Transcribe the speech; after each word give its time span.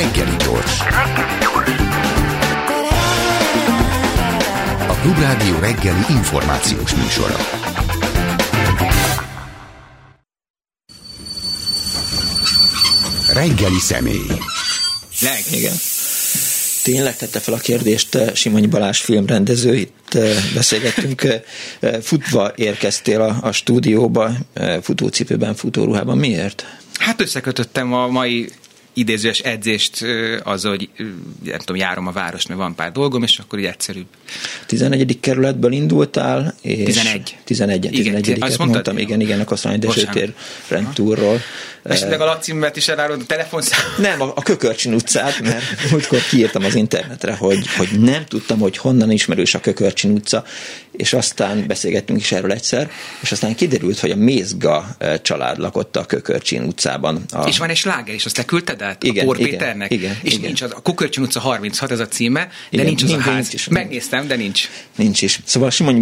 Reggeli 0.00 0.36
gyors. 0.36 0.80
A 4.88 4.94
Klubrádió 5.02 5.58
reggeli 5.58 6.04
információs 6.08 6.94
műsora. 6.94 7.36
Reggeli 13.32 13.78
személy. 13.78 14.26
Leg, 15.20 15.44
igen. 15.50 15.74
Tényleg 16.82 17.16
tette 17.16 17.40
fel 17.40 17.54
a 17.54 17.58
kérdést 17.58 18.14
eh, 18.14 18.34
Simonyi 18.34 18.66
Balázs 18.66 19.00
filmrendező, 19.00 19.74
itt 19.74 20.14
eh, 20.14 20.36
beszélgettünk, 20.54 21.22
eh, 21.22 21.42
futva 22.02 22.52
érkeztél 22.56 23.20
a, 23.20 23.38
a 23.42 23.52
stúdióba, 23.52 24.30
futócipőben, 24.82 25.54
futóruhában, 25.54 26.18
miért? 26.18 26.66
Hát 26.98 27.20
összekötöttem 27.20 27.92
a 27.92 28.06
mai 28.06 28.48
idézőes 28.92 29.38
edzést 29.38 30.04
az, 30.42 30.64
hogy 30.64 30.88
nem 31.44 31.58
tudom, 31.58 31.76
járom 31.76 32.06
a 32.06 32.12
város, 32.12 32.46
mert 32.46 32.60
van 32.60 32.74
pár 32.74 32.92
dolgom, 32.92 33.22
és 33.22 33.38
akkor 33.38 33.58
így 33.58 33.64
egyszerűbb. 33.64 34.06
11. 34.66 35.20
kerületből 35.20 35.72
indultál, 35.72 36.54
és 36.62 36.84
11. 36.84 37.36
11. 37.44 37.88
11. 37.90 38.28
Igen, 38.28 38.42
azt 38.42 38.58
mondtam, 38.58 38.98
igen, 38.98 39.20
igen, 39.20 39.40
a 39.40 39.44
Kosztolányi 39.44 39.80
Dezsőtér 39.80 40.34
rendtúrról. 40.68 41.40
Esetleg 41.82 42.20
a 42.20 42.24
lacímet 42.24 42.76
is 42.76 42.88
elárulod 42.88 43.20
a 43.20 43.26
telefonszám? 43.26 43.80
Nem, 43.98 44.22
a, 44.22 44.32
a 44.34 44.42
Kökörcsin 44.42 44.94
utcát, 44.94 45.40
mert 45.40 45.64
múltkor 45.90 46.20
kiírtam 46.30 46.64
az 46.64 46.74
internetre, 46.74 47.34
hogy, 47.34 47.66
hogy 47.76 48.00
nem 48.00 48.24
tudtam, 48.26 48.58
hogy 48.58 48.76
honnan 48.76 49.10
ismerős 49.10 49.54
a 49.54 49.60
Kökörcsin 49.60 50.10
utca, 50.10 50.44
és 51.00 51.12
aztán 51.12 51.64
beszélgettünk 51.66 52.20
is 52.20 52.32
erről 52.32 52.52
egyszer, 52.52 52.90
és 53.20 53.32
aztán 53.32 53.54
kiderült, 53.54 53.98
hogy 53.98 54.10
a 54.10 54.16
Mézga 54.16 54.96
család 55.22 55.58
lakott 55.58 55.96
a 55.96 56.04
Kökörcsin 56.04 56.62
utcában. 56.62 57.24
A... 57.30 57.46
És 57.48 57.58
van 57.58 57.68
egy 57.68 57.76
sláger 57.76 58.14
is, 58.14 58.24
azt 58.24 58.34
te 58.34 58.44
küldted 58.44 58.82
át 58.82 59.02
igen, 59.02 59.24
a 59.24 59.26
Pór 59.26 59.38
igen, 59.38 59.50
Péternek? 59.50 59.90
Igen, 59.90 60.18
és 60.22 60.32
igen. 60.32 60.44
nincs 60.44 60.62
az, 60.62 60.72
a 60.74 60.82
Kökörcsin 60.82 61.22
utca 61.22 61.40
36, 61.40 61.90
ez 61.90 62.00
a 62.00 62.08
címe, 62.08 62.40
de 62.40 62.50
igen, 62.70 62.86
nincs 62.86 63.02
az 63.02 63.08
nincs, 63.08 63.20
a 63.20 63.24
ház. 63.24 63.34
Nincs 63.34 63.52
is. 63.52 63.68
Megnéztem, 63.68 64.26
de 64.26 64.36
nincs. 64.36 64.68
Nincs 64.96 65.22
is. 65.22 65.40
Szóval 65.44 65.70
Simony 65.70 66.00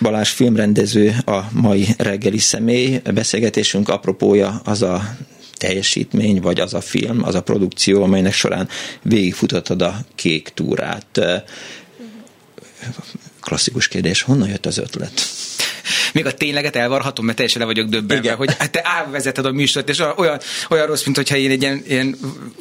Balázs, 0.00 0.28
filmrendező 0.28 1.16
a 1.24 1.38
mai 1.52 1.86
reggeli 1.98 2.38
személy. 2.38 3.00
Beszélgetésünk 3.14 3.88
apropója 3.88 4.60
az 4.64 4.82
a 4.82 5.16
teljesítmény, 5.56 6.40
vagy 6.40 6.60
az 6.60 6.74
a 6.74 6.80
film, 6.80 7.24
az 7.24 7.34
a 7.34 7.42
produkció, 7.42 8.02
amelynek 8.02 8.32
során 8.32 8.68
végigfutottad 9.02 9.82
a 9.82 9.98
kék 10.14 10.50
túrát. 10.54 11.20
Klasszikus 13.48 13.88
kérdés, 13.88 14.22
honnan 14.22 14.48
jött 14.48 14.66
az 14.66 14.78
ötlet? 14.78 15.20
még 16.12 16.26
a 16.26 16.32
tényleget 16.32 16.76
elvarhatom, 16.76 17.24
mert 17.24 17.36
teljesen 17.36 17.60
le 17.60 17.66
vagyok 17.66 17.88
döbbenve, 17.88 18.22
Igen. 18.22 18.36
hogy 18.36 18.56
hát 18.58 18.70
te 18.70 18.80
elvezeted 18.80 19.44
a 19.44 19.52
műsort, 19.52 19.88
és 19.88 20.02
olyan, 20.16 20.40
olyan 20.70 20.86
rossz, 20.86 21.04
mint 21.04 21.16
hogyha 21.16 21.36
én 21.36 21.50
egy 21.50 21.62
ilyen, 21.62 21.82
ilyen 21.86 22.16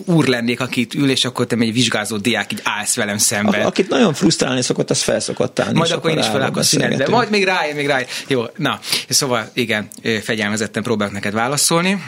úr 0.06 0.28
lennék, 0.28 0.60
akit 0.60 0.94
ül, 0.94 1.10
és 1.10 1.26
akkor 1.26 1.48
te 1.48 1.56
egy 1.56 1.74
vizsgázó 1.74 2.18
diák 2.18 2.54
így 2.54 2.62
állsz 2.64 2.96
velem 2.96 3.18
szemben. 3.18 3.62
A, 3.62 3.66
akit 3.66 3.90
nagyon 3.90 4.14
frusztrálni 4.14 4.62
szokott, 4.62 4.90
az 4.90 5.02
felszokott 5.02 5.60
állni. 5.60 5.78
Majd 5.78 5.92
akkor 5.92 6.12
én 6.12 6.18
is 6.18 6.26
fel 6.26 6.54
színelni, 6.56 6.96
de 6.96 7.08
majd 7.08 7.30
még 7.30 7.44
rájön, 7.44 7.76
még 7.76 7.88
rájön. 7.88 8.08
Jó, 8.28 8.44
na, 8.56 8.80
szóval 9.10 9.50
igen, 9.54 9.88
fegyelmezetten 10.22 10.84
próbálok 10.84 11.14
neked 11.14 11.34
válaszolni. 11.34 12.04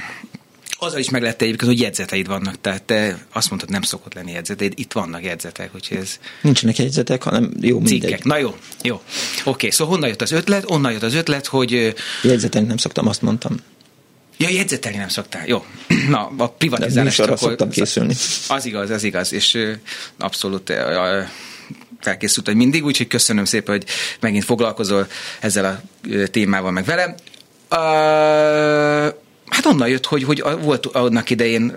Azzal 0.77 0.99
is 0.99 1.09
meg 1.09 1.21
lehet 1.21 1.41
egyébként, 1.41 1.71
hogy 1.71 1.79
jegyzeteid 1.79 2.27
vannak, 2.27 2.61
tehát 2.61 2.83
te 2.83 3.25
azt 3.33 3.49
mondtad, 3.49 3.69
nem 3.69 3.81
szokott 3.81 4.13
lenni 4.13 4.31
jegyzeteid, 4.31 4.73
itt 4.75 4.91
vannak 4.91 5.23
jegyzetek, 5.23 5.75
úgyhogy 5.75 5.97
ez... 5.97 6.19
Nincsenek 6.41 6.77
jegyzetek, 6.77 7.23
hanem 7.23 7.51
jó, 7.61 7.79
mindegy. 7.79 8.01
Cikkek. 8.01 8.23
Na 8.23 8.37
jó, 8.37 8.55
jó. 8.81 9.01
Oké, 9.43 9.69
szóval 9.69 9.93
honnan 9.93 10.09
jött 10.09 10.21
az 10.21 10.31
ötlet? 10.31 10.63
Onnan 10.71 10.91
jött 10.91 11.03
az 11.03 11.13
ötlet, 11.13 11.45
hogy... 11.45 11.95
Jegyzetelni 12.23 12.67
nem 12.67 12.77
szoktam, 12.77 13.07
azt 13.07 13.21
mondtam. 13.21 13.57
Ja, 14.37 14.49
jegyzetelni 14.49 14.97
nem 14.97 15.07
szoktál. 15.07 15.47
Jó. 15.47 15.65
Na, 16.09 16.31
a 16.37 16.49
privatizálás. 16.49 17.19
akkor... 17.19 17.37
szoktam 17.37 17.69
készülni. 17.69 18.13
Az 18.47 18.65
igaz, 18.65 18.89
az 18.89 19.03
igaz, 19.03 19.33
és 19.33 19.57
abszolút 20.17 20.73
felkészült, 21.99 22.45
hogy 22.45 22.55
mindig, 22.55 22.85
úgyhogy 22.85 23.07
köszönöm 23.07 23.45
szépen, 23.45 23.75
hogy 23.75 23.85
megint 24.19 24.43
foglalkozol 24.43 25.08
ezzel 25.39 25.65
a 25.65 25.81
témával 26.31 26.71
meg 26.71 26.85
velem. 26.85 27.15
Uh, 27.71 29.13
Hát 29.49 29.65
onnan 29.65 29.87
jött, 29.87 30.05
hogy, 30.05 30.23
hogy 30.23 30.43
volt 30.61 30.86
annak 30.86 31.30
idején 31.30 31.73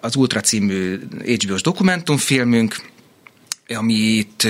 az 0.00 0.16
Ultra 0.16 0.40
című 0.40 1.00
HBO-s 1.24 1.62
dokumentumfilmünk, 1.62 2.76
amit 3.76 4.48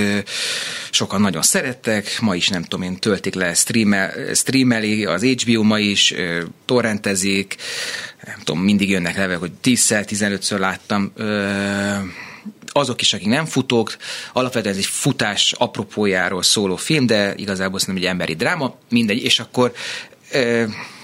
sokan 0.90 1.20
nagyon 1.20 1.42
szerettek, 1.42 2.20
ma 2.20 2.34
is 2.34 2.48
nem 2.48 2.62
tudom 2.62 2.82
én, 2.82 2.96
töltik 2.96 3.34
le, 3.34 3.54
streamel, 3.54 4.34
streameli, 4.34 5.04
az 5.04 5.24
HBO 5.24 5.62
ma 5.62 5.78
is, 5.78 6.14
torrentezik, 6.64 7.56
nem 8.24 8.38
tudom, 8.44 8.62
mindig 8.62 8.90
jönnek 8.90 9.16
leve, 9.16 9.34
hogy 9.34 9.50
10-szer, 9.64 10.04
15-ször 10.08 10.58
láttam, 10.58 11.12
azok 12.66 13.00
is, 13.00 13.12
akik 13.12 13.26
nem 13.26 13.46
futók, 13.46 13.96
alapvetően 14.32 14.74
ez 14.74 14.80
egy 14.80 14.86
futás 14.86 15.52
apropójáról 15.52 16.42
szóló 16.42 16.76
film, 16.76 17.06
de 17.06 17.34
igazából 17.36 17.78
szerintem 17.78 18.04
egy 18.04 18.10
emberi 18.10 18.34
dráma, 18.34 18.76
mindegy, 18.90 19.22
és 19.22 19.40
akkor 19.40 19.72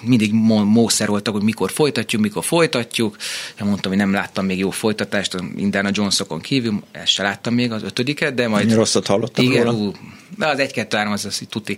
mindig 0.01 0.33
mószeroltak, 0.65 1.35
hogy 1.35 1.43
mikor 1.43 1.71
folytatjuk, 1.71 2.23
mikor 2.23 2.45
folytatjuk. 2.45 3.17
Én 3.61 3.67
mondtam, 3.67 3.91
hogy 3.91 4.01
nem 4.01 4.13
láttam 4.13 4.47
még 4.47 4.59
jó 4.59 4.71
folytatást, 4.71 5.37
Indiana 5.57 5.91
Jonesokon 5.93 6.41
kívül, 6.41 6.83
ezt 6.93 7.13
se 7.13 7.23
láttam 7.23 7.55
még 7.55 7.73
az 7.73 7.83
ötödiket, 7.83 8.35
de 8.35 8.49
majd... 8.49 8.71
Én 8.71 8.77
rosszat 8.77 9.07
hallottam 9.07 9.45
igen, 9.45 9.65
róla. 9.65 9.77
Ú, 9.77 9.93
de 10.39 10.47
az 10.47 10.59
egy-kettő-három 10.59 11.13
az 11.13 11.25
az 11.25 11.43
tuti. 11.49 11.77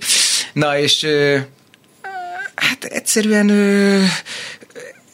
Na 0.53 0.79
és 0.79 1.07
hát 2.55 2.85
egyszerűen 2.85 3.51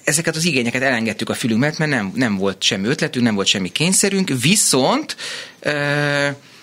ezeket 0.04 0.36
az 0.36 0.44
igényeket 0.44 0.82
elengedtük 0.82 1.28
a 1.28 1.34
fülünk 1.34 1.60
mert 1.60 1.78
nem, 1.78 2.12
nem 2.14 2.36
volt 2.36 2.62
semmi 2.62 2.86
ötletünk, 2.86 3.24
nem 3.24 3.34
volt 3.34 3.46
semmi 3.46 3.68
kényszerünk, 3.68 4.30
viszont 4.40 5.16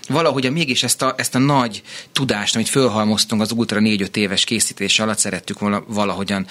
valahogy 0.10 0.46
a 0.46 0.52
mégis 0.52 0.84
ezt 0.84 1.02
a, 1.02 1.14
ezt 1.18 1.36
a 1.36 1.40
nagy 1.40 1.82
tudást, 2.12 2.56
amit 2.56 2.70
fölhalmoztunk 2.70 3.42
az 3.42 3.52
Ultra 3.52 3.80
4-5 3.82 4.16
éves 4.16 4.44
készítés 4.44 5.00
alatt, 5.00 5.18
szerettük 5.18 5.60
volna 5.60 5.84
valahogyan 5.88 6.46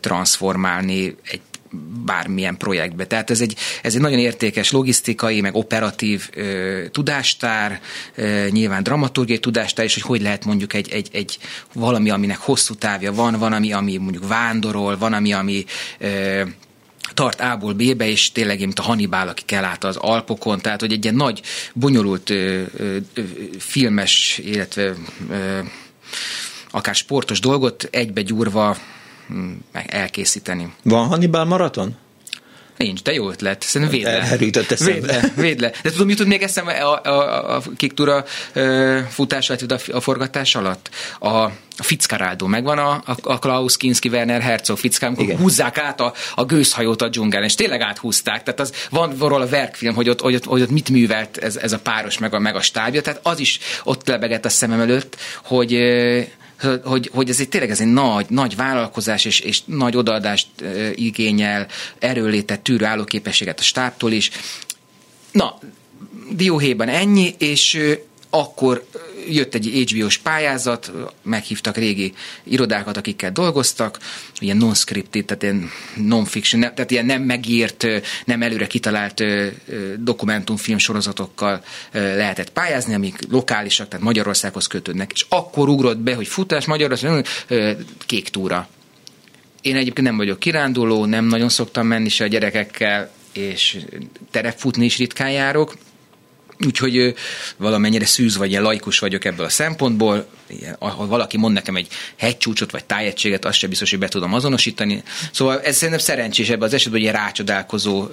transformálni 0.00 1.16
egy 1.24 1.40
bármilyen 2.04 2.56
projektbe. 2.56 3.06
Tehát 3.06 3.30
ez 3.30 3.40
egy, 3.40 3.56
ez 3.82 3.94
egy 3.94 4.00
nagyon 4.00 4.18
értékes 4.18 4.70
logisztikai, 4.70 5.40
meg 5.40 5.54
operatív 5.54 6.28
ö, 6.34 6.84
tudástár, 6.90 7.80
ö, 8.14 8.46
nyilván 8.50 8.82
dramaturgiai 8.82 9.38
tudástár, 9.38 9.84
és 9.84 9.94
hogy 9.94 10.02
hogy 10.02 10.22
lehet 10.22 10.44
mondjuk 10.44 10.74
egy, 10.74 10.90
egy, 10.90 11.08
egy 11.12 11.38
valami, 11.72 12.10
aminek 12.10 12.38
hosszú 12.38 12.74
távja 12.74 13.12
van, 13.12 13.38
van, 13.38 13.52
ami, 13.52 13.72
ami 13.72 13.96
mondjuk 13.96 14.28
vándorol, 14.28 14.98
van, 14.98 15.12
ami, 15.12 15.32
ami 15.32 15.64
ö, 15.98 16.42
tart 17.14 17.40
A-ból 17.40 17.72
B-be, 17.72 18.08
és 18.08 18.32
tényleg, 18.32 18.60
mint 18.60 18.78
a 18.78 18.82
Hannibal, 18.82 19.28
aki 19.28 19.42
kell 19.46 19.64
át 19.64 19.84
az 19.84 19.96
Alpokon, 19.96 20.60
tehát, 20.60 20.80
hogy 20.80 20.92
egy 20.92 21.04
ilyen 21.04 21.16
nagy, 21.16 21.42
bonyolult 21.74 22.30
ö, 22.30 22.62
ö, 22.76 22.96
filmes, 23.58 24.40
illetve 24.44 24.94
ö, 25.30 25.58
akár 26.70 26.94
sportos 26.94 27.40
dolgot 27.40 27.88
egybe 27.90 28.22
gyúrva 28.22 28.76
hm, 29.28 29.50
elkészíteni. 29.72 30.72
Van 30.82 31.06
Hannibal 31.06 31.44
maraton? 31.44 31.96
Nincs, 32.84 33.02
de 33.02 33.12
jó 33.12 33.30
ötlet. 33.30 33.62
Szerintem 33.62 33.96
véd 33.96 34.06
le. 34.06 34.20
Elherített 34.20 34.78
Véd 34.78 35.06
le, 35.06 35.32
véd 35.36 35.60
le. 35.60 35.72
De 35.82 35.90
tudom, 35.90 36.08
jutott 36.08 36.26
még 36.26 36.42
eszembe 36.42 36.72
a, 36.72 37.00
a, 37.04 37.56
a 37.56 37.62
Kiktúra 37.76 38.24
futás 39.08 39.50
a, 39.50 39.56
a 39.92 40.00
forgatás 40.00 40.54
alatt? 40.54 40.90
A, 41.18 41.28
a 41.28 41.82
Fitzcarraldo 41.82 42.46
megvan 42.46 42.78
a, 42.78 42.90
a, 42.90 43.16
a 43.22 43.38
Klaus 43.38 43.76
Kinski 43.76 44.08
Werner 44.08 44.40
Herzog 44.40 44.78
fickám, 44.78 45.14
amikor 45.16 45.36
húzzák 45.36 45.78
át 45.78 46.00
a, 46.00 46.12
a 46.34 46.44
gőzhajót 46.44 47.02
a 47.02 47.08
dzsungelen, 47.08 47.46
és 47.46 47.54
tényleg 47.54 47.80
áthúzták. 47.80 48.42
Tehát 48.42 48.60
az 48.60 48.72
van 48.90 49.16
róla 49.18 49.44
a 49.44 49.48
verkfilm, 49.48 49.94
hogy 49.94 50.08
ott, 50.08 50.20
hogy 50.20 50.34
ott, 50.34 50.44
hogy 50.44 50.62
ott 50.62 50.70
mit 50.70 50.90
művelt 50.90 51.36
ez, 51.36 51.56
ez 51.56 51.72
a 51.72 51.78
páros 51.78 52.18
meg 52.18 52.34
a, 52.34 52.38
meg 52.38 52.56
a 52.56 52.60
stábja, 52.60 53.02
tehát 53.02 53.20
az 53.22 53.38
is 53.38 53.58
ott 53.84 54.08
lebegett 54.08 54.44
a 54.44 54.48
szemem 54.48 54.80
előtt, 54.80 55.16
hogy 55.44 55.72
hogy, 56.84 57.10
hogy 57.12 57.28
ez 57.28 57.40
egy 57.40 57.48
tényleg 57.48 57.70
ez 57.70 57.80
egy 57.80 57.92
nagy, 57.92 58.26
nagy 58.28 58.56
vállalkozás, 58.56 59.24
és, 59.24 59.40
és 59.40 59.60
nagy 59.64 59.96
odaadást 59.96 60.48
igényel, 60.94 61.66
erőlétet, 61.98 62.60
tűrő 62.60 62.84
állóképességet 62.84 63.58
a 63.58 63.62
stábtól 63.62 64.12
is. 64.12 64.30
Na, 65.32 65.58
dióhéjban 66.30 66.88
ennyi, 66.88 67.34
és 67.38 67.80
akkor 68.30 68.86
jött 69.28 69.54
egy 69.54 69.86
HBO-s 69.90 70.18
pályázat, 70.18 70.92
meghívtak 71.22 71.76
régi 71.76 72.12
irodákat, 72.42 72.96
akikkel 72.96 73.32
dolgoztak, 73.32 73.98
ilyen 74.38 74.56
non-scripted, 74.56 75.24
tehát 75.24 75.42
ilyen 75.42 75.70
non-fiction, 75.96 76.60
tehát 76.60 76.90
ilyen 76.90 77.06
nem 77.06 77.22
megírt, 77.22 77.86
nem 78.24 78.42
előre 78.42 78.66
kitalált 78.66 79.22
dokumentumfilm 79.98 80.78
sorozatokkal 80.78 81.62
lehetett 81.92 82.50
pályázni, 82.50 82.94
amik 82.94 83.18
lokálisak, 83.30 83.88
tehát 83.88 84.04
Magyarországhoz 84.04 84.66
kötődnek. 84.66 85.10
És 85.14 85.26
akkor 85.28 85.68
ugrott 85.68 85.98
be, 85.98 86.14
hogy 86.14 86.26
futás 86.26 86.64
Magyarország, 86.64 87.26
kék 88.06 88.28
túra. 88.28 88.68
Én 89.60 89.76
egyébként 89.76 90.06
nem 90.06 90.16
vagyok 90.16 90.38
kiránduló, 90.38 91.04
nem 91.04 91.24
nagyon 91.24 91.48
szoktam 91.48 91.86
menni 91.86 92.08
se 92.08 92.24
a 92.24 92.26
gyerekekkel, 92.26 93.10
és 93.32 93.78
terepfutni 94.30 94.84
is 94.84 94.96
ritkán 94.96 95.30
járok, 95.30 95.76
Úgyhogy 96.66 97.14
valamennyire 97.56 98.06
szűz 98.06 98.36
vagy 98.36 98.50
ilyen 98.50 98.62
laikus 98.62 98.98
vagyok 98.98 99.24
ebből 99.24 99.46
a 99.46 99.48
szempontból, 99.48 100.26
ha 100.78 101.06
valaki 101.06 101.36
mond 101.36 101.54
nekem 101.54 101.76
egy 101.76 101.88
hegycsúcsot 102.16 102.70
vagy 102.70 102.84
tájegységet, 102.84 103.44
azt 103.44 103.58
sem 103.58 103.68
biztos, 103.68 103.90
hogy 103.90 103.98
be 103.98 104.08
tudom 104.08 104.34
azonosítani. 104.34 105.02
Szóval 105.32 105.60
ez 105.60 105.76
szerintem 105.76 106.04
szerencsés 106.04 106.48
ebben 106.48 106.68
az 106.68 106.74
esetben, 106.74 107.00
hogy 107.00 107.08
egy 107.08 107.14
rácsodálkozó 107.14 108.06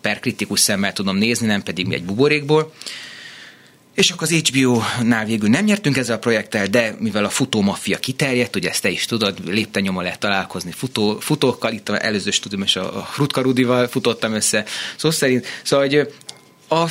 per 0.00 0.20
kritikus 0.20 0.60
szemmel 0.60 0.92
tudom 0.92 1.16
nézni, 1.16 1.46
nem 1.46 1.62
pedig 1.62 1.92
egy 1.92 2.04
buborékból. 2.04 2.72
És 3.94 4.10
akkor 4.10 4.28
az 4.30 4.40
HBO-nál 4.48 5.24
végül 5.24 5.48
nem 5.48 5.64
nyertünk 5.64 5.96
ezzel 5.96 6.16
a 6.16 6.18
projekttel, 6.18 6.66
de 6.66 6.96
mivel 6.98 7.24
a 7.24 7.28
futómafia 7.28 7.98
kiterjedt, 7.98 8.56
ugye 8.56 8.68
ezt 8.68 8.82
te 8.82 8.90
is 8.90 9.04
tudod, 9.04 9.38
lépten 9.46 9.82
nyomon 9.82 10.02
lehet 10.02 10.18
találkozni 10.18 10.72
futó, 10.72 11.18
futókkal, 11.20 11.72
itt 11.72 11.88
az 11.88 12.00
előző 12.00 12.30
stúdium 12.30 12.62
és 12.62 12.76
a 12.76 13.08
Rutka 13.16 13.40
Rudival 13.40 13.88
futottam 13.88 14.32
össze, 14.32 14.64
szó 14.96 15.10
szerint. 15.10 15.46
Szóval, 15.62 15.86
hogy 15.86 16.12
a 16.70 16.86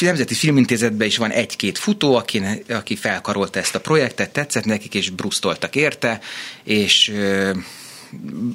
Nemzeti 0.00 0.34
Filmintézetben 0.34 1.06
is 1.06 1.16
van 1.16 1.30
egy-két 1.30 1.78
futó, 1.78 2.14
aki, 2.14 2.42
aki 2.68 2.96
felkarolta 2.96 3.58
ezt 3.58 3.74
a 3.74 3.80
projektet, 3.80 4.32
tetszett 4.32 4.64
nekik, 4.64 4.94
és 4.94 5.10
brusztoltak 5.10 5.76
érte, 5.76 6.20
és 6.64 7.12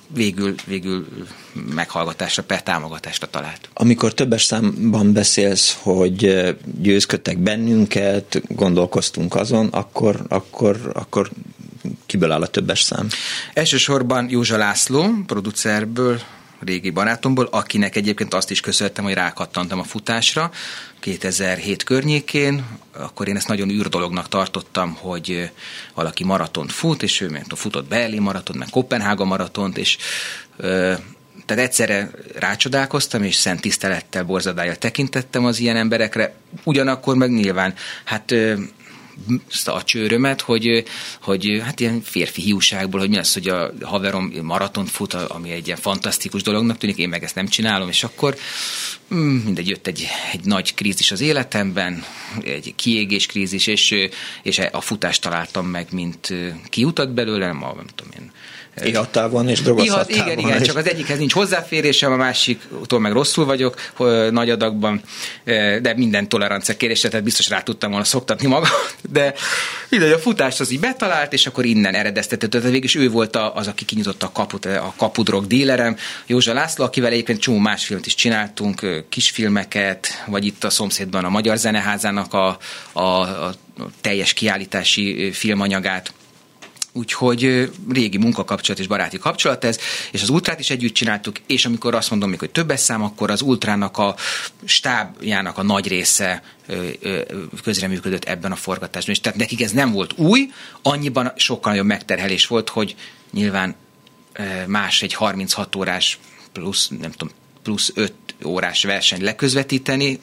végül, 0.08 0.56
végül 0.66 1.08
meghallgatásra, 1.74 2.44
per 2.44 2.64
támogatásra 2.64 3.28
talált. 3.28 3.70
Amikor 3.74 4.14
többes 4.14 4.44
számban 4.44 5.14
beszélsz, 5.14 5.78
hogy 5.82 6.44
győzködtek 6.82 7.38
bennünket, 7.38 8.42
gondolkoztunk 8.48 9.36
azon, 9.36 9.68
akkor, 9.68 10.22
akkor, 10.28 10.92
akkor 10.94 11.30
kiből 12.06 12.32
áll 12.32 12.42
a 12.42 12.48
többes 12.48 12.82
szám? 12.82 13.08
Elsősorban 13.54 14.30
Józsa 14.30 14.58
László, 14.58 15.10
producerből 15.26 16.22
régi 16.60 16.90
barátomból, 16.90 17.48
akinek 17.52 17.96
egyébként 17.96 18.34
azt 18.34 18.52
is 18.52 18.60
köszönhetem, 18.60 19.04
hogy 19.04 19.14
rákattantam 19.14 19.80
a 19.80 19.84
futásra 19.84 20.52
2007 21.00 21.84
környékén, 21.84 22.66
akkor 22.92 23.28
én 23.28 23.36
ezt 23.36 23.48
nagyon 23.48 23.70
űrdolognak 23.70 24.28
tartottam, 24.28 24.98
hogy 25.00 25.52
valaki 25.94 26.24
maratont 26.24 26.72
fut, 26.72 27.04
és 27.04 27.22
ő 27.22 27.42
futott 27.56 27.88
Berlin 27.88 28.22
maratont, 28.22 28.60
meg 28.60 28.70
Kopenhága 28.70 29.26
maratont, 29.26 29.78
és 29.78 29.98
tehát 31.46 31.64
egyszerre 31.64 32.10
rácsodálkoztam, 32.36 33.24
és 33.24 33.36
szent 33.36 33.62
tisztelettel, 33.62 34.24
borzadájjal 34.24 34.76
tekintettem 34.76 35.46
az 35.46 35.60
ilyen 35.60 35.76
emberekre, 35.76 36.34
ugyanakkor 36.64 37.16
meg 37.16 37.32
nyilván, 37.32 37.74
hát 38.04 38.34
a 39.66 39.84
csőrömet, 39.84 40.42
hogy, 40.42 40.84
hogy 41.22 41.62
hát 41.64 41.80
ilyen 41.80 42.02
férfi 42.02 42.42
hiúságból, 42.42 43.00
hogy 43.00 43.10
mi 43.10 43.18
az, 43.18 43.34
hogy 43.34 43.48
a 43.48 43.72
haverom 43.82 44.34
maraton 44.42 44.86
fut, 44.86 45.14
ami 45.14 45.52
egy 45.52 45.66
ilyen 45.66 45.80
fantasztikus 45.80 46.42
dolognak 46.42 46.78
tűnik, 46.78 46.98
én 46.98 47.10
meg 47.10 47.24
ezt 47.24 47.36
nem 47.36 47.48
csinálom, 47.48 47.90
és 47.90 48.04
akkor 48.04 48.38
mm, 49.14 49.38
mindegy, 49.38 49.68
jött 49.68 49.88
egy, 49.88 50.08
egy 50.32 50.46
nagy 50.46 50.74
krízis 50.74 51.12
az 51.12 51.22
életemben, 51.22 52.04
egy 52.44 52.74
kiégés 52.76 53.26
krízis, 53.26 53.68
és, 53.68 53.96
és 54.44 54.60
a 54.72 54.82
futást 54.82 55.22
találtam 55.22 55.68
meg, 55.68 55.88
mint 55.92 56.34
kiutat 56.70 57.14
belőle, 57.14 57.46
nem, 57.46 57.60
nem 57.60 57.88
tudom 57.96 58.12
én, 58.20 58.32
Ihattál 58.84 59.50
és 59.50 59.62
drogozhattál 59.62 60.32
Igen, 60.32 60.40
igen, 60.40 60.62
csak 60.62 60.78
az 60.78 60.90
egyikhez 60.90 61.18
nincs 61.18 61.34
hozzáférésem, 61.34 62.12
a 62.12 62.16
másiktól 62.16 63.00
meg 63.00 63.12
rosszul 63.12 63.46
vagyok 63.46 63.76
nagy 64.32 64.50
adagban, 64.50 65.02
de 65.82 65.94
minden 65.96 66.30
tolerancia 66.30 66.78
kérésre, 66.78 67.10
tehát 67.10 67.24
biztos 67.24 67.50
rá 67.50 67.62
tudtam 67.62 67.90
volna 67.90 68.06
szoktatni 68.06 68.48
magam, 68.48 68.70
de 69.12 69.34
mindegy, 69.90 70.12
a 70.12 70.20
futást 70.20 70.60
az 70.60 70.72
így 70.72 70.80
betalált, 70.80 71.34
és 71.34 71.48
akkor 71.48 71.66
innen 71.66 71.94
eredeztetett, 71.94 72.50
tehát 72.50 72.66
végül 72.66 72.84
is 72.84 72.96
ő 72.96 73.10
volt 73.10 73.36
az, 73.36 73.68
aki 73.68 73.86
kinyitotta 73.86 74.26
a 74.26 74.32
kaput, 74.32 74.66
a 74.66 74.94
kapudrog 74.98 75.48
dílerem, 75.48 75.98
Józsa 76.26 76.54
László, 76.54 76.86
akivel 76.86 77.12
egyébként 77.12 77.40
csomó 77.40 77.58
más 77.58 77.86
filmet 77.86 78.06
is 78.06 78.16
csináltunk, 78.16 79.06
kisfilmeket, 79.10 80.08
vagy 80.28 80.46
itt 80.46 80.64
a 80.64 80.70
szomszédban 80.70 81.26
a 81.26 81.30
Magyar 81.30 81.58
Zeneházának 81.58 82.34
a, 82.34 82.58
a, 82.92 83.02
a 83.02 83.56
teljes 84.02 84.34
kiállítási 84.34 85.32
filmanyagát 85.32 86.14
Úgyhogy 86.98 87.72
régi 87.90 88.18
munkakapcsolat 88.18 88.80
és 88.80 88.88
baráti 88.88 89.18
kapcsolat 89.18 89.64
ez, 89.64 89.80
és 90.12 90.22
az 90.22 90.30
ultrát 90.30 90.60
is 90.60 90.70
együtt 90.70 90.94
csináltuk, 90.94 91.36
és 91.48 91.66
amikor 91.66 91.96
azt 91.96 92.10
mondom 92.10 92.30
még, 92.30 92.40
hogy 92.40 92.50
többes 92.50 92.80
szám, 92.80 93.04
akkor 93.04 93.32
az 93.32 93.42
ultrának 93.42 93.98
a 93.98 94.16
stábjának 94.66 95.58
a 95.58 95.64
nagy 95.64 95.88
része 95.88 96.44
közreműködött 97.64 98.24
ebben 98.24 98.52
a 98.52 98.56
forgatásban. 98.56 99.14
És 99.14 99.22
tehát 99.22 99.38
nekik 99.38 99.62
ez 99.62 99.72
nem 99.72 99.92
volt 99.92 100.18
új, 100.18 100.50
annyiban 100.82 101.32
sokkal 101.36 101.72
nagyobb 101.72 101.88
megterhelés 101.88 102.48
volt, 102.48 102.70
hogy 102.70 102.96
nyilván 103.32 103.76
más 104.68 105.02
egy 105.02 105.14
36 105.14 105.76
órás 105.76 106.20
plusz, 106.52 106.88
nem 106.88 107.12
tudom, 107.12 107.34
plusz 107.64 107.92
5 107.94 108.14
órás 108.46 108.84
verseny 108.84 109.24
leközvetíteni, 109.24 110.20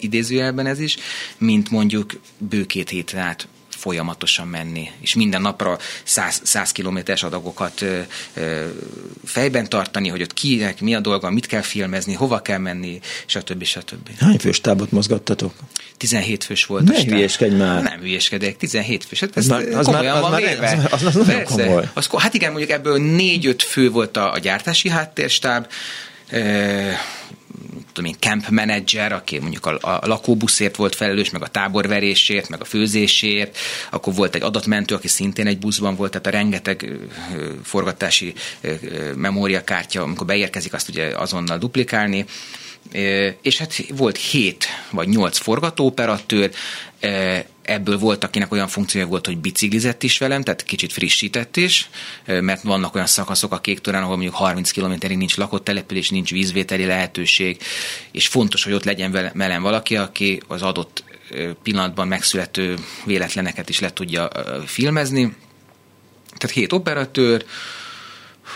idézőjelben 0.00 0.66
ez 0.66 0.80
is, 0.80 0.96
mint 1.38 1.70
mondjuk 1.70 2.20
bő 2.38 2.66
két 2.66 2.88
héten 2.88 3.20
át 3.20 3.48
folyamatosan 3.78 4.48
menni, 4.48 4.90
és 5.00 5.14
minden 5.14 5.40
napra 5.40 5.78
100, 6.04 6.40
100 6.44 6.72
kilométeres 6.72 7.22
adagokat 7.22 7.82
ö, 7.82 8.00
ö, 8.34 8.66
fejben 9.24 9.68
tartani, 9.68 10.08
hogy 10.08 10.22
ott 10.22 10.34
kinek 10.34 10.80
mi 10.80 10.94
a 10.94 11.00
dolga, 11.00 11.30
mit 11.30 11.46
kell 11.46 11.60
filmezni, 11.60 12.12
hova 12.12 12.42
kell 12.42 12.58
menni, 12.58 13.00
stb. 13.26 13.64
stb. 13.64 14.10
Hány 14.18 14.38
fős 14.38 14.60
tábot 14.60 14.90
mozgattatok? 14.90 15.52
17 15.96 16.44
fős 16.44 16.64
volt 16.64 16.84
ne 16.84 17.02
hülyeskedj 17.04 17.54
már. 17.54 17.82
Nem 17.82 18.00
hülyeskedek, 18.00 18.56
17 18.56 19.04
fős. 19.04 19.20
Hát 19.20 19.36
ez 19.36 19.50
az 19.50 19.64
az 19.74 19.84
komolyan 19.84 20.12
már, 20.12 20.22
van 20.22 20.32
az 20.32 20.38
véve. 20.38 20.88
Az, 20.90 21.02
az, 21.02 21.16
az, 21.16 21.28
az 21.28 21.42
komoly. 21.44 21.88
Az, 21.94 22.06
hát 22.06 22.34
igen, 22.34 22.50
mondjuk 22.50 22.70
ebből 22.70 22.98
4-5 23.00 23.58
fő 23.66 23.90
volt 23.90 24.16
a, 24.16 24.32
a 24.32 24.38
gyártási 24.38 24.88
háttérstáb, 24.88 25.66
tudom 27.92 28.10
én, 28.10 28.16
camp 28.18 28.48
manager, 28.48 29.12
aki 29.12 29.38
mondjuk 29.38 29.66
a, 29.66 29.78
a 29.80 30.06
lakóbuszért 30.06 30.76
volt 30.76 30.94
felelős, 30.94 31.30
meg 31.30 31.42
a 31.42 31.46
táborverésért, 31.46 32.48
meg 32.48 32.60
a 32.60 32.64
főzésért, 32.64 33.58
akkor 33.90 34.14
volt 34.14 34.34
egy 34.34 34.42
adatmentő, 34.42 34.94
aki 34.94 35.08
szintén 35.08 35.46
egy 35.46 35.58
buszban 35.58 35.96
volt, 35.96 36.10
tehát 36.10 36.26
a 36.26 36.30
rengeteg 36.30 36.92
forgatási 37.62 38.34
memóriakártya, 39.14 40.02
amikor 40.02 40.26
beérkezik, 40.26 40.72
azt 40.72 40.88
ugye 40.88 41.06
azonnal 41.16 41.58
duplikálni. 41.58 42.24
És 43.42 43.58
hát 43.58 43.74
volt 43.96 44.16
hét 44.16 44.66
vagy 44.90 45.08
nyolc 45.08 45.38
forgatóoperatőr, 45.38 46.50
ebből 47.68 47.98
volt, 47.98 48.24
akinek 48.24 48.52
olyan 48.52 48.68
funkciója 48.68 49.06
volt, 49.06 49.26
hogy 49.26 49.38
biciklizett 49.38 50.02
is 50.02 50.18
velem, 50.18 50.42
tehát 50.42 50.62
kicsit 50.62 50.92
frissített 50.92 51.56
is, 51.56 51.88
mert 52.26 52.62
vannak 52.62 52.94
olyan 52.94 53.06
szakaszok 53.06 53.52
a 53.52 53.60
kék 53.60 53.86
ahol 53.86 54.08
mondjuk 54.08 54.34
30 54.34 54.70
kilométerig 54.70 55.16
nincs 55.16 55.36
lakott 55.36 55.64
település, 55.64 56.10
nincs 56.10 56.30
vízvételi 56.30 56.84
lehetőség, 56.84 57.62
és 58.10 58.26
fontos, 58.26 58.64
hogy 58.64 58.72
ott 58.72 58.84
legyen 58.84 59.32
velem 59.34 59.62
valaki, 59.62 59.96
aki 59.96 60.42
az 60.46 60.62
adott 60.62 61.04
pillanatban 61.62 62.08
megszülető 62.08 62.76
véletleneket 63.04 63.68
is 63.68 63.80
le 63.80 63.92
tudja 63.92 64.28
filmezni. 64.66 65.34
Tehát 66.36 66.56
hét 66.56 66.72
operatőr, 66.72 67.44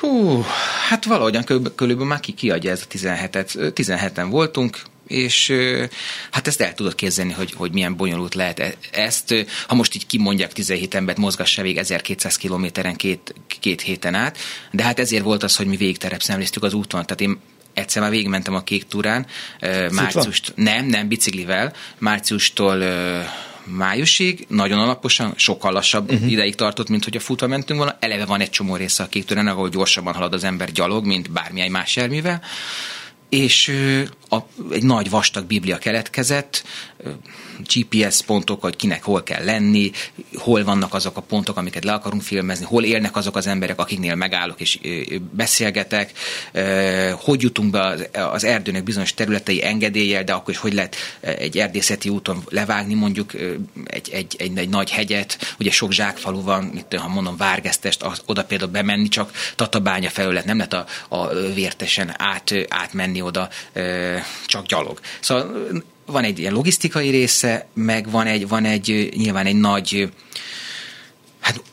Hú, 0.01 0.45
hát 0.89 1.05
valahogyan 1.05 1.45
körülbelül 1.45 2.05
már 2.05 2.21
ki 2.21 2.33
kiadja 2.33 2.71
ez 2.71 2.87
a 2.89 2.93
17-et. 2.93 3.73
17-en 3.75 4.27
voltunk, 4.31 4.83
és 5.13 5.53
hát 6.31 6.47
ezt 6.47 6.61
el 6.61 6.75
tudod 6.75 6.95
képzelni, 6.95 7.33
hogy, 7.33 7.53
hogy 7.53 7.73
milyen 7.73 7.97
bonyolult 7.97 8.35
lehet 8.35 8.59
e-, 8.59 8.75
ezt. 8.91 9.35
Ha 9.67 9.75
most 9.75 9.95
így 9.95 10.07
kimondják 10.07 10.53
17 10.53 10.95
embert, 10.95 11.19
mozgassa 11.19 11.63
végig 11.63 11.79
1200 11.79 12.37
kilométeren 12.37 12.97
két, 12.97 13.35
két 13.61 13.81
héten 13.81 14.15
át, 14.15 14.39
de 14.71 14.83
hát 14.83 14.99
ezért 14.99 15.25
volt 15.25 15.43
az, 15.43 15.57
hogy 15.57 15.67
mi 15.67 15.77
végig 15.77 15.99
terepszemléztük 15.99 16.63
az 16.63 16.75
úton. 16.75 17.03
Tehát 17.03 17.21
én 17.21 17.39
egyszer 17.75 18.03
már 18.03 18.11
végigmentem 18.11 18.55
a 18.55 18.63
kék 18.63 18.87
túrán, 18.87 19.27
márciust, 19.91 20.53
nem, 20.57 20.87
nem, 20.87 21.09
biciklivel, 21.09 21.73
márciustól 21.99 22.83
májusig, 23.65 24.45
nagyon 24.49 24.79
alaposan, 24.79 25.33
sokkal 25.37 25.73
lassabb 25.73 26.13
uh-huh. 26.13 26.31
ideig 26.31 26.55
tartott, 26.55 26.89
mint 26.89 27.05
hogy 27.05 27.17
a 27.17 27.21
futva 27.21 27.47
mentünk 27.47 27.79
volna. 27.79 27.97
Eleve 28.01 28.25
van 28.25 28.41
egy 28.41 28.51
csomó 28.51 28.77
része 28.77 29.03
a 29.03 29.09
kék 29.09 29.25
túrán, 29.25 29.47
ahol 29.47 29.69
gyorsabban 29.69 30.15
halad 30.15 30.33
az 30.33 30.45
ember 30.45 30.73
gyalog, 30.73 31.07
mint 31.07 31.31
bármilyen 31.31 31.71
más 31.71 31.97
járművel 31.97 32.43
és 33.33 33.73
a, 34.29 34.37
egy 34.71 34.83
nagy 34.83 35.11
vastag 35.11 35.45
biblia 35.45 35.79
keletkezett, 35.79 36.65
GPS 37.75 38.23
pontok, 38.23 38.61
hogy 38.61 38.77
kinek 38.77 39.03
hol 39.03 39.23
kell 39.23 39.45
lenni, 39.45 39.91
hol 40.35 40.65
vannak 40.65 40.95
azok 40.95 41.17
a 41.17 41.21
pontok, 41.21 41.57
amiket 41.57 41.85
le 41.85 41.93
akarunk 41.93 42.23
filmezni, 42.23 42.65
hol 42.65 42.85
élnek 42.85 43.17
azok 43.17 43.37
az 43.37 43.47
emberek, 43.47 43.81
akiknél 43.81 44.15
megállok 44.15 44.61
és 44.61 44.79
beszélgetek, 45.31 46.13
hogy 47.15 47.43
jutunk 47.43 47.71
be 47.71 48.09
az 48.13 48.45
erdőnek 48.45 48.85
bizonyos 48.85 49.15
területei 49.15 49.65
engedéllyel, 49.65 50.25
de 50.25 50.33
akkor 50.33 50.55
is 50.55 50.61
hogy 50.61 50.73
lehet 50.73 50.97
egy 51.21 51.59
erdészeti 51.59 52.09
úton 52.09 52.43
levágni 52.49 52.95
mondjuk 52.95 53.35
egy, 53.85 54.11
egy, 54.13 54.37
egy, 54.39 54.59
egy 54.59 54.69
nagy 54.69 54.91
hegyet, 54.91 55.55
ugye 55.59 55.71
sok 55.71 55.93
zsákfalu 55.93 56.43
van, 56.43 56.65
mit, 56.65 56.95
ha 56.95 57.09
mondom 57.09 57.37
Várgesztest, 57.37 58.05
oda 58.27 58.45
például 58.45 58.71
bemenni, 58.71 59.09
csak 59.09 59.33
Tatabánya 59.57 60.11
felől 60.11 60.33
lehet, 60.33 60.47
nem 60.47 60.57
lehet 60.57 60.73
a, 60.73 60.87
a 61.09 61.29
vértesen 61.55 62.15
át, 62.17 62.53
átmenni 62.69 63.22
oda 63.23 63.49
csak 64.47 64.67
gyalog. 64.67 65.01
Szóval 65.21 65.73
van 66.07 66.25
egy 66.25 66.39
ilyen 66.39 66.53
logisztikai 66.53 67.11
része, 67.11 67.67
meg 67.75 68.11
van 68.11 68.27
egy, 68.27 68.49
van 68.49 68.65
egy 68.65 69.13
nyilván 69.17 69.47
egy 69.47 69.57
nagy 69.57 70.13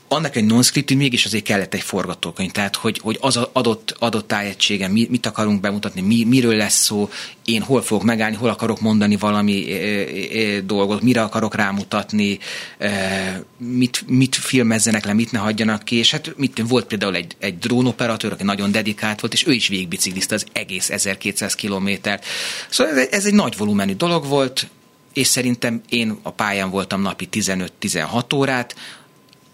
annak 0.10 0.36
egy 0.36 0.46
non 0.46 0.64
hogy 0.74 0.96
mégis 0.98 1.26
azért 1.26 1.44
kellett 1.44 1.74
egy 1.74 1.82
forgatókönyv, 1.82 2.52
tehát 2.52 2.76
hogy, 2.76 3.00
hogy 3.02 3.18
az 3.22 3.40
adott, 3.52 3.96
adott 4.00 4.28
tájegységen 4.28 4.92
mi, 4.92 5.08
mit 5.10 5.26
akarunk 5.26 5.62
bemutatni, 5.62 6.02
mi, 6.02 6.24
miről 6.24 6.56
lesz 6.56 6.84
szó, 6.84 7.10
én 7.46 7.62
hol 7.62 7.82
fogok 7.82 8.04
megállni, 8.04 8.36
hol 8.36 8.50
akarok 8.50 8.82
mondani 8.82 9.16
valami 9.16 9.72
e, 9.72 9.78
e, 9.78 10.62
dolgot, 10.62 11.02
mire 11.02 11.22
akarok 11.22 11.56
rámutatni, 11.56 12.40
e, 12.78 13.44
mit, 13.58 14.04
mit 14.08 14.36
filmezzenek 14.36 15.06
le, 15.06 15.14
mit 15.14 15.32
ne 15.32 15.40
hagyjanak 15.40 15.84
ki, 15.84 15.96
és 15.96 16.12
hát 16.12 16.34
mit, 16.38 16.64
volt 16.68 16.86
például 16.86 17.16
egy, 17.16 17.36
egy 17.40 17.58
drónoperatőr, 17.58 18.32
aki 18.32 18.44
nagyon 18.44 18.72
dedikált 18.72 19.20
volt, 19.20 19.34
és 19.34 19.48
ő 19.48 19.52
is 19.52 19.68
végigbiciklizte 19.68 20.36
az 20.36 20.46
egész 20.52 20.90
1200 20.90 21.56
kilométert. 21.56 22.26
Szóval 22.70 22.98
ez, 22.98 23.08
ez 23.12 23.26
egy 23.26 23.34
nagy 23.34 23.58
volumenű 23.58 23.94
dolog 23.94 24.26
volt, 24.26 24.68
és 25.14 25.28
szerintem 25.28 25.82
én 25.90 26.20
a 26.22 26.32
pályán 26.32 26.70
voltam 26.70 27.02
napi 27.02 27.28
15-16 27.32 28.36
órát, 28.36 28.76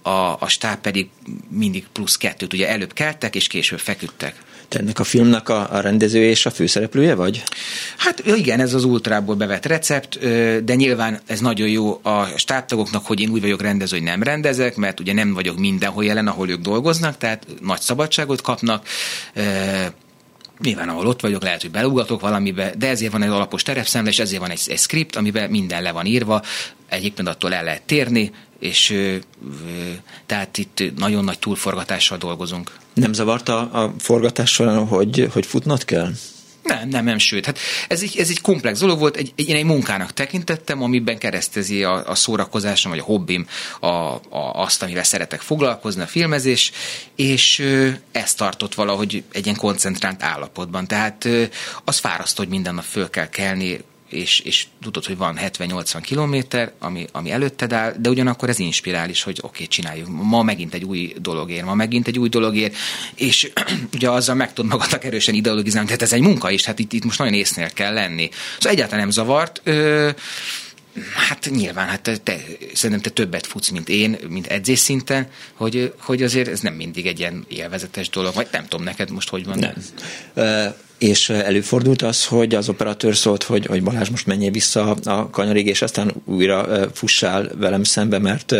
a, 0.05 0.37
a 0.39 0.47
stáb 0.47 0.79
pedig 0.79 1.09
mindig 1.49 1.85
plusz 1.91 2.17
kettőt, 2.17 2.53
ugye 2.53 2.69
előbb 2.69 2.93
keltek, 2.93 3.35
és 3.35 3.47
később 3.47 3.79
feküdtek. 3.79 4.35
Te 4.67 4.79
ennek 4.79 4.99
a 4.99 5.03
filmnek 5.03 5.49
a, 5.49 5.73
a 5.73 5.79
rendezője 5.79 6.29
és 6.29 6.45
a 6.45 6.51
főszereplője 6.51 7.15
vagy? 7.15 7.43
Hát 7.97 8.25
igen, 8.25 8.59
ez 8.59 8.73
az 8.73 8.83
ultrából 8.83 9.35
bevett 9.35 9.65
recept, 9.65 10.19
de 10.63 10.75
nyilván 10.75 11.19
ez 11.25 11.39
nagyon 11.39 11.67
jó 11.67 11.99
a 12.03 12.25
stábtagoknak, 12.35 13.05
hogy 13.05 13.21
én 13.21 13.29
úgy 13.29 13.41
vagyok 13.41 13.61
rendező, 13.61 13.97
hogy 13.97 14.05
nem 14.05 14.23
rendezek, 14.23 14.75
mert 14.75 14.99
ugye 14.99 15.13
nem 15.13 15.33
vagyok 15.33 15.57
mindenhol 15.57 16.05
jelen, 16.05 16.27
ahol 16.27 16.49
ők 16.49 16.61
dolgoznak, 16.61 17.17
tehát 17.17 17.47
nagy 17.61 17.81
szabadságot 17.81 18.41
kapnak, 18.41 18.87
Nyilván, 20.59 20.89
ahol 20.89 21.07
ott 21.07 21.21
vagyok, 21.21 21.43
lehet, 21.43 21.61
hogy 21.61 21.71
belugatok 21.71 22.21
valamibe, 22.21 22.73
de 22.77 22.87
ezért 22.87 23.11
van 23.11 23.23
egy 23.23 23.29
alapos 23.29 23.63
terepszámla, 23.63 24.09
és 24.09 24.19
ezért 24.19 24.41
van 24.41 24.49
egy, 24.49 24.61
egy 24.67 24.77
script, 24.77 25.15
amiben 25.15 25.49
minden 25.49 25.81
le 25.81 25.91
van 25.91 26.05
írva, 26.05 26.41
egyébként 26.89 27.27
attól 27.27 27.53
el 27.53 27.63
lehet 27.63 27.81
térni, 27.81 28.31
és 28.59 28.89
ö, 28.89 28.95
ö, 29.05 29.17
tehát 30.25 30.57
itt 30.57 30.83
nagyon 30.97 31.23
nagy 31.23 31.39
túlforgatással 31.39 32.17
dolgozunk. 32.17 32.71
Nem 32.93 33.13
zavarta 33.13 33.59
a 33.59 33.93
forgatás 33.97 34.51
során, 34.51 34.87
hogy, 34.87 35.27
hogy 35.31 35.45
futnat 35.45 35.85
kell? 35.85 36.11
Nem, 36.65 36.89
nem, 36.89 37.03
nem, 37.03 37.17
sőt. 37.17 37.45
Hát 37.45 37.59
ez 37.87 38.01
egy, 38.01 38.17
ez 38.17 38.29
egy 38.29 38.41
komplex 38.41 38.79
dolog 38.79 38.99
volt, 38.99 39.15
egy, 39.15 39.33
egy, 39.35 39.49
én 39.49 39.55
egy 39.55 39.63
munkának 39.63 40.13
tekintettem, 40.13 40.83
amiben 40.83 41.17
keresztezi 41.17 41.83
a, 41.83 42.09
a 42.09 42.15
szórakozásom, 42.15 42.91
vagy 42.91 42.99
a 42.99 43.03
hobbim 43.03 43.47
a, 43.79 43.85
a, 43.85 44.21
azt, 44.53 44.83
amivel 44.83 45.03
szeretek 45.03 45.41
foglalkozni, 45.41 46.01
a 46.01 46.07
filmezés, 46.07 46.71
és 47.15 47.59
ö, 47.59 47.89
ez 48.11 48.33
tartott 48.33 48.73
valahogy 48.73 49.23
egy 49.31 49.45
ilyen 49.45 49.57
koncentrált 49.57 50.23
állapotban. 50.23 50.87
Tehát 50.87 51.25
ö, 51.25 51.43
az 51.83 51.97
fárasztó, 51.97 52.43
hogy 52.43 52.51
minden 52.51 52.75
nap 52.75 52.83
föl 52.83 53.09
kell 53.09 53.29
kelni, 53.29 53.79
és, 54.09 54.39
és 54.39 54.65
tudod, 54.81 55.05
hogy 55.05 55.17
van 55.17 55.39
70-80 55.41 55.99
kilométer, 56.01 56.71
ami, 56.79 57.07
ami 57.11 57.31
előtted 57.31 57.73
áll, 57.73 57.93
de 57.99 58.09
ugyanakkor 58.09 58.49
ez 58.49 58.59
inspirál 58.59 59.09
is, 59.09 59.23
hogy 59.23 59.37
oké, 59.41 59.47
okay, 59.47 59.67
csináljuk. 59.67 60.07
Ma 60.07 60.43
megint 60.43 60.73
egy 60.73 60.83
új 60.83 61.13
dolog 61.21 61.51
ér, 61.51 61.63
ma 61.63 61.73
megint 61.73 62.07
egy 62.07 62.19
új 62.19 62.29
dolog 62.29 62.55
ér, 62.55 62.71
és 63.15 63.51
ugye 63.95 64.09
azzal 64.09 64.35
meg 64.35 64.53
tud 64.53 64.65
magadnak 64.65 65.03
erősen 65.03 65.35
ideologizálni, 65.35 65.87
tehát 65.87 66.01
ez 66.01 66.13
egy 66.13 66.21
munka 66.21 66.49
is, 66.49 66.65
hát 66.65 66.79
itt, 66.79 66.93
itt 66.93 67.03
most 67.03 67.19
nagyon 67.19 67.33
észnél 67.33 67.69
kell 67.69 67.93
lenni. 67.93 68.29
Szóval 68.57 68.71
egyáltalán 68.71 68.99
nem 68.99 69.09
zavart, 69.09 69.61
ö, 69.63 70.09
Hát 71.27 71.49
nyilván, 71.49 71.87
hát 71.87 72.01
te, 72.01 72.17
te, 72.17 72.37
szerintem 72.73 73.01
te 73.01 73.09
többet 73.09 73.47
futsz, 73.47 73.69
mint 73.69 73.89
én, 73.89 74.17
mint 74.29 74.47
edzés 74.47 74.79
szinten, 74.79 75.27
hogy, 75.53 75.93
hogy 75.99 76.23
azért 76.23 76.47
ez 76.47 76.59
nem 76.59 76.73
mindig 76.73 77.05
egy 77.05 77.19
ilyen 77.19 77.45
élvezetes 77.47 78.09
dolog, 78.09 78.33
vagy 78.33 78.47
nem 78.51 78.67
tudom 78.67 78.85
neked 78.85 79.11
most 79.11 79.29
hogy 79.29 79.45
van. 79.45 79.59
Nem. 79.59 79.73
Uh, 80.35 80.75
és 80.97 81.29
előfordult 81.29 82.01
az, 82.01 82.25
hogy 82.25 82.55
az 82.55 82.69
operatőr 82.69 83.15
szólt, 83.15 83.43
hogy, 83.43 83.65
hogy 83.65 83.83
Balázs 83.83 84.09
most 84.09 84.25
menjél 84.25 84.51
vissza 84.51 84.95
a 85.03 85.29
kanyarig, 85.29 85.67
és 85.67 85.81
aztán 85.81 86.13
újra 86.25 86.89
fussál 86.93 87.51
velem 87.55 87.83
szembe, 87.83 88.19
mert... 88.19 88.55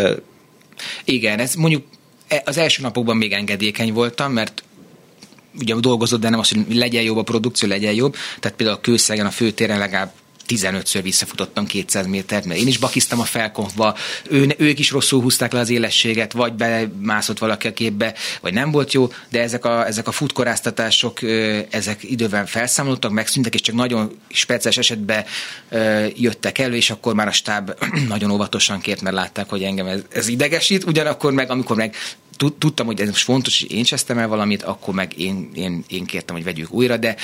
Igen, 1.04 1.38
ez 1.38 1.54
mondjuk 1.54 1.84
e, 2.28 2.42
az 2.44 2.56
első 2.56 2.82
napokban 2.82 3.16
még 3.16 3.32
engedékeny 3.32 3.92
voltam, 3.92 4.32
mert 4.32 4.62
ugye 5.58 5.74
dolgozott, 5.74 6.20
de 6.20 6.28
nem 6.28 6.38
az, 6.38 6.48
hogy 6.48 6.74
legyen 6.74 7.02
jobb 7.02 7.16
a 7.16 7.22
produkció, 7.22 7.68
legyen 7.68 7.94
jobb. 7.94 8.16
Tehát 8.40 8.56
például 8.56 8.78
a 8.78 8.80
kőszegen, 8.80 9.26
a 9.26 9.30
főtéren 9.30 9.78
legalább 9.78 10.12
15-ször 10.48 11.00
visszafutottam 11.02 11.66
200 11.66 12.06
métert, 12.06 12.44
mert 12.44 12.60
én 12.60 12.66
is 12.66 12.78
bakiztam 12.78 13.20
a 13.20 13.24
felkontba, 13.24 13.96
ő, 14.30 14.54
ők 14.58 14.78
is 14.78 14.90
rosszul 14.90 15.20
húzták 15.20 15.52
le 15.52 15.60
az 15.60 15.70
élességet, 15.70 16.32
vagy 16.32 16.52
belemászott 16.52 17.38
valaki 17.38 17.66
a 17.66 17.72
képbe, 17.72 18.14
vagy 18.40 18.52
nem 18.52 18.70
volt 18.70 18.92
jó, 18.92 19.12
de 19.30 19.42
ezek 19.42 19.64
a, 19.64 19.86
ezek 19.86 20.08
a 20.08 20.12
futkoráztatások, 20.12 21.22
ezek 21.70 22.02
időben 22.02 22.46
felszámolódtak, 22.46 23.10
megszűntek, 23.10 23.54
és 23.54 23.60
csak 23.60 23.74
nagyon 23.74 24.18
speciális 24.28 24.78
esetben 24.78 25.24
jöttek 26.14 26.58
elő, 26.58 26.76
és 26.76 26.90
akkor 26.90 27.14
már 27.14 27.28
a 27.28 27.32
stáb 27.32 27.72
nagyon 28.08 28.30
óvatosan 28.30 28.80
kért, 28.80 29.00
mert 29.00 29.16
látták, 29.16 29.48
hogy 29.48 29.62
engem 29.62 29.86
ez, 29.86 30.00
ez 30.12 30.28
idegesít, 30.28 30.84
ugyanakkor 30.84 31.32
meg, 31.32 31.50
amikor 31.50 31.76
meg 31.76 31.94
tudtam, 32.58 32.86
hogy 32.86 33.00
ez 33.00 33.08
most 33.08 33.24
fontos, 33.24 33.60
hogy 33.60 33.72
én 33.72 33.84
csesztem 33.84 34.18
el 34.18 34.28
valamit, 34.28 34.62
akkor 34.62 34.94
meg 34.94 35.18
én, 35.18 35.50
én, 35.54 35.84
én 35.88 36.04
kértem, 36.04 36.34
hogy 36.34 36.44
vegyük 36.44 36.72
újra, 36.72 36.96
de 36.96 37.16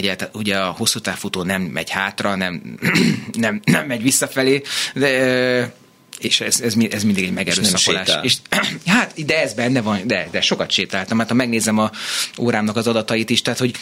vagy 0.00 0.08
hát 0.08 0.30
ugye 0.32 0.56
a 0.56 0.70
hosszú 0.70 0.98
távfutó 0.98 1.42
nem 1.42 1.62
megy 1.62 1.90
hátra, 1.90 2.34
nem, 2.34 2.62
nem, 3.32 3.60
nem 3.64 3.86
megy 3.86 4.02
visszafelé, 4.02 4.62
de 4.94 5.76
és 6.18 6.40
ez, 6.40 6.60
ez, 6.60 6.74
ez 6.90 7.04
mindig 7.04 7.24
egy 7.24 7.32
megerőszakolás. 7.32 8.08
És, 8.22 8.36
és 8.50 8.58
hát, 8.94 9.24
de 9.24 9.42
ez 9.42 9.52
benne 9.54 9.80
van, 9.80 10.00
de, 10.04 10.28
de 10.30 10.40
sokat 10.40 10.70
sétáltam. 10.70 11.18
Hát 11.18 11.28
ha 11.28 11.34
megnézem 11.34 11.78
a 11.78 11.90
órámnak 12.38 12.76
az 12.76 12.86
adatait 12.86 13.30
is, 13.30 13.42
tehát 13.42 13.58
hogy 13.58 13.74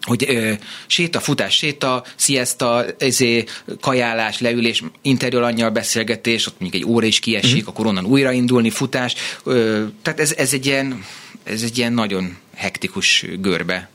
hogy 0.00 0.24
ö, 0.28 0.52
séta, 0.86 1.20
futás, 1.20 1.56
séta, 1.56 2.04
siesta, 2.16 2.84
ezé, 2.98 3.44
kajálás, 3.80 4.40
leülés, 4.40 4.82
interjú 5.02 5.42
annyal 5.42 5.70
beszélgetés, 5.70 6.46
ott 6.46 6.60
mondjuk 6.60 6.82
egy 6.82 6.88
óra 6.90 7.06
is 7.06 7.18
kiesik, 7.18 7.56
mm-hmm. 7.56 7.66
akkor 7.66 7.86
onnan 7.86 8.04
újraindulni, 8.04 8.70
futás. 8.70 9.14
Ö, 9.44 9.84
tehát 10.02 10.20
ez, 10.20 10.32
ez, 10.32 10.52
egy 10.52 10.66
ilyen, 10.66 11.04
ez 11.44 11.62
egy 11.62 11.78
ilyen 11.78 11.92
nagyon 11.92 12.36
hektikus 12.54 13.26
görbe 13.40 13.88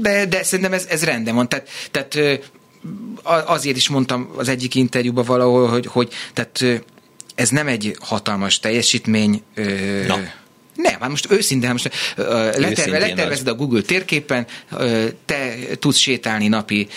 de, 0.00 0.26
de 0.26 0.42
szerintem 0.42 0.72
ez, 0.72 0.86
ez 0.88 1.04
rendben 1.04 1.34
van. 1.34 1.48
Tehát, 1.48 1.68
tehát 1.90 2.40
azért 3.44 3.76
is 3.76 3.88
mondtam 3.88 4.32
az 4.36 4.48
egyik 4.48 4.74
interjúban 4.74 5.24
valahol, 5.24 5.68
hogy, 5.68 5.86
hogy 5.86 6.12
tehát 6.34 6.82
ez 7.34 7.48
nem 7.48 7.66
egy 7.66 7.96
hatalmas 8.00 8.60
teljesítmény. 8.60 9.42
Na. 10.06 10.18
Nem, 10.74 11.00
hát 11.00 11.08
most 11.08 11.30
őszintén, 11.30 11.70
most 11.70 11.90
leterve, 12.16 12.98
letervezed 12.98 13.48
a 13.48 13.54
Google 13.54 13.82
térképen, 13.82 14.46
te 15.24 15.54
tudsz 15.78 15.96
sétálni 15.96 16.48
napi 16.48 16.88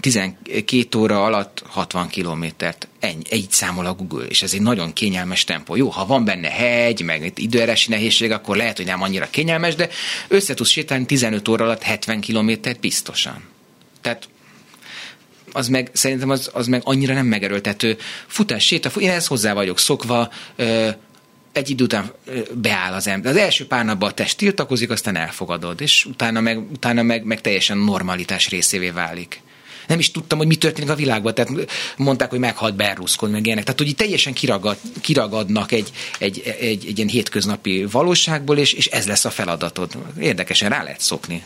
12 0.00 0.98
óra 0.98 1.24
alatt 1.24 1.62
60 1.66 2.08
kilométert. 2.08 2.88
Így 3.32 3.50
számol 3.50 3.86
a 3.86 3.94
Google, 3.94 4.26
és 4.26 4.42
ez 4.42 4.52
egy 4.52 4.60
nagyon 4.60 4.92
kényelmes 4.92 5.44
tempó. 5.44 5.76
Jó, 5.76 5.88
ha 5.88 6.06
van 6.06 6.24
benne 6.24 6.48
hegy, 6.48 7.02
meg 7.02 7.32
időjárási 7.36 7.90
nehézség, 7.90 8.30
akkor 8.30 8.56
lehet, 8.56 8.76
hogy 8.76 8.86
nem 8.86 9.02
annyira 9.02 9.30
kényelmes, 9.30 9.74
de 9.74 9.88
össze 10.28 10.54
tudsz 10.54 10.70
sétálni 10.70 11.06
15 11.06 11.48
óra 11.48 11.64
alatt 11.64 11.82
70 11.82 12.20
kilométert 12.20 12.80
biztosan. 12.80 13.42
Tehát 14.00 14.28
az 15.52 15.68
meg, 15.68 15.90
szerintem 15.92 16.30
az, 16.30 16.50
az 16.52 16.66
meg 16.66 16.80
annyira 16.84 17.14
nem 17.14 17.26
megerőltető. 17.26 17.96
Futás, 18.26 18.64
séta, 18.64 18.90
én 18.98 19.10
ezt 19.10 19.26
hozzá 19.26 19.52
vagyok 19.52 19.78
szokva, 19.78 20.30
egy 21.52 21.70
idő 21.70 21.84
után 21.84 22.12
beáll 22.52 22.92
az 22.92 23.06
ember. 23.06 23.32
Az 23.32 23.38
első 23.38 23.66
pár 23.66 23.84
napban 23.84 24.10
a 24.10 24.12
test 24.12 24.36
tiltakozik, 24.36 24.90
aztán 24.90 25.16
elfogadod, 25.16 25.80
és 25.80 26.04
utána 26.04 26.40
meg, 26.40 26.58
utána 26.70 27.02
meg, 27.02 27.24
meg 27.24 27.40
teljesen 27.40 27.78
normalitás 27.78 28.48
részévé 28.48 28.90
válik 28.90 29.44
nem 29.86 29.98
is 29.98 30.10
tudtam, 30.10 30.38
hogy 30.38 30.46
mi 30.46 30.56
történik 30.56 30.90
a 30.90 30.94
világban. 30.94 31.34
Tehát 31.34 31.52
mondták, 31.96 32.30
hogy 32.30 32.38
meghalt 32.38 32.76
Berlusconi, 32.76 33.32
meg 33.32 33.46
ilyenek. 33.46 33.64
Tehát, 33.64 33.80
hogy 33.80 33.94
teljesen 33.96 34.32
kiragad, 34.32 34.76
kiragadnak 35.00 35.72
egy, 35.72 35.90
egy, 36.18 36.42
egy, 36.60 36.86
egy 36.86 36.96
ilyen 36.96 37.08
hétköznapi 37.08 37.84
valóságból, 37.90 38.58
és, 38.58 38.72
és 38.72 38.86
ez 38.86 39.06
lesz 39.06 39.24
a 39.24 39.30
feladatod. 39.30 39.96
Érdekesen 40.20 40.68
rá 40.68 40.82
lehet 40.82 41.00
szokni. 41.00 41.44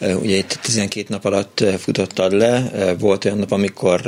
Ugye 0.00 0.36
itt 0.36 0.58
12 0.62 1.06
nap 1.08 1.24
alatt 1.24 1.64
futottad 1.78 2.32
le, 2.32 2.70
volt 2.98 3.24
olyan 3.24 3.38
nap, 3.38 3.50
amikor 3.50 4.00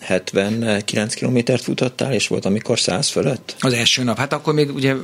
79 0.00 1.14
kilométert 1.14 1.62
futottál, 1.62 2.12
és 2.12 2.26
volt, 2.28 2.44
amikor 2.44 2.78
100 2.78 3.08
fölött? 3.08 3.56
Az 3.60 3.72
első 3.72 4.02
nap, 4.02 4.16
hát 4.16 4.32
akkor 4.32 4.54
még 4.54 4.74
ugye 4.74 4.94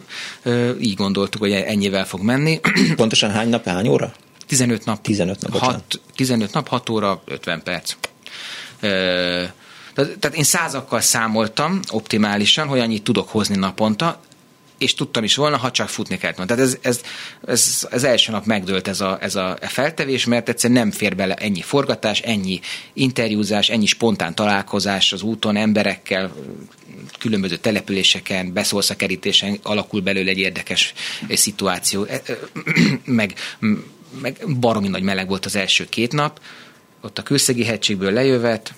így 0.81 0.95
gondoltuk, 0.95 1.41
hogy 1.41 1.53
ennyivel 1.53 2.07
fog 2.07 2.23
menni. 2.23 2.61
Pontosan 2.97 3.31
hány 3.31 3.49
nap, 3.49 3.65
hány 3.65 3.89
óra? 3.89 4.15
15 4.49 4.85
nap. 4.85 5.03
15 5.03 5.41
nap, 5.41 5.61
6, 5.61 6.01
15 6.15 6.53
nap, 6.53 6.69
6 6.69 6.89
óra, 6.89 7.23
50 7.25 7.63
perc. 7.63 7.95
Tehát 9.95 10.35
én 10.35 10.45
százakkal 10.45 11.01
számoltam 11.01 11.81
optimálisan, 11.91 12.67
hogy 12.67 12.79
annyit 12.79 13.03
tudok 13.03 13.29
hozni 13.29 13.57
naponta, 13.57 14.21
és 14.79 14.95
tudtam 14.95 15.25
is 15.25 15.37
volna, 15.37 15.57
ha 15.57 15.71
csak 15.71 15.89
futni 15.89 16.19
kellett 16.19 16.37
volna. 16.37 16.55
Tehát 16.55 16.69
ez, 16.69 16.79
ez, 16.83 17.01
ez, 17.47 17.87
ez 17.91 18.05
első 18.05 18.33
nap 18.33 18.45
megdőlt 18.45 18.89
ez 18.89 19.01
a, 19.01 19.19
ez 19.21 19.35
a 19.35 19.59
feltevés, 19.61 20.25
mert 20.25 20.49
egyszerűen 20.49 20.79
nem 20.79 20.91
fér 20.91 21.17
bele 21.17 21.35
ennyi 21.35 21.61
forgatás, 21.61 22.21
ennyi 22.21 22.61
interjúzás, 22.93 23.69
ennyi 23.69 23.87
spontán 23.87 24.35
találkozás 24.35 25.13
az 25.13 25.23
úton 25.23 25.57
emberekkel, 25.57 26.33
különböző 27.19 27.57
településeken, 27.57 28.53
beszólsz 28.53 28.91
a 28.91 28.97
kerítésen, 28.97 29.59
alakul 29.63 30.01
belőle 30.01 30.31
egy 30.31 30.39
érdekes 30.39 30.93
szituáció, 31.29 32.05
e, 32.05 32.23
meg 33.05 33.35
meg 34.21 34.59
baromi 34.61 34.89
nagy 34.89 35.03
meleg 35.03 35.29
volt 35.29 35.45
az 35.45 35.57
első 35.57 35.87
két 35.89 36.13
nap, 36.13 36.41
ott 37.01 37.19
a 37.19 37.23
külszegi 37.23 37.65
hegységből 37.65 38.13
lejövet, 38.13 38.75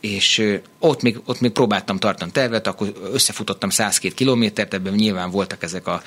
és 0.00 0.58
ott 0.78 1.02
még, 1.02 1.20
ott 1.24 1.40
még 1.40 1.50
próbáltam 1.50 1.98
tartani 1.98 2.30
tervet, 2.30 2.66
akkor 2.66 2.92
összefutottam 3.12 3.70
102 3.70 4.14
kilométert, 4.14 4.74
ebben 4.74 4.92
nyilván 4.92 5.30
voltak 5.30 5.62
ezek 5.62 5.86
a, 5.86 6.02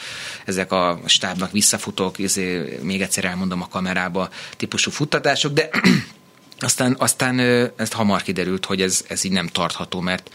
ezek 0.45 0.71
a 0.71 0.99
stábnak 1.05 1.51
visszafutók, 1.51 2.19
ezért 2.19 2.83
még 2.83 3.01
egyszer 3.01 3.25
elmondom 3.25 3.61
a 3.61 3.67
kamerába 3.67 4.29
típusú 4.57 4.91
futtatások, 4.91 5.53
de 5.53 5.69
aztán, 6.59 6.95
aztán 6.99 7.39
ezt 7.75 7.93
hamar 7.93 8.21
kiderült, 8.21 8.65
hogy 8.65 8.81
ez, 8.81 9.05
ez 9.07 9.23
így 9.23 9.31
nem 9.31 9.47
tartható, 9.47 9.99
mert 9.99 10.29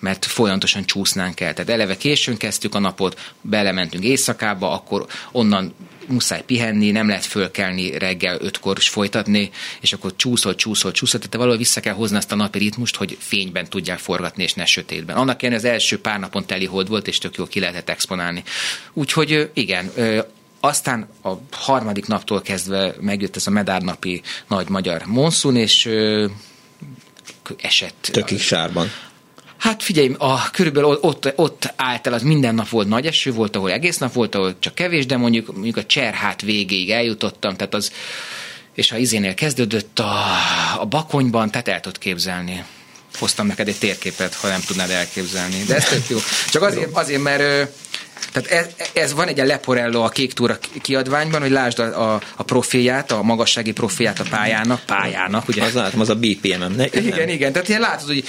mert 0.00 0.24
folyamatosan 0.24 0.84
csúsznánk 0.84 1.40
el. 1.40 1.54
Tehát 1.54 1.70
eleve 1.70 1.96
későn 1.96 2.36
kezdtük 2.36 2.74
a 2.74 2.78
napot, 2.78 3.34
belementünk 3.40 4.04
éjszakába, 4.04 4.72
akkor 4.72 5.06
onnan 5.32 5.74
muszáj 6.08 6.42
pihenni, 6.44 6.90
nem 6.90 7.08
lehet 7.08 7.24
fölkelni 7.24 7.98
reggel 7.98 8.38
ötkor 8.40 8.76
és 8.78 8.88
folytatni, 8.88 9.50
és 9.80 9.92
akkor 9.92 10.16
csúszol, 10.16 10.54
csúszol, 10.54 10.92
csúszol, 10.92 11.20
tehát 11.20 11.36
valahol 11.36 11.56
vissza 11.56 11.80
kell 11.80 11.94
hozni 11.94 12.16
azt 12.16 12.32
a 12.32 12.36
napi 12.36 12.58
ritmust, 12.58 12.96
hogy 12.96 13.16
fényben 13.20 13.68
tudják 13.68 13.98
forgatni, 13.98 14.42
és 14.42 14.54
ne 14.54 14.64
sötétben. 14.64 15.16
Annak 15.16 15.42
ilyen 15.42 15.54
az 15.54 15.64
első 15.64 16.00
pár 16.00 16.18
napon 16.18 16.46
teli 16.46 16.64
hold 16.64 16.88
volt, 16.88 17.06
és 17.06 17.18
tök 17.18 17.36
jól 17.36 17.46
ki 17.46 17.60
lehetett 17.60 17.88
exponálni. 17.88 18.42
Úgyhogy 18.92 19.50
igen, 19.54 19.92
aztán 20.60 21.08
a 21.22 21.32
harmadik 21.50 22.06
naptól 22.06 22.42
kezdve 22.42 22.94
megjött 23.00 23.36
ez 23.36 23.46
a 23.46 23.50
medárnapi 23.50 24.22
nagy 24.48 24.68
magyar 24.68 25.02
monszun, 25.06 25.56
és 25.56 25.88
esett. 27.56 28.08
Tökig 28.12 28.40
sárban. 28.40 28.90
Hát 29.58 29.82
figyelj, 29.82 30.14
a, 30.18 30.50
körülbelül 30.50 30.98
ott, 31.00 31.32
ott 31.36 31.72
állt 31.76 32.06
el, 32.06 32.12
az 32.12 32.22
minden 32.22 32.54
nap 32.54 32.68
volt 32.68 32.88
nagy 32.88 33.06
eső, 33.06 33.32
volt, 33.32 33.56
ahol 33.56 33.72
egész 33.72 33.98
nap 33.98 34.12
volt, 34.12 34.34
ahol 34.34 34.54
csak 34.58 34.74
kevés, 34.74 35.06
de 35.06 35.16
mondjuk, 35.16 35.52
mondjuk 35.52 35.76
a 35.76 35.86
cserhát 35.86 36.42
végéig 36.42 36.90
eljutottam, 36.90 37.56
tehát 37.56 37.74
az, 37.74 37.92
és 38.74 38.90
ha 38.90 38.96
izénél 38.96 39.34
kezdődött 39.34 39.98
a, 39.98 40.24
a 40.80 40.84
bakonyban, 40.84 41.50
tehát 41.50 41.68
el 41.68 41.80
tudod 41.80 41.98
képzelni. 41.98 42.64
Hoztam 43.18 43.46
neked 43.46 43.68
egy 43.68 43.78
térképet, 43.78 44.34
ha 44.34 44.48
nem 44.48 44.60
tudnád 44.66 44.90
elképzelni. 44.90 45.62
De 45.66 45.74
ez 45.74 45.84
tök 45.84 46.08
jó. 46.08 46.18
Csak 46.50 46.62
azért, 46.62 46.96
azért 46.96 47.22
mert 47.22 47.70
tehát 48.32 48.50
ez, 48.50 48.66
ez 48.92 49.14
van 49.14 49.28
egy 49.28 49.34
ilyen 49.34 49.46
Leporello 49.46 50.02
a 50.02 50.08
Kék 50.08 50.32
Túra 50.32 50.58
kiadványban, 50.82 51.40
hogy 51.40 51.50
lásd 51.50 51.78
a, 51.78 52.12
a, 52.14 52.20
a 52.36 52.42
profilját, 52.42 53.12
a 53.12 53.22
magassági 53.22 53.72
profilját 53.72 54.18
a 54.18 54.24
pályának, 54.30 54.80
pályának, 54.86 55.48
ugye? 55.48 55.62
Az 55.62 55.72
látom, 55.72 56.00
az 56.00 56.08
a 56.08 56.14
BPM-em. 56.14 56.72
Ne, 56.72 56.86
igen, 56.86 57.18
nem. 57.18 57.28
igen, 57.28 57.52
tehát 57.52 57.68
ilyen 57.68 57.80
látod, 57.80 58.06
hogy 58.06 58.24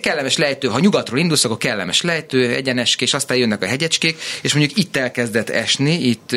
kellemes 0.00 0.36
lejtő, 0.36 0.68
ha 0.68 0.78
nyugatról 0.78 1.18
indulsz, 1.18 1.44
akkor 1.44 1.56
kellemes 1.56 2.02
lejtő, 2.02 2.54
egyenes, 2.54 2.96
és 2.98 3.14
aztán 3.14 3.36
jönnek 3.36 3.62
a 3.62 3.66
hegyecskék, 3.66 4.20
és 4.42 4.54
mondjuk 4.54 4.78
itt 4.78 4.96
elkezdett 4.96 5.50
esni, 5.50 5.92
itt 5.92 6.30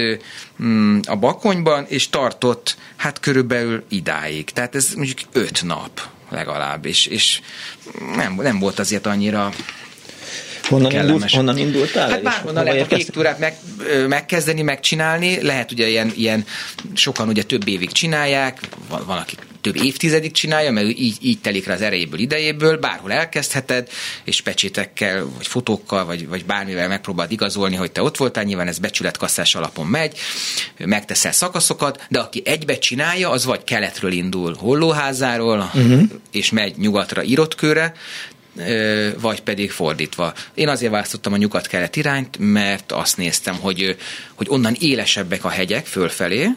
mm, 0.64 1.00
a 1.08 1.16
Bakonyban, 1.16 1.86
és 1.88 2.10
tartott 2.10 2.76
hát 2.96 3.20
körülbelül 3.20 3.84
idáig. 3.90 4.50
Tehát 4.50 4.76
ez 4.76 4.94
mondjuk 4.96 5.20
öt 5.32 5.64
nap 5.64 6.02
legalább, 6.30 6.86
és, 6.86 7.06
és 7.06 7.42
nem, 8.16 8.34
nem 8.34 8.60
volt 8.60 8.80
azért 8.80 9.06
annyira 9.06 9.54
Honnan, 10.74 10.92
indult, 10.92 11.32
honnan 11.32 11.58
indultál? 11.58 12.10
Hát 12.10 12.24
bárhonnan 12.24 12.64
lehet 12.64 12.92
a 12.92 12.96
kék 12.96 13.10
túrát 13.10 13.40
meg, 13.40 13.58
megkezdeni, 14.08 14.62
megcsinálni. 14.62 15.42
Lehet 15.42 15.72
ugye 15.72 15.88
ilyen, 15.88 16.12
ilyen, 16.16 16.46
sokan 16.94 17.28
ugye 17.28 17.44
több 17.44 17.68
évig 17.68 17.92
csinálják, 17.92 18.60
van, 18.90 19.04
van 19.06 19.18
aki 19.18 19.36
több 19.64 19.84
évtizedig 19.84 20.32
csinálja, 20.32 20.72
mert 20.72 20.88
így, 20.88 21.18
így 21.22 21.40
telik 21.40 21.66
rá 21.66 21.74
az 21.74 21.82
erejéből, 21.82 22.20
idejéből, 22.20 22.78
bárhol 22.78 23.12
elkezdheted, 23.12 23.90
és 24.24 24.42
pecsétekkel, 24.42 25.26
vagy 25.38 25.48
fotókkal, 25.48 26.06
vagy, 26.06 26.28
vagy 26.28 26.46
bármivel 26.46 26.88
megpróbálod 26.88 27.32
igazolni, 27.32 27.76
hogy 27.76 27.92
te 27.92 28.02
ott 28.02 28.18
voltál, 28.18 28.44
nyilván 28.44 28.68
ez 28.68 28.80
becsületkasszás 28.80 29.56
alapon 29.56 29.86
megy, 29.86 30.18
megteszel 30.78 31.32
szakaszokat, 31.32 32.06
de 32.10 32.20
aki 32.20 32.42
egybe 32.46 32.78
csinálja, 32.78 33.30
az 33.30 33.46
vagy 33.46 33.64
keletről 33.64 34.12
indul 34.12 34.56
Hollóházáról, 34.60 35.58
uh-huh. 35.58 36.02
és 36.32 36.52
megy 36.52 36.78
nyugatra 36.78 37.22
Irottkőre, 37.22 37.94
vagy 39.20 39.42
pedig 39.42 39.72
fordítva. 39.72 40.34
Én 40.54 40.68
azért 40.68 40.92
választottam 40.92 41.34
a 41.34 41.38
nyugat-kelet 41.38 41.96
irányt, 41.96 42.38
mert 42.40 42.92
azt 42.92 43.18
néztem, 43.18 43.56
hogy, 43.56 43.98
hogy 44.34 44.48
onnan 44.50 44.76
élesebbek 44.80 45.44
a 45.46 45.50
hegyek 45.50 45.86
fölfelé, 45.86 46.50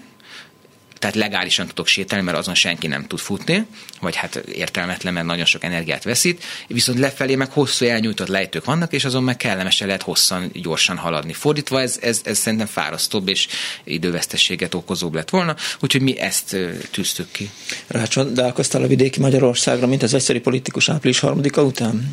tehát 0.99 1.17
legálisan 1.17 1.67
tudok 1.67 1.87
sétálni, 1.87 2.25
mert 2.25 2.37
azon 2.37 2.55
senki 2.55 2.87
nem 2.87 3.07
tud 3.07 3.19
futni, 3.19 3.67
vagy 4.01 4.17
hát 4.17 4.35
értelmetlen, 4.35 5.13
mert 5.13 5.27
nagyon 5.27 5.45
sok 5.45 5.65
energiát 5.65 6.05
veszít, 6.05 6.45
viszont 6.69 6.99
lefelé 6.99 7.35
meg 7.35 7.51
hosszú 7.51 7.85
elnyújtott 7.87 8.29
lejtők 8.29 8.65
vannak, 8.65 8.93
és 8.93 9.05
azon 9.05 9.23
meg 9.23 9.37
kellemesen 9.37 9.87
lehet 9.87 10.03
hosszan, 10.03 10.51
gyorsan 10.53 10.97
haladni. 10.97 11.33
Fordítva 11.33 11.81
ez, 11.81 11.99
ez, 12.03 12.21
ez 12.25 12.39
szerintem 12.39 12.67
fárasztóbb 12.67 13.29
és 13.29 13.47
idővesztességet 13.85 14.75
okozóbb 14.75 15.15
lett 15.15 15.31
volna, 15.31 15.57
úgyhogy 15.81 16.03
mi 16.03 16.19
ezt 16.19 16.57
tűztük 16.91 17.31
ki. 17.31 17.51
Rácsodálkoztál 17.87 18.83
a 18.83 18.87
vidéki 18.87 19.21
Magyarországra, 19.21 19.87
mint 19.87 20.03
az 20.03 20.15
egyszerű 20.15 20.41
politikus 20.41 20.89
április 20.89 21.19
harmadika 21.19 21.63
után? 21.63 22.11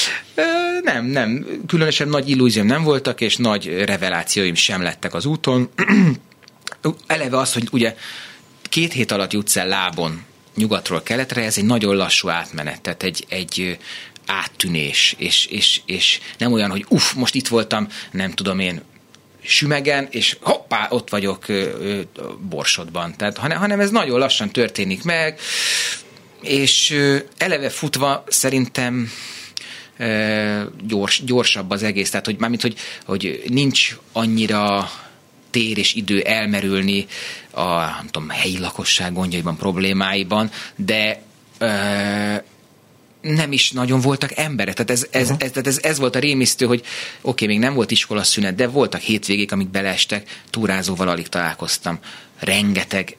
nem, 0.92 1.04
nem. 1.04 1.46
Különösen 1.66 2.08
nagy 2.08 2.28
illúzióm 2.28 2.66
nem 2.66 2.82
voltak, 2.82 3.20
és 3.20 3.36
nagy 3.36 3.84
revelációim 3.84 4.54
sem 4.54 4.82
lettek 4.82 5.14
az 5.14 5.26
úton. 5.26 5.68
eleve 7.06 7.38
az, 7.38 7.52
hogy 7.52 7.68
ugye 7.72 7.96
két 8.62 8.92
hét 8.92 9.12
alatt 9.12 9.32
jutsz 9.32 9.56
el 9.56 9.68
lábon 9.68 10.24
nyugatról 10.54 11.02
keletre, 11.02 11.42
ez 11.42 11.58
egy 11.58 11.64
nagyon 11.64 11.96
lassú 11.96 12.28
átmenet, 12.28 12.80
tehát 12.80 13.02
egy, 13.02 13.24
egy 13.28 13.78
áttűnés, 14.26 15.14
és, 15.18 15.46
és, 15.46 15.80
és 15.86 16.20
nem 16.38 16.52
olyan, 16.52 16.70
hogy 16.70 16.84
uff, 16.88 17.12
most 17.12 17.34
itt 17.34 17.48
voltam, 17.48 17.88
nem 18.10 18.32
tudom 18.32 18.58
én, 18.58 18.82
sümegen, 19.42 20.06
és 20.10 20.36
hoppá, 20.40 20.86
ott 20.90 21.10
vagyok 21.10 21.48
ö, 21.48 21.54
ö, 21.54 22.00
Borsodban. 22.48 23.16
Tehát, 23.16 23.36
hanem, 23.36 23.58
hanem 23.58 23.80
ez 23.80 23.90
nagyon 23.90 24.18
lassan 24.18 24.50
történik 24.50 25.02
meg, 25.02 25.38
és 26.42 26.90
ö, 26.90 27.16
eleve 27.36 27.70
futva 27.70 28.24
szerintem 28.28 29.10
gyors, 30.86 31.24
gyorsabb 31.24 31.70
az 31.70 31.82
egész, 31.82 32.10
tehát 32.10 32.26
hogy 32.26 32.38
mármint, 32.38 32.62
hogy, 32.62 32.78
hogy 33.04 33.42
nincs 33.48 33.96
annyira 34.12 34.90
tér 35.56 35.78
és 35.78 35.94
idő 35.94 36.20
elmerülni 36.20 37.06
a 37.50 37.78
nem 37.78 38.06
tudom, 38.10 38.28
helyi 38.28 38.58
lakosság 38.58 39.12
gondjaiban, 39.12 39.56
problémáiban, 39.56 40.50
de 40.76 41.22
ö, 41.58 41.66
nem 43.20 43.52
is 43.52 43.70
nagyon 43.70 44.00
voltak 44.00 44.36
emberek. 44.36 44.74
Tehát 44.74 44.90
ez, 44.90 45.06
ez, 45.10 45.22
uh-huh. 45.22 45.44
ez, 45.44 45.50
tehát 45.50 45.66
ez, 45.66 45.78
ez 45.82 45.98
volt 45.98 46.16
a 46.16 46.18
rémisztő, 46.18 46.66
hogy 46.66 46.78
oké, 46.80 46.88
okay, 47.20 47.46
még 47.46 47.58
nem 47.58 47.74
volt 47.74 47.90
iskola 47.90 48.22
szünet, 48.22 48.54
de 48.54 48.66
voltak 48.66 49.00
hétvégék, 49.00 49.52
amik 49.52 49.68
beleestek, 49.68 50.40
túrázóval 50.50 51.08
alig 51.08 51.28
találkoztam. 51.28 51.98
Rengeteg 52.38 53.16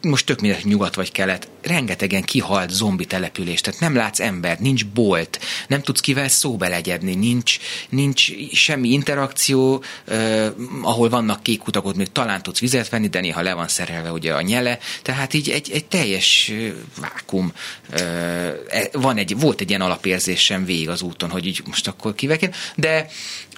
most 0.00 0.26
tök 0.26 0.40
mindegy, 0.40 0.64
nyugat 0.64 0.94
vagy 0.94 1.12
kelet, 1.12 1.48
rengetegen 1.62 2.22
kihalt 2.22 2.70
zombi 2.70 3.04
település, 3.04 3.60
tehát 3.60 3.80
nem 3.80 3.94
látsz 3.94 4.20
ember, 4.20 4.58
nincs 4.58 4.86
bolt, 4.86 5.40
nem 5.68 5.82
tudsz 5.82 6.00
kivel 6.00 6.28
szóba 6.28 6.68
legyedni, 6.68 7.14
nincs, 7.14 7.58
nincs 7.88 8.30
semmi 8.52 8.88
interakció, 8.88 9.82
eh, 10.04 10.50
ahol 10.82 11.08
vannak 11.08 11.42
kék 11.42 11.66
utak, 11.66 11.84
ott 11.84 11.96
még 11.96 12.12
talán 12.12 12.42
tudsz 12.42 12.60
vizet 12.60 12.88
venni, 12.88 13.08
de 13.08 13.20
néha 13.20 13.42
le 13.42 13.54
van 13.54 13.68
szerelve 13.68 14.12
ugye 14.12 14.34
a 14.34 14.40
nyele, 14.40 14.78
tehát 15.02 15.34
így 15.34 15.50
egy, 15.50 15.70
egy 15.70 15.84
teljes 15.84 16.52
vákum. 17.00 17.52
Eh, 17.90 18.54
van 18.92 19.16
egy, 19.16 19.38
volt 19.38 19.60
egy 19.60 19.68
ilyen 19.68 19.80
alapérzésem 19.80 20.64
végig 20.64 20.88
az 20.88 21.02
úton, 21.02 21.30
hogy 21.30 21.46
így 21.46 21.62
most 21.66 21.88
akkor 21.88 22.14
kivel 22.14 22.36
de 22.74 23.08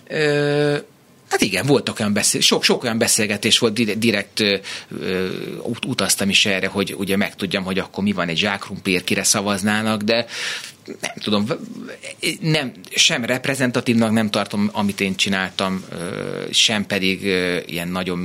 eh, 0.06 0.80
Hát 1.30 1.40
igen, 1.40 1.66
voltak 1.66 2.00
olyan 2.00 2.12
beszél, 2.12 2.40
sok, 2.40 2.64
sok 2.64 2.82
olyan 2.82 2.98
beszélgetés 2.98 3.58
volt, 3.58 3.98
direkt 3.98 4.40
ö, 4.40 4.56
ö, 5.00 5.28
utaztam 5.86 6.28
is 6.28 6.46
erre, 6.46 6.66
hogy 6.66 6.94
ugye 6.98 7.16
megtudjam, 7.16 7.64
hogy 7.64 7.78
akkor 7.78 8.04
mi 8.04 8.12
van 8.12 8.28
egy 8.28 8.36
zsákrumpér, 8.36 9.04
kire 9.04 9.22
szavaznának, 9.22 10.02
de 10.02 10.26
nem 11.00 11.14
tudom, 11.20 11.46
nem, 12.40 12.72
sem 12.94 13.24
reprezentatívnak 13.24 14.12
nem 14.12 14.30
tartom, 14.30 14.70
amit 14.72 15.00
én 15.00 15.16
csináltam, 15.16 15.84
sem 16.50 16.86
pedig 16.86 17.22
ilyen 17.66 17.88
nagyon 17.88 18.18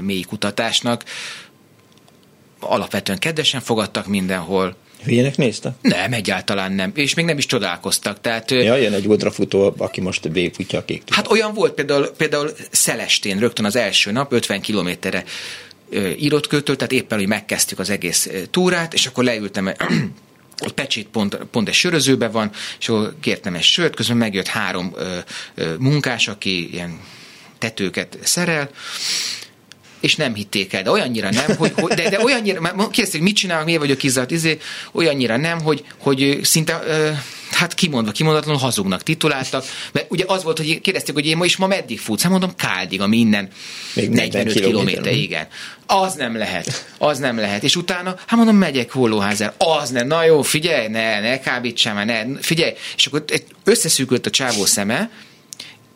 mély 0.00 0.22
kutatásnak. 0.22 1.04
Alapvetően 2.60 3.18
kedvesen 3.18 3.60
fogadtak 3.60 4.06
mindenhol, 4.06 4.76
Hülyének 5.04 5.36
nézte? 5.36 5.74
Nem, 5.80 6.12
egyáltalán 6.12 6.72
nem. 6.72 6.92
És 6.94 7.14
még 7.14 7.24
nem 7.24 7.38
is 7.38 7.46
csodálkoztak. 7.46 8.20
Tehát, 8.20 8.50
ja, 8.50 8.78
ilyen 8.78 8.92
egy 8.92 9.06
ultrafutó, 9.06 9.74
aki 9.78 10.00
most 10.00 10.28
végigfutja 10.32 10.78
a 10.78 10.84
kék 10.84 11.02
Hát 11.10 11.30
olyan 11.30 11.54
volt 11.54 11.72
például, 11.72 12.06
például 12.16 12.50
Szelestén 12.70 13.38
rögtön 13.38 13.64
az 13.64 13.76
első 13.76 14.12
nap, 14.12 14.32
50 14.32 14.60
kilométerre 14.60 15.24
írott 16.18 16.46
kötől, 16.46 16.76
tehát 16.76 16.92
éppen, 16.92 17.18
hogy 17.18 17.28
megkezdtük 17.28 17.78
az 17.78 17.90
egész 17.90 18.30
túrát, 18.50 18.94
és 18.94 19.06
akkor 19.06 19.24
leültem 19.24 19.66
a 20.56 20.70
pecsét 20.74 21.06
pont, 21.06 21.38
pont 21.50 21.68
egy 21.68 21.74
sörözőben 21.74 22.30
van, 22.30 22.50
és 22.78 22.88
akkor 22.88 23.14
kértem 23.20 23.54
egy 23.54 23.62
sört, 23.62 23.96
közben 23.96 24.16
megjött 24.16 24.46
három 24.46 24.92
ö, 24.96 25.18
ö, 25.54 25.74
munkás, 25.78 26.28
aki 26.28 26.72
ilyen 26.72 27.00
tetőket 27.58 28.18
szerel, 28.22 28.70
és 30.04 30.16
nem 30.16 30.34
hitték 30.34 30.72
el, 30.72 30.82
de 30.82 30.90
olyannyira 30.90 31.30
nem, 31.30 31.56
hogy, 31.56 31.72
hogy 31.76 31.94
de, 31.94 32.08
de 32.08 32.24
olyannyira, 32.24 32.88
kérdezték, 32.90 33.22
mit 33.22 33.36
csinálok, 33.36 33.64
miért 33.64 33.80
vagyok 33.80 33.98
kizárt, 33.98 34.30
izé, 34.30 34.58
olyannyira 34.92 35.36
nem, 35.36 35.60
hogy, 35.60 35.84
hogy 35.98 36.38
szinte 36.42 36.82
hát 37.50 37.74
kimondva, 37.74 38.12
kimondatlanul 38.12 38.60
hazugnak 38.60 39.02
tituláltak, 39.02 39.64
mert 39.92 40.06
ugye 40.10 40.24
az 40.26 40.42
volt, 40.42 40.56
hogy 40.56 40.80
kérdezték, 40.80 41.14
hogy 41.14 41.26
én 41.26 41.36
ma 41.36 41.44
is 41.44 41.56
ma 41.56 41.66
meddig 41.66 41.98
futsz? 41.98 42.22
Hát 42.22 42.30
mondom, 42.30 42.54
Káldig, 42.56 43.00
ami 43.00 43.16
innen 43.16 43.48
Még 43.94 44.08
45 44.08 44.52
kilométer, 44.52 45.12
igen. 45.12 45.46
Az 45.86 46.14
nem 46.14 46.36
lehet, 46.36 46.86
az 46.98 47.18
nem 47.18 47.38
lehet. 47.38 47.62
És 47.62 47.76
utána, 47.76 48.14
hát 48.26 48.36
mondom, 48.36 48.56
megyek 48.56 48.92
Hollóházára, 48.92 49.54
az 49.58 49.90
nem, 49.90 50.06
na 50.06 50.24
jó, 50.24 50.42
figyelj, 50.42 50.88
ne, 50.88 51.20
ne 51.20 51.40
kábítsál 51.40 51.94
már, 51.94 52.06
ne, 52.06 52.24
figyelj. 52.40 52.72
És 52.96 53.06
akkor 53.06 53.24
összeszűkült 53.64 54.26
a 54.26 54.30
csávó 54.30 54.64
szeme, 54.64 55.10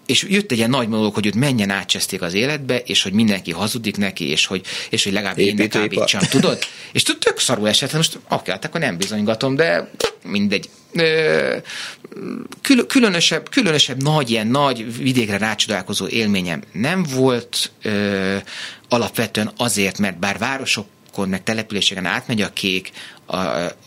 és 0.08 0.26
jött 0.28 0.50
egy 0.50 0.58
ilyen 0.58 0.70
nagy 0.70 0.88
monológ, 0.88 1.14
hogy 1.14 1.26
őt 1.26 1.34
menjen 1.34 1.70
átcseszték 1.70 2.22
az 2.22 2.34
életbe, 2.34 2.78
és 2.78 3.02
hogy 3.02 3.12
mindenki 3.12 3.52
hazudik 3.52 3.96
neki, 3.96 4.28
és 4.28 4.46
hogy, 4.46 4.66
és 4.90 5.04
hogy 5.04 5.12
legalább 5.12 5.38
én 5.38 5.54
ne 5.54 5.66
kábítsam, 5.66 6.20
tudod? 6.20 6.58
És 6.92 7.02
tudod, 7.02 7.20
tök 7.20 7.38
szarul 7.38 7.68
esett, 7.68 7.92
most 7.92 8.18
oké, 8.28 8.50
hát 8.50 8.64
akkor 8.64 8.80
nem 8.80 8.96
bizonygatom, 8.96 9.56
de 9.56 9.90
mindegy. 10.22 10.68
Kül- 12.62 12.86
különösebb, 12.86 13.48
különösebb 13.48 14.02
nagy, 14.02 14.30
ilyen 14.30 14.46
nagy 14.46 15.02
vidékre 15.02 15.38
rácsodálkozó 15.38 16.06
élményem 16.06 16.62
nem 16.72 17.02
volt, 17.14 17.70
ö, 17.82 18.36
alapvetően 18.88 19.50
azért, 19.56 19.98
mert 19.98 20.18
bár 20.18 20.38
városok 20.38 20.86
meg 21.26 21.42
településeken 21.42 22.06
átmegy 22.06 22.40
a 22.40 22.52
kék, 22.52 22.90
a, 23.26 23.36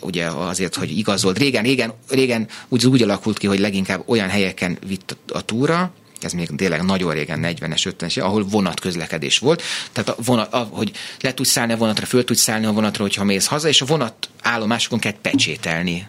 ugye 0.00 0.26
azért, 0.26 0.74
hogy 0.74 0.98
igazolt. 0.98 1.38
Régen, 1.38 1.62
régen, 1.62 1.92
régen 2.08 2.48
úgy, 2.68 2.86
úgy 2.86 3.02
alakult 3.02 3.38
ki, 3.38 3.46
hogy 3.46 3.58
leginkább 3.58 4.02
olyan 4.06 4.28
helyeken 4.28 4.78
vitt 4.86 5.16
a 5.28 5.40
túra, 5.40 5.92
ez 6.24 6.32
még 6.32 6.48
tényleg 6.56 6.82
nagyon 6.82 7.12
régen, 7.12 7.40
40-es, 7.42 7.92
50-es, 7.98 8.22
ahol 8.22 8.44
vonatközlekedés 8.44 9.38
volt. 9.38 9.62
Tehát 9.92 10.08
a 10.08 10.16
vonat, 10.24 10.52
a, 10.52 10.58
hogy 10.58 10.92
le 11.20 11.34
tudsz 11.34 11.50
szállni 11.50 11.72
a 11.72 11.76
vonatra, 11.76 12.06
föl 12.06 12.24
tudsz 12.24 12.40
szállni 12.40 12.66
a 12.66 12.72
vonatra, 12.72 13.02
hogyha 13.02 13.24
mész 13.24 13.46
haza, 13.46 13.68
és 13.68 13.80
a 13.80 13.84
vonat 13.84 14.28
állomásokon 14.42 14.98
kell 14.98 15.14
pecsételni 15.22 16.06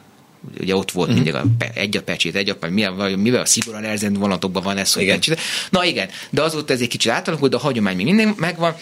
ugye 0.59 0.75
ott 0.75 0.91
volt 0.91 1.09
uh-huh. 1.09 1.23
mindig 1.23 1.41
a, 1.41 1.65
egy 1.73 1.97
a 1.97 2.03
pecsét, 2.03 2.35
egy 2.35 2.49
a 2.49 2.67
mivel, 2.69 3.17
mivel 3.17 3.41
a 3.41 3.45
szigorúan 3.45 3.83
elzent 3.83 4.17
vonatokban 4.17 4.63
van 4.63 4.77
ez, 4.77 4.93
hogy 4.93 5.03
igen. 5.03 5.15
Pecsét. 5.15 5.39
Na 5.69 5.85
igen, 5.85 6.09
de 6.29 6.41
azóta 6.41 6.73
ez 6.73 6.81
egy 6.81 6.87
kicsit 6.87 7.11
átalakult, 7.11 7.51
de 7.51 7.57
a 7.57 7.59
hagyomány 7.59 7.95
még 7.95 8.05
minden 8.05 8.33
megvan, 8.37 8.75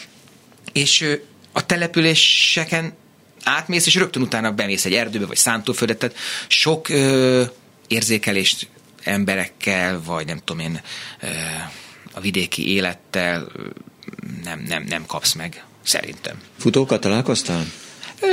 és 0.73 1.17
a 1.51 1.65
településeken 1.65 2.93
átmész, 3.43 3.85
és 3.85 3.95
rögtön 3.95 4.21
utána 4.21 4.51
bemész 4.51 4.85
egy 4.85 4.93
erdőbe, 4.93 5.25
vagy 5.25 5.37
szántóföldet, 5.37 5.97
tehát 5.97 6.15
sok 6.47 6.89
ö, 6.89 7.43
érzékelést 7.87 8.67
emberekkel, 9.03 10.01
vagy 10.05 10.25
nem 10.25 10.39
tudom 10.43 10.59
én, 10.61 10.81
a 12.13 12.19
vidéki 12.19 12.73
élettel 12.73 13.51
nem, 14.43 14.63
nem, 14.67 14.83
nem 14.83 15.05
kapsz 15.05 15.33
meg, 15.33 15.63
szerintem. 15.83 16.41
Futókkal 16.57 16.99
találkoztál? 16.99 17.65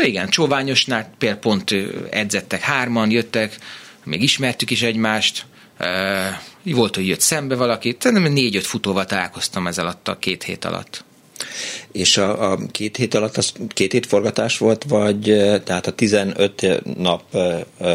Igen, 0.03 0.29
Csóványosnál 0.29 1.11
például 1.19 1.41
pont 1.41 1.75
edzettek 2.11 2.61
hárman, 2.61 3.11
jöttek, 3.11 3.57
még 4.05 4.23
ismertük 4.23 4.71
is 4.71 4.83
egymást, 4.83 5.47
volt, 6.63 6.95
hogy 6.95 7.07
jött 7.07 7.21
szembe 7.21 7.55
valaki, 7.55 7.97
szerintem 8.01 8.33
négy-öt 8.33 8.67
futóval 8.67 9.05
találkoztam 9.05 9.67
ez 9.67 9.79
alatt 9.79 10.09
a 10.09 10.19
két 10.19 10.43
hét 10.43 10.65
alatt. 10.65 11.05
És 11.93 12.17
a, 12.17 12.53
a 12.53 12.59
két 12.71 12.97
hét 12.97 13.15
alatt 13.15 13.37
az 13.37 13.53
két 13.69 13.93
hét 13.93 14.07
forgatás 14.07 14.59
volt, 14.59 14.85
vagy 14.89 15.21
tehát 15.65 15.87
a 15.87 15.93
15 15.93 16.83
nap 16.99 17.23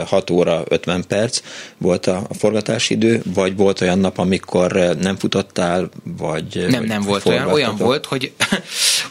6 0.05 0.29
óra 0.29 0.63
50 0.67 1.03
perc 1.07 1.41
volt 1.77 2.07
a, 2.07 2.25
a 2.29 2.33
forgatási 2.33 2.93
idő, 2.93 3.21
vagy 3.33 3.55
volt 3.55 3.81
olyan 3.81 3.99
nap, 3.99 4.17
amikor 4.17 4.95
nem 4.99 5.15
futottál, 5.15 5.89
vagy 6.17 6.65
Nem, 6.67 6.83
nem 6.83 7.01
volt 7.01 7.25
olyan. 7.25 7.47
Olyan 7.51 7.75
volt, 7.77 8.05
hogy, 8.05 8.31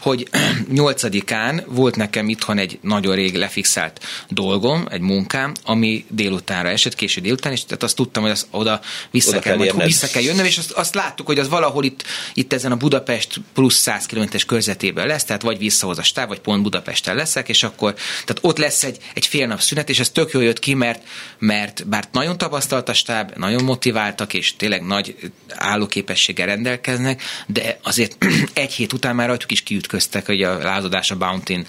hogy 0.03 0.27
8-án 0.73 1.63
volt 1.67 1.95
nekem 1.95 2.29
itthon 2.29 2.57
egy 2.57 2.79
nagyon 2.81 3.15
rég 3.15 3.35
lefixált 3.35 3.99
dolgom, 4.29 4.87
egy 4.89 5.01
munkám, 5.01 5.53
ami 5.63 6.05
délutánra 6.09 6.69
esett, 6.69 6.95
késő 6.95 7.21
délután, 7.21 7.51
és 7.51 7.65
tehát 7.65 7.83
azt 7.83 7.95
tudtam, 7.95 8.23
hogy 8.23 8.31
az 8.31 8.47
oda 8.51 8.81
vissza, 9.11 9.29
oda 9.29 9.39
kell, 9.39 9.57
kell, 9.57 9.73
majd, 9.73 9.87
vissza 9.87 10.07
kell 10.07 10.21
jönnöm, 10.21 10.45
és 10.45 10.57
azt, 10.57 10.71
azt 10.71 10.95
láttuk, 10.95 11.25
hogy 11.27 11.39
az 11.39 11.49
valahol 11.49 11.83
itt, 11.83 12.03
itt 12.33 12.53
ezen 12.53 12.71
a 12.71 12.75
Budapest 12.75 13.41
plusz 13.53 13.75
100 13.75 14.05
kilométeres 14.05 14.45
körzetében 14.45 15.07
lesz, 15.07 15.23
tehát 15.23 15.41
vagy 15.41 15.57
visszahoz 15.57 15.97
a 15.97 16.03
stáb, 16.03 16.27
vagy 16.27 16.39
pont 16.39 16.61
Budapesten 16.61 17.15
leszek, 17.15 17.49
és 17.49 17.63
akkor 17.63 17.93
tehát 17.93 18.37
ott 18.41 18.57
lesz 18.57 18.83
egy, 18.83 18.97
egy 19.13 19.25
fél 19.25 19.47
nap 19.47 19.59
szünet, 19.59 19.89
és 19.89 19.99
ez 19.99 20.09
tök 20.09 20.31
jól 20.31 20.43
jött 20.43 20.59
ki, 20.59 20.73
mert, 20.73 21.03
mert 21.39 21.87
bár 21.87 22.07
nagyon 22.11 22.37
tapasztalt 22.37 22.89
a 22.89 22.93
stáb, 22.93 23.31
nagyon 23.35 23.63
motiváltak, 23.63 24.33
és 24.33 24.55
tényleg 24.55 24.85
nagy 24.85 25.15
állóképességgel 25.49 26.45
rendelkeznek, 26.45 27.21
de 27.47 27.79
azért 27.83 28.25
egy 28.53 28.73
hét 28.73 28.93
után 28.93 29.15
már 29.15 29.27
rajtuk 29.27 29.51
is 29.51 29.63
kiütköztek 29.93 30.25
hogy 30.25 30.43
a 30.43 30.57
lázadás 30.57 31.11
a 31.11 31.17
bounty 31.17 31.65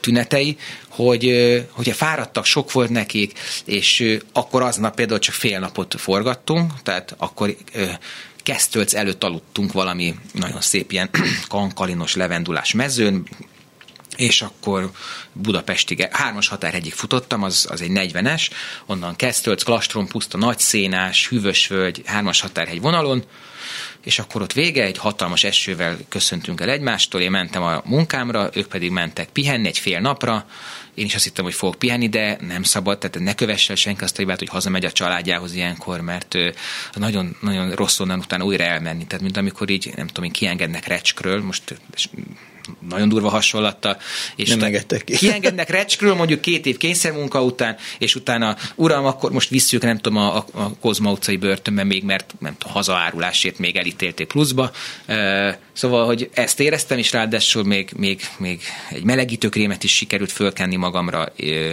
tünetei, 0.00 0.56
hogy, 0.88 1.30
hogy 1.70 1.88
fáradtak, 1.88 2.44
sok 2.44 2.72
volt 2.72 2.90
nekik, 2.90 3.38
és 3.64 4.18
akkor 4.32 4.62
aznap 4.62 4.94
például 4.94 5.18
csak 5.18 5.34
fél 5.34 5.58
napot 5.58 5.94
forgattunk, 5.98 6.82
tehát 6.82 7.14
akkor 7.18 7.56
Kesztölc 8.42 8.94
előtt 8.94 9.24
aludtunk 9.24 9.72
valami 9.72 10.14
nagyon 10.32 10.60
szép 10.60 10.92
ilyen 10.92 11.10
kankalinos 11.48 12.14
levendulás 12.14 12.72
mezőn, 12.72 13.26
és 14.16 14.42
akkor 14.42 14.90
Budapestig, 15.32 16.08
hármas 16.10 16.52
egyik 16.60 16.94
futottam, 16.94 17.42
az, 17.42 17.66
az 17.70 17.80
egy 17.80 17.90
40-es, 17.94 18.50
onnan 18.86 19.16
Kesztölc, 19.16 19.62
Klastrom, 19.62 20.06
puszta, 20.06 20.38
nagy 20.38 20.58
szénás, 20.58 21.28
hűvös 21.28 21.66
völgy, 21.66 22.02
hármas 22.04 22.40
határhegy 22.40 22.80
vonalon, 22.80 23.24
és 24.04 24.18
akkor 24.18 24.42
ott 24.42 24.52
vége, 24.52 24.84
egy 24.84 24.98
hatalmas 24.98 25.44
esővel 25.44 25.98
köszöntünk 26.08 26.60
el 26.60 26.68
egymástól, 26.68 27.20
én 27.20 27.30
mentem 27.30 27.62
a 27.62 27.82
munkámra, 27.84 28.50
ők 28.52 28.66
pedig 28.66 28.90
mentek 28.90 29.28
pihenni 29.28 29.66
egy 29.66 29.78
fél 29.78 30.00
napra, 30.00 30.46
én 30.96 31.04
is 31.04 31.14
azt 31.14 31.24
hittem, 31.24 31.44
hogy 31.44 31.54
fogok 31.54 31.78
pihenni, 31.78 32.08
de 32.08 32.36
nem 32.40 32.62
szabad, 32.62 32.98
tehát 32.98 33.18
ne 33.18 33.34
kövesse 33.34 33.74
senki 33.74 34.04
azt 34.04 34.16
a 34.16 34.18
hibát, 34.18 34.38
hogy 34.38 34.48
hazamegy 34.48 34.84
a 34.84 34.92
családjához 34.92 35.54
ilyenkor, 35.54 36.00
mert 36.00 36.34
nagyon, 36.92 37.36
nagyon 37.40 37.70
rossz 37.70 38.00
onnan 38.00 38.18
utána 38.18 38.44
újra 38.44 38.64
elmenni. 38.64 39.06
Tehát, 39.06 39.24
mint 39.24 39.36
amikor 39.36 39.70
így, 39.70 39.92
nem 39.96 40.06
tudom, 40.06 40.30
kiengednek 40.30 40.86
recskről, 40.86 41.42
most 41.42 41.80
nagyon 42.88 43.08
durva 43.08 43.28
hasonlatta. 43.28 43.96
És 44.36 44.48
nem 44.48 44.62
engedtek 44.62 45.04
ki. 45.04 45.16
Kiengednek 45.16 45.70
recskről 45.70 46.14
mondjuk 46.14 46.40
két 46.40 46.66
év 46.66 46.76
kényszermunka 46.76 47.42
után, 47.42 47.76
és 47.98 48.14
utána, 48.14 48.56
uram, 48.74 49.04
akkor 49.04 49.32
most 49.32 49.48
visszük, 49.48 49.82
nem 49.82 49.98
tudom, 49.98 50.18
a, 50.18 50.36
a 50.36 50.76
Kozma 50.80 51.10
utcai 51.10 51.36
börtönbe 51.36 51.84
még, 51.84 52.02
mert 52.02 52.34
nem 52.38 52.56
tudom, 52.58 52.74
hazaárulásért 52.74 53.58
még 53.58 53.76
elítélték 53.76 54.26
pluszba. 54.26 54.70
Szóval, 55.72 56.06
hogy 56.06 56.30
ezt 56.34 56.60
éreztem, 56.60 56.98
és 56.98 57.12
ráadásul 57.12 57.64
még, 57.64 57.90
még, 57.96 58.20
még 58.38 58.60
egy 58.90 59.04
melegítőkrémet 59.04 59.84
is 59.84 59.94
sikerült 59.94 60.32
fölkenni 60.32 60.76
magamra 60.76 61.32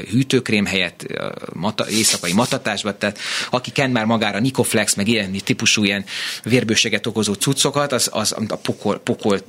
hűtőkrém 0.09 0.65
helyett 0.65 1.05
mata, 1.53 1.89
éjszakai 1.89 2.33
matatásba, 2.33 2.97
tehát 2.97 3.19
aki 3.49 3.71
ken 3.71 3.89
már 3.89 4.05
magára 4.05 4.39
Nikoflex, 4.39 4.95
meg 4.95 5.07
ilyen 5.07 5.31
típusú 5.43 5.83
ilyen 5.83 6.05
vérbőséget 6.43 7.07
okozó 7.07 7.33
cuccokat, 7.33 7.91
az, 7.91 8.09
az 8.11 8.35
a 8.47 8.55
pokol, 8.55 8.99
pokol 8.99 9.39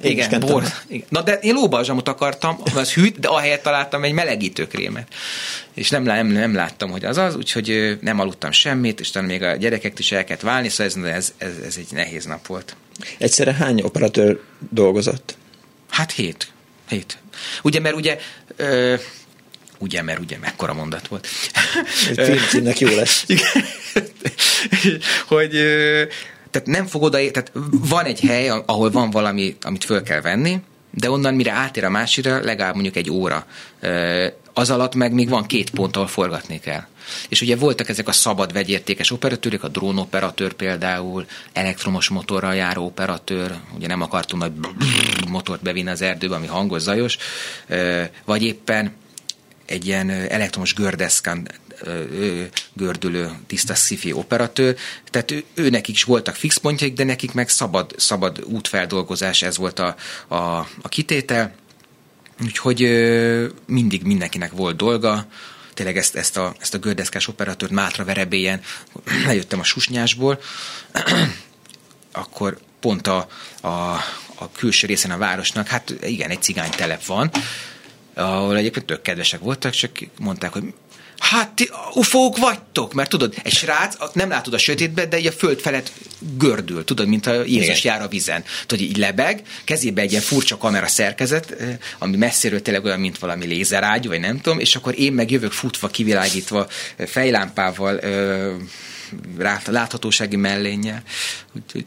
tüzenyás. 0.00 0.26
Igen, 0.26 0.40
bor. 0.40 0.64
Igen. 0.88 1.06
Na 1.08 1.22
de 1.22 1.32
én 1.32 1.54
lóbalzsamot 1.54 2.08
akartam, 2.08 2.58
az 2.74 2.92
hűt, 2.92 3.20
de 3.20 3.28
ahelyett 3.28 3.62
találtam 3.62 4.04
egy 4.04 4.12
melegítőkrémet. 4.12 5.06
És 5.74 5.90
nem, 5.90 6.02
nem, 6.02 6.26
nem 6.26 6.54
láttam, 6.54 6.90
hogy 6.90 7.04
az 7.04 7.16
az, 7.16 7.36
úgyhogy 7.36 7.98
nem 8.00 8.20
aludtam 8.20 8.50
semmit, 8.50 9.00
és 9.00 9.10
talán 9.10 9.28
még 9.28 9.42
a 9.42 9.56
gyerekek 9.56 9.98
is 9.98 10.12
el 10.12 10.24
kellett 10.24 10.42
válni, 10.42 10.68
szóval 10.68 10.86
ez, 10.86 11.14
ez, 11.14 11.32
ez, 11.38 11.52
ez 11.66 11.76
egy 11.76 11.88
nehéz 11.90 12.24
nap 12.24 12.46
volt. 12.46 12.76
Egyszerre 13.18 13.52
hány 13.52 13.82
operatőr 13.82 14.40
dolgozott? 14.70 15.36
Hát 15.90 16.12
hét. 16.12 16.52
Hét. 16.88 17.18
Ugye, 17.62 17.80
mert 17.80 17.94
ugye 17.94 18.18
ö, 18.56 18.94
ugye, 19.78 20.02
mert 20.02 20.18
ugye 20.18 20.38
mekkora 20.38 20.74
mondat 20.74 21.08
volt. 21.08 21.26
Filmcímnek 22.14 22.78
jó 22.78 22.88
lesz. 22.94 23.24
Igen. 23.26 23.62
hogy 25.26 25.54
tehát 26.50 26.68
nem 26.68 26.86
fog 26.86 27.02
oda, 27.02 27.30
tehát 27.30 27.52
van 27.70 28.04
egy 28.04 28.20
hely, 28.20 28.48
ahol 28.48 28.90
van 28.90 29.10
valami, 29.10 29.56
amit 29.60 29.84
föl 29.84 30.02
kell 30.02 30.20
venni, 30.20 30.60
de 30.90 31.10
onnan 31.10 31.34
mire 31.34 31.52
átér 31.52 31.84
a 31.84 31.90
másikra, 31.90 32.40
legalább 32.40 32.74
mondjuk 32.74 32.96
egy 32.96 33.10
óra. 33.10 33.46
Az 34.52 34.70
alatt 34.70 34.94
meg 34.94 35.12
még 35.12 35.28
van 35.28 35.46
két 35.46 35.70
pont, 35.70 35.96
ahol 35.96 36.08
forgatni 36.08 36.60
kell. 36.60 36.82
És 37.28 37.40
ugye 37.40 37.56
voltak 37.56 37.88
ezek 37.88 38.08
a 38.08 38.12
szabad 38.12 38.52
vegyértékes 38.52 39.10
operatőrök, 39.10 39.64
a 39.64 39.68
drónoperatőr 39.68 40.52
például, 40.52 41.26
elektromos 41.52 42.08
motorral 42.08 42.54
járó 42.54 42.84
operatőr, 42.84 43.54
ugye 43.76 43.86
nem 43.86 44.02
akartunk 44.02 44.42
nagy 44.42 44.52
motort 45.28 45.62
bevinni 45.62 45.90
az 45.90 46.02
erdőbe, 46.02 46.34
ami 46.34 46.46
hangos, 46.46 46.80
zajos, 46.80 47.18
vagy 48.24 48.42
éppen 48.42 48.92
egy 49.66 49.86
ilyen 49.86 50.10
elektromos 50.10 50.74
gördeszkán 50.74 51.48
gördülő 52.72 53.30
tiszta 53.46 53.74
sci 53.74 54.12
operatőr, 54.12 54.76
tehát 55.10 55.30
ő, 55.30 55.44
ő 55.54 55.80
is 55.86 56.04
voltak 56.04 56.34
fix 56.34 56.56
pontjaik, 56.56 56.94
de 56.94 57.04
nekik 57.04 57.32
meg 57.32 57.48
szabad, 57.48 57.94
szabad 57.96 58.44
útfeldolgozás, 58.44 59.42
ez 59.42 59.56
volt 59.56 59.78
a, 59.78 59.96
a, 60.28 60.36
a 60.82 60.88
kitétel, 60.88 61.54
úgyhogy 62.42 62.80
mindig 63.66 64.02
mindenkinek 64.02 64.52
volt 64.52 64.76
dolga, 64.76 65.26
tényleg 65.74 65.96
ezt, 65.96 66.16
ezt 66.16 66.36
a, 66.36 66.54
ezt 66.60 66.74
a 66.74 66.78
gördeszkás 66.78 67.28
operatőrt 67.28 67.72
Mátra 67.72 68.04
verebélyen 68.04 68.60
lejöttem 69.26 69.60
a 69.60 69.64
susnyásból, 69.64 70.40
akkor 72.12 72.58
pont 72.80 73.06
a, 73.06 73.28
a, 73.60 73.68
a 74.34 74.50
külső 74.56 74.86
részen 74.86 75.10
a 75.10 75.18
városnak, 75.18 75.66
hát 75.66 75.94
igen, 76.02 76.30
egy 76.30 76.42
cigány 76.42 76.70
telep 76.70 77.04
van, 77.04 77.30
ahol 78.14 78.56
egyébként 78.56 78.86
tök 78.86 79.02
kedvesek 79.02 79.40
voltak, 79.40 79.72
csak 79.72 79.98
mondták, 80.18 80.52
hogy 80.52 80.74
Hát 81.20 81.50
ti 81.54 81.70
ufók 81.94 82.36
vagytok, 82.36 82.92
mert 82.92 83.10
tudod, 83.10 83.34
egy 83.42 83.52
srác, 83.52 83.96
nem 84.12 84.28
látod 84.28 84.54
a 84.54 84.58
sötétbe, 84.58 85.06
de 85.06 85.18
így 85.18 85.26
a 85.26 85.32
föld 85.32 85.60
felett 85.60 85.92
gördül, 86.38 86.84
tudod, 86.84 87.08
mint 87.08 87.26
a 87.26 87.32
Jézus 87.32 87.78
Igen. 87.78 87.94
jár 87.94 88.02
a 88.02 88.08
vizen. 88.08 88.44
Tudod, 88.66 88.84
így 88.84 88.96
lebeg, 88.96 89.42
kezébe 89.64 90.02
egy 90.02 90.10
ilyen 90.10 90.22
furcsa 90.22 90.56
kamera 90.56 90.86
szerkezet, 90.86 91.56
ami 91.98 92.16
messziről 92.16 92.62
tényleg 92.62 92.84
olyan, 92.84 93.00
mint 93.00 93.18
valami 93.18 93.46
lézerágy, 93.46 94.06
vagy 94.06 94.20
nem 94.20 94.40
tudom, 94.40 94.58
és 94.58 94.76
akkor 94.76 94.98
én 94.98 95.12
meg 95.12 95.30
jövök 95.30 95.52
futva, 95.52 95.88
kivilágítva, 95.88 96.66
fejlámpával, 97.06 98.00
láthatósági 99.66 100.36
mellénnyel. 100.36 101.02
Úgyhogy, 101.56 101.86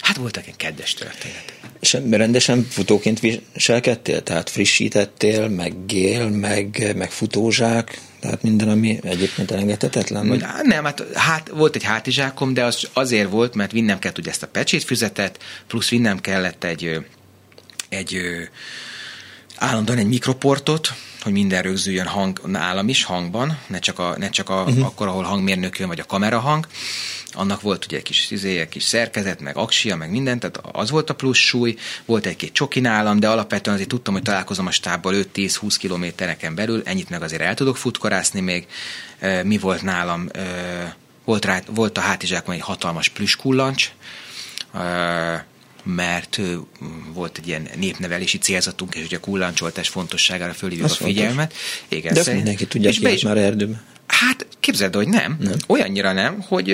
hát 0.00 0.16
voltak 0.16 0.46
egy 0.46 0.56
kedves 0.56 0.94
történetek. 0.94 1.56
És 1.80 1.96
rendesen 2.10 2.66
futóként 2.70 3.20
viselkedtél? 3.20 4.22
Tehát 4.22 4.50
frissítettél, 4.50 5.48
meg 5.48 5.86
gél, 5.86 6.28
meg, 6.28 6.92
meg 6.96 7.10
futózsák? 7.10 7.98
Tehát 8.20 8.42
minden, 8.42 8.68
ami 8.68 8.98
egyébként 9.02 9.50
elengedhetetlen? 9.50 10.28
Vagy? 10.28 10.44
Nem, 10.62 10.84
hát, 10.84 11.04
hát 11.14 11.48
volt 11.48 11.74
egy 11.74 11.82
hátizsákom, 11.82 12.54
de 12.54 12.64
az 12.64 12.88
azért 12.92 13.30
volt, 13.30 13.54
mert 13.54 13.72
vinnem 13.72 13.98
kellett 13.98 14.18
ugye 14.18 14.30
ezt 14.30 14.42
a 14.42 14.46
pecsétfüzetet, 14.46 15.42
plusz 15.66 15.88
vinnem 15.88 16.18
kellett 16.18 16.64
egy, 16.64 17.06
egy 17.88 18.20
állandóan 19.56 19.98
egy 19.98 20.08
mikroportot, 20.08 20.92
hogy 21.22 21.32
minden 21.32 21.62
rögzüljön 21.62 22.06
hang 22.06 22.40
nálam 22.46 22.88
is, 22.88 23.04
hangban, 23.04 23.58
ne 23.66 23.78
csak, 23.78 23.98
a, 23.98 24.14
ne 24.18 24.30
csak 24.30 24.48
a, 24.48 24.62
uh-huh. 24.62 24.84
akkor, 24.84 25.06
ahol 25.06 25.22
hangmérnökön 25.22 25.88
vagy 25.88 26.00
a 26.00 26.04
kamerahang. 26.04 26.66
Annak 27.32 27.60
volt 27.60 27.84
ugye 27.84 27.96
egy 27.96 28.02
kis, 28.02 28.30
izé, 28.30 28.58
egy 28.58 28.68
kis 28.68 28.82
szerkezet, 28.82 29.40
meg 29.40 29.56
aksia, 29.56 29.96
meg 29.96 30.10
minden, 30.10 30.38
tehát 30.38 30.60
az 30.72 30.90
volt 30.90 31.10
a 31.10 31.14
plusz 31.14 31.38
súly, 31.38 31.76
volt 32.04 32.26
egy-két 32.26 32.52
csoki 32.52 32.80
nálam, 32.80 33.20
de 33.20 33.28
alapvetően 33.28 33.76
azért 33.76 33.90
tudtam, 33.90 34.14
hogy 34.14 34.22
találkozom 34.22 34.66
a 34.66 34.70
stábbal 34.70 35.14
5-10-20 35.34 35.74
kilométereken 35.78 36.54
belül, 36.54 36.82
ennyit 36.84 37.10
meg 37.10 37.22
azért 37.22 37.42
el 37.42 37.54
tudok 37.54 37.76
futkorászni 37.76 38.40
még. 38.40 38.66
Mi 39.44 39.58
volt 39.58 39.82
nálam? 39.82 40.28
Volt, 41.24 41.44
rá, 41.44 41.62
volt 41.66 41.98
a 41.98 42.00
hátizsákon 42.00 42.54
egy 42.54 42.60
hatalmas 42.60 43.08
plüskullancs, 43.08 43.90
mert 45.82 46.40
volt 47.12 47.38
egy 47.38 47.46
ilyen 47.48 47.68
népnevelési 47.76 48.38
célzatunk, 48.38 48.94
és 48.94 49.04
ugye 49.04 49.16
a 49.16 49.20
kullancsoltás 49.20 49.88
fontosságára 49.88 50.52
fölhívjuk 50.52 50.90
a 50.90 50.94
figyelmet. 50.94 51.54
Igen, 51.88 52.14
De 52.14 52.22
szerint, 52.22 52.42
mindenki 52.42 52.66
tudja, 52.66 52.88
és 52.88 52.98
ki 52.98 53.26
már 53.26 53.36
erdőben. 53.36 53.82
Hát 54.08 54.46
képzeld, 54.60 54.94
hogy 54.94 55.08
nem. 55.08 55.36
nem. 55.40 55.54
Olyannyira 55.66 56.12
nem, 56.12 56.40
hogy 56.40 56.64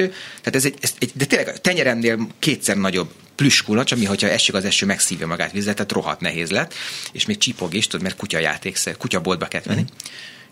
tehát 0.41 0.55
ez 0.55 0.65
egy, 0.65 0.75
ez 0.81 0.95
egy, 0.99 1.11
de 1.15 1.25
tényleg 1.25 1.61
tenyeremnél 1.61 2.27
kétszer 2.39 2.77
nagyobb 2.77 3.13
plüskulancs, 3.35 3.93
ami, 3.93 4.05
hogyha 4.05 4.29
esik 4.29 4.55
az 4.55 4.65
eső, 4.65 4.87
megszívja 4.87 5.27
magát 5.27 5.53
vizet, 5.53 5.75
tehát 5.75 5.93
rohadt 5.93 6.21
nehéz 6.21 6.51
lett, 6.51 6.75
és 7.13 7.27
még 7.27 7.39
csipog 7.39 7.75
is, 7.75 7.87
tudod, 7.87 8.03
mert 8.03 8.17
kutyajátékszer, 8.17 8.97
kutyaboltba 8.97 9.47
kellett 9.47 9.67
venni. 9.67 9.81
Mm. 9.81 9.97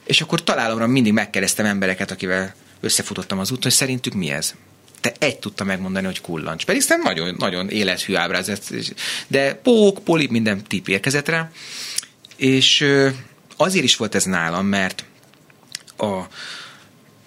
És 0.04 0.20
akkor 0.20 0.44
találomra 0.44 0.86
mindig 0.86 1.12
megkeresztem 1.12 1.66
embereket, 1.66 2.10
akivel 2.10 2.54
összefutottam 2.80 3.38
az 3.38 3.50
úton, 3.50 3.62
hogy 3.62 3.72
szerintük 3.72 4.12
mi 4.12 4.30
ez 4.30 4.54
te 5.02 5.12
egy 5.18 5.38
tudta 5.38 5.64
megmondani, 5.64 6.06
hogy 6.06 6.20
kullancs. 6.20 6.64
Pedig 6.64 6.82
szerintem 6.82 7.14
nagyon, 7.14 7.34
nagyon 7.38 7.68
élethű 7.68 8.14
ábrázat, 8.14 8.70
de 9.26 9.54
pók, 9.54 10.04
polip, 10.04 10.30
minden 10.30 10.62
tip 10.64 10.88
érkezett 10.88 11.28
rá. 11.28 11.50
És 12.36 12.86
azért 13.56 13.84
is 13.84 13.96
volt 13.96 14.14
ez 14.14 14.24
nálam, 14.24 14.66
mert 14.66 15.04
a 15.96 16.22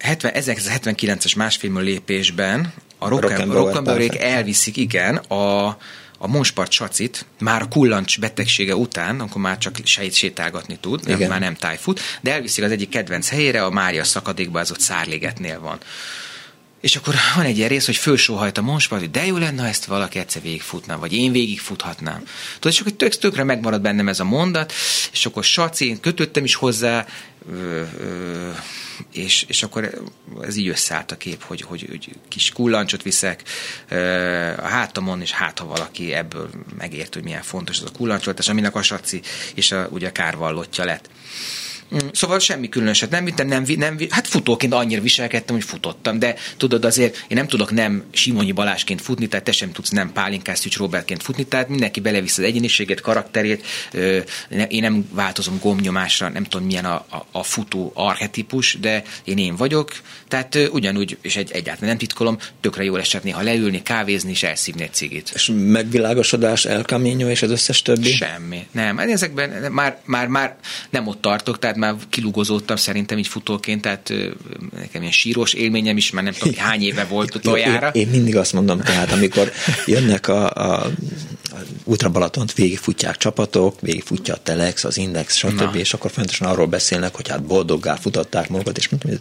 70, 0.05 0.31
1979-es 0.35 1.35
másfilmű 1.35 1.81
lépésben 1.81 2.73
a 2.97 3.07
rock'n'rollék 3.09 4.21
elviszik, 4.21 4.77
igen, 4.77 5.15
a, 5.15 5.67
a 6.17 6.27
Monspart 6.27 6.71
Sacit 6.71 7.25
már 7.39 7.61
a 7.61 7.67
kullancs 7.67 8.19
betegsége 8.19 8.75
után, 8.75 9.19
akkor 9.19 9.41
már 9.41 9.57
csak 9.57 9.75
sejt 9.83 10.13
sétálgatni 10.13 10.77
tud, 10.81 11.07
nem, 11.07 11.29
már 11.29 11.39
nem 11.39 11.55
tájfut, 11.55 11.99
de 12.21 12.33
elviszik 12.33 12.63
az 12.63 12.71
egyik 12.71 12.89
kedvenc 12.89 13.29
helyére, 13.29 13.63
a 13.63 13.69
Mária 13.69 14.03
szakadékba, 14.03 14.59
az 14.59 14.71
ott 14.71 14.79
Szárlégetnél 14.79 15.59
van. 15.59 15.77
És 16.85 16.95
akkor 16.95 17.15
van 17.35 17.45
egy 17.45 17.57
ilyen 17.57 17.69
rész, 17.69 17.85
hogy 17.85 17.95
fölsóhajt 17.95 18.57
a 18.57 18.61
monspart, 18.61 19.01
hogy 19.01 19.11
de 19.11 19.25
jó 19.25 19.37
lenne, 19.37 19.61
ha 19.61 19.67
ezt 19.67 19.85
valaki 19.85 20.19
egyszer 20.19 20.41
végigfutna, 20.41 20.99
vagy 20.99 21.13
én 21.13 21.31
végigfuthatnám. 21.31 22.23
Tudod, 22.53 22.71
és 22.73 22.79
akkor 22.79 22.91
tök, 22.91 23.17
tökre 23.17 23.43
megmarad 23.43 23.81
bennem 23.81 24.07
ez 24.07 24.19
a 24.19 24.23
mondat, 24.23 24.73
és 25.11 25.25
akkor 25.25 25.43
saci, 25.43 25.97
kötöttem 26.01 26.43
is 26.43 26.55
hozzá, 26.55 27.05
és, 29.11 29.45
és 29.47 29.63
akkor 29.63 30.01
ez 30.41 30.55
így 30.55 30.67
összeállt 30.67 31.11
a 31.11 31.17
kép, 31.17 31.43
hogy, 31.43 31.61
hogy, 31.61 31.85
hogy 31.89 32.09
kis 32.27 32.49
kullancsot 32.49 33.03
viszek 33.03 33.43
a 34.57 34.67
hátamon, 34.67 35.21
és 35.21 35.31
hát 35.31 35.59
ha 35.59 35.65
valaki 35.65 36.13
ebből 36.13 36.49
megért, 36.77 37.13
hogy 37.13 37.23
milyen 37.23 37.41
fontos 37.41 37.77
ez 37.77 37.83
a 37.83 37.97
kullancsot, 37.97 38.39
aminek 38.39 38.75
a 38.75 38.81
saci 38.81 39.21
és 39.53 39.71
a, 39.71 39.87
ugye 39.89 40.07
a 40.07 40.11
kárvallottja 40.11 40.85
lett. 40.85 41.09
Mm, 41.93 41.97
szóval 42.11 42.39
semmi 42.39 42.69
különöset 42.69 43.09
nem 43.09 43.25
vittem, 43.25 43.47
nem, 43.47 43.63
nem, 43.77 43.97
hát 44.09 44.27
futóként 44.27 44.73
annyira 44.73 45.01
viselkedtem, 45.01 45.55
hogy 45.55 45.65
futottam, 45.65 46.19
de 46.19 46.35
tudod 46.57 46.85
azért, 46.85 47.15
én 47.15 47.37
nem 47.37 47.47
tudok 47.47 47.71
nem 47.71 48.03
Simonyi 48.11 48.51
Balásként 48.51 49.01
futni, 49.01 49.27
tehát 49.27 49.45
te 49.45 49.51
sem 49.51 49.71
tudsz 49.71 49.89
nem 49.89 50.11
Pálinkás 50.13 50.59
Szücs 50.59 50.77
Robertként 50.77 51.23
futni, 51.23 51.45
tehát 51.45 51.69
mindenki 51.69 51.99
belevisz 51.99 52.37
az 52.37 52.43
egyéniségét, 52.43 53.01
karakterét, 53.01 53.65
én 54.67 54.81
nem 54.81 55.09
változom 55.11 55.59
gomnyomásra, 55.61 56.29
nem 56.29 56.43
tudom 56.43 56.65
milyen 56.65 56.85
a, 56.85 56.93
a, 57.09 57.25
a 57.31 57.43
futó 57.43 57.91
arhetipus, 57.95 58.77
de 58.79 59.03
én 59.23 59.37
én 59.37 59.55
vagyok, 59.55 59.91
tehát 60.27 60.55
ugyanúgy, 60.71 61.17
és 61.21 61.35
egy, 61.35 61.51
egyáltalán 61.51 61.89
nem 61.89 61.97
titkolom, 61.97 62.37
tökre 62.61 62.83
jól 62.83 62.99
esett 62.99 63.23
néha 63.23 63.41
leülni, 63.41 63.81
kávézni 63.81 64.31
és 64.31 64.43
elszívni 64.43 64.83
egy 64.83 64.93
cigit. 64.93 65.31
És 65.33 65.51
megvilágosodás, 65.55 66.65
El 66.65 66.81
Camino 66.81 67.29
és 67.29 67.41
az 67.41 67.51
összes 67.51 67.81
többi? 67.81 68.11
Semmi. 68.11 68.67
Nem, 68.71 68.99
ezekben 68.99 69.71
már, 69.71 69.97
már, 70.05 70.27
már 70.27 70.57
nem 70.89 71.07
ott 71.07 71.21
tartok, 71.21 71.59
tehát 71.59 71.74
már 71.75 71.95
kilugozódtam 72.09 72.75
szerintem 72.75 73.17
így 73.17 73.27
futóként, 73.27 73.81
tehát 73.81 74.13
nekem 74.75 75.01
ilyen 75.01 75.13
síros 75.13 75.53
élményem 75.53 75.97
is, 75.97 76.11
már 76.11 76.23
nem 76.23 76.33
tudom, 76.33 76.55
hány 76.57 76.83
éve 76.83 77.05
volt 77.05 77.35
utoljára. 77.35 77.89
Én, 77.89 78.01
én 78.01 78.07
mindig 78.07 78.35
azt 78.35 78.53
mondom, 78.53 78.81
tehát 78.81 79.11
amikor 79.11 79.51
jönnek 79.85 80.27
a, 80.27 80.49
a 80.49 80.91
Ultra 81.83 82.09
Balatont 82.09 82.53
végigfutják 82.53 83.17
csapatok, 83.17 83.81
végigfutja 83.81 84.33
a 84.33 84.37
Telex, 84.37 84.83
az 84.83 84.97
Index, 84.97 85.35
stb. 85.35 85.59
Na. 85.59 85.71
és 85.73 85.93
akkor 85.93 86.11
fontosan 86.11 86.47
arról 86.47 86.67
beszélnek, 86.67 87.15
hogy 87.15 87.27
hát 87.27 87.43
boldoggá 87.43 87.95
futották 87.95 88.49
magukat, 88.49 88.77
és 88.77 88.89
mondtam, 88.89 89.11
ez, 89.11 89.19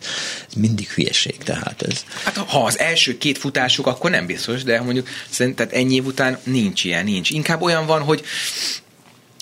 ez 0.49 0.55
mindig 0.55 0.89
hülyeség, 0.89 1.37
tehát 1.37 1.83
ez. 1.83 2.05
Hát 2.25 2.37
ha 2.37 2.65
az 2.65 2.79
első 2.79 3.19
két 3.19 3.39
futásuk, 3.39 3.87
akkor 3.87 4.11
nem 4.11 4.27
biztos, 4.27 4.63
de 4.63 4.81
mondjuk 4.81 5.09
szerintem 5.31 5.69
ennyi 5.71 5.95
év 5.95 6.07
után 6.07 6.39
nincs 6.43 6.85
ilyen, 6.85 7.05
nincs. 7.05 7.31
Inkább 7.31 7.63
olyan 7.63 7.87
van, 7.87 8.01
hogy 8.01 8.23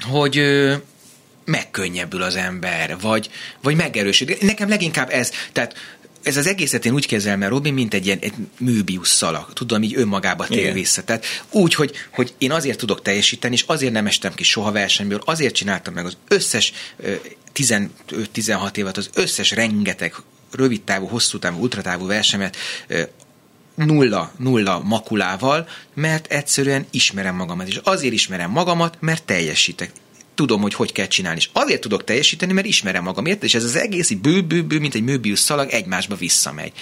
hogy 0.03 0.42
megkönnyebbül 1.44 2.22
az 2.22 2.37
ember, 2.37 2.96
vagy, 3.00 3.31
vagy 3.62 3.76
megerősödik. 3.76 4.40
Nekem 4.40 4.68
leginkább 4.68 5.11
ez, 5.11 5.31
tehát 5.52 5.74
ez 6.22 6.37
az 6.37 6.46
egészet 6.46 6.85
én 6.85 6.92
úgy 6.92 7.07
kezelem, 7.07 7.38
mert 7.38 7.50
Robin, 7.50 7.74
mint 7.74 7.94
egy 7.94 8.07
ilyen 8.07 8.18
egy 8.18 8.33
műbius 8.59 9.09
szalag, 9.09 9.52
tudom, 9.52 9.83
így 9.83 9.96
önmagába 9.96 10.46
tér 10.46 10.59
Igen. 10.59 10.74
vissza. 10.74 11.05
Tehát 11.05 11.24
úgy, 11.50 11.74
hogy, 11.74 11.92
hogy 12.11 12.35
én 12.38 12.52
azért 12.52 12.78
tudok 12.78 13.02
teljesíteni, 13.02 13.55
és 13.55 13.64
azért 13.66 13.92
nem 13.92 14.07
estem 14.07 14.35
ki 14.35 14.44
soha 14.44 14.72
versenyből, 14.72 15.22
azért 15.24 15.55
csináltam 15.55 15.94
meg 15.94 16.07
az 16.07 16.16
összes 16.28 16.72
15-16 17.55 18.76
évet, 18.76 18.96
az 18.96 19.11
összes 19.14 19.50
rengeteg 19.50 20.14
rövid 20.50 20.83
távú, 20.83 21.07
hosszú 21.07 21.38
távú, 21.38 21.61
ultratávú 21.61 22.07
versemet 22.07 22.57
nulla, 23.74 24.33
nulla 24.38 24.81
makulával, 24.85 25.68
mert 25.94 26.33
egyszerűen 26.33 26.87
ismerem 26.90 27.35
magamat. 27.35 27.68
És 27.68 27.81
azért 27.83 28.12
ismerem 28.12 28.50
magamat, 28.50 28.96
mert 29.00 29.24
teljesítek 29.24 29.92
tudom, 30.46 30.62
hogy 30.62 30.74
hogy 30.74 30.92
kell 30.92 31.07
csinálni. 31.07 31.38
És 31.38 31.48
azért 31.52 31.81
tudok 31.81 32.05
teljesíteni, 32.05 32.52
mert 32.52 32.66
ismerem 32.66 33.02
magam, 33.02 33.26
érted? 33.26 33.44
És 33.44 33.55
ez 33.55 33.64
az 33.64 33.76
egész 33.76 34.11
bő, 34.11 34.42
bő, 34.42 34.62
bő, 34.62 34.78
mint 34.78 34.94
egy 34.94 35.02
möbius 35.02 35.38
szalag 35.38 35.68
egymásba 35.70 36.14
visszamegy. 36.14 36.72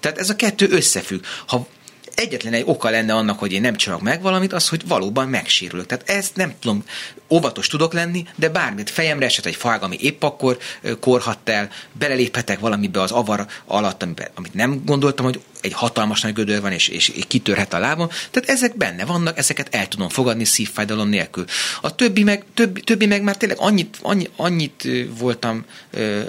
Tehát 0.00 0.18
ez 0.18 0.30
a 0.30 0.36
kettő 0.36 0.66
összefügg. 0.70 1.24
Ha 1.46 1.66
egyetlen 2.14 2.52
egy 2.52 2.62
oka 2.66 2.90
lenne 2.90 3.14
annak, 3.14 3.38
hogy 3.38 3.52
én 3.52 3.60
nem 3.60 3.76
csinálok 3.76 4.04
meg 4.04 4.22
valamit, 4.22 4.52
az, 4.52 4.68
hogy 4.68 4.86
valóban 4.88 5.28
megsérülök. 5.28 5.86
Tehát 5.86 6.10
ezt 6.10 6.36
nem 6.36 6.54
tudom, 6.60 6.84
óvatos 7.30 7.66
tudok 7.66 7.92
lenni, 7.92 8.24
de 8.34 8.48
bármit 8.48 8.90
fejemre 8.90 9.26
esett 9.26 9.46
egy 9.46 9.56
fág, 9.56 9.82
ami 9.82 9.96
épp 10.00 10.22
akkor 10.22 10.58
korhatt 11.00 11.48
el, 11.48 11.70
beleléphetek 11.92 12.58
valamibe 12.58 13.00
az 13.00 13.10
avar 13.10 13.46
alatt, 13.66 14.02
amit 14.34 14.54
nem 14.54 14.82
gondoltam, 14.84 15.24
hogy 15.24 15.40
egy 15.60 15.72
hatalmas 15.72 16.20
nagy 16.20 16.32
gödör 16.32 16.60
van, 16.60 16.72
és, 16.72 16.88
és 16.88 17.12
kitörhet 17.28 17.72
a 17.72 17.78
lábam. 17.78 18.08
Tehát 18.30 18.48
ezek 18.48 18.76
benne 18.76 19.04
vannak, 19.04 19.38
ezeket 19.38 19.74
el 19.74 19.88
tudom 19.88 20.08
fogadni 20.08 20.44
szívfájdalom 20.44 21.08
nélkül. 21.08 21.44
A 21.80 21.94
többi 21.94 22.22
meg, 22.22 22.44
többi, 22.54 22.80
többi 22.80 23.06
meg 23.06 23.22
már 23.22 23.36
tényleg 23.36 23.58
annyit, 23.60 23.98
annyi, 24.02 24.28
annyit 24.36 24.88
voltam 25.18 25.64
ö, 25.90 26.20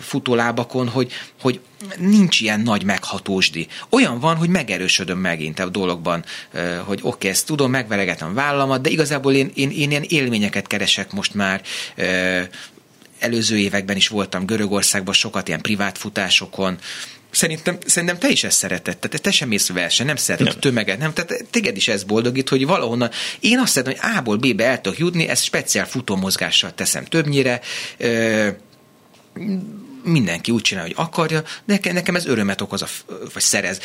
futólábakon, 0.00 0.88
hogy, 0.88 1.12
hogy 1.40 1.60
nincs 1.96 2.40
ilyen 2.40 2.60
nagy 2.60 2.84
meghatósdi. 2.84 3.66
Olyan 3.88 4.20
van, 4.20 4.36
hogy 4.36 4.48
megerősödöm 4.48 5.18
megint 5.18 5.58
a 5.58 5.68
dologban, 5.68 6.24
hogy 6.84 6.98
oké, 7.02 7.08
okay, 7.08 7.30
ezt 7.30 7.46
tudom, 7.46 7.70
megveregetem 7.70 8.34
vállamat, 8.34 8.80
de 8.80 8.90
igazából 8.90 9.34
én, 9.34 9.50
én, 9.54 9.70
én 9.70 9.90
ilyen 9.90 10.04
élményeket 10.08 10.66
keresek 10.66 11.12
most 11.12 11.34
már, 11.34 11.62
előző 13.18 13.58
években 13.58 13.96
is 13.96 14.08
voltam 14.08 14.46
Görögországban, 14.46 15.14
sokat 15.14 15.48
ilyen 15.48 15.60
privát 15.60 15.98
futásokon, 15.98 16.78
Szerintem, 17.36 17.78
szerintem 17.86 18.18
te 18.18 18.28
is 18.28 18.44
ezt 18.44 18.58
szereted, 18.58 18.98
tehát 18.98 19.22
te 19.22 19.30
sem 19.30 19.48
mész 19.48 19.68
verseny, 19.68 20.06
nem 20.06 20.16
szereted 20.16 20.46
nem. 20.46 20.54
a 20.56 20.60
tömeget, 20.60 20.98
nem, 20.98 21.12
tehát 21.12 21.44
téged 21.50 21.76
is 21.76 21.88
ez 21.88 22.02
boldogít, 22.02 22.48
hogy 22.48 22.66
valahonnan, 22.66 23.10
én 23.40 23.58
azt 23.58 23.72
szeretem, 23.72 23.94
hogy 24.00 24.16
A-ból 24.16 24.36
B-be 24.36 24.64
el 24.64 24.80
tudok 24.80 24.98
jutni, 24.98 25.28
ezt 25.28 25.44
speciál 25.44 25.86
futómozgással 25.86 26.74
teszem 26.74 27.04
többnyire, 27.04 27.60
ö, 27.96 28.48
mindenki 30.06 30.50
úgy 30.50 30.62
csinálja, 30.62 30.94
hogy 30.94 31.06
akarja, 31.06 31.42
de 31.64 31.92
nekem 31.92 32.14
ez 32.14 32.26
örömet 32.26 32.60
okoz, 32.60 32.82
a, 32.82 32.86
vagy 33.06 33.42
szerez. 33.42 33.80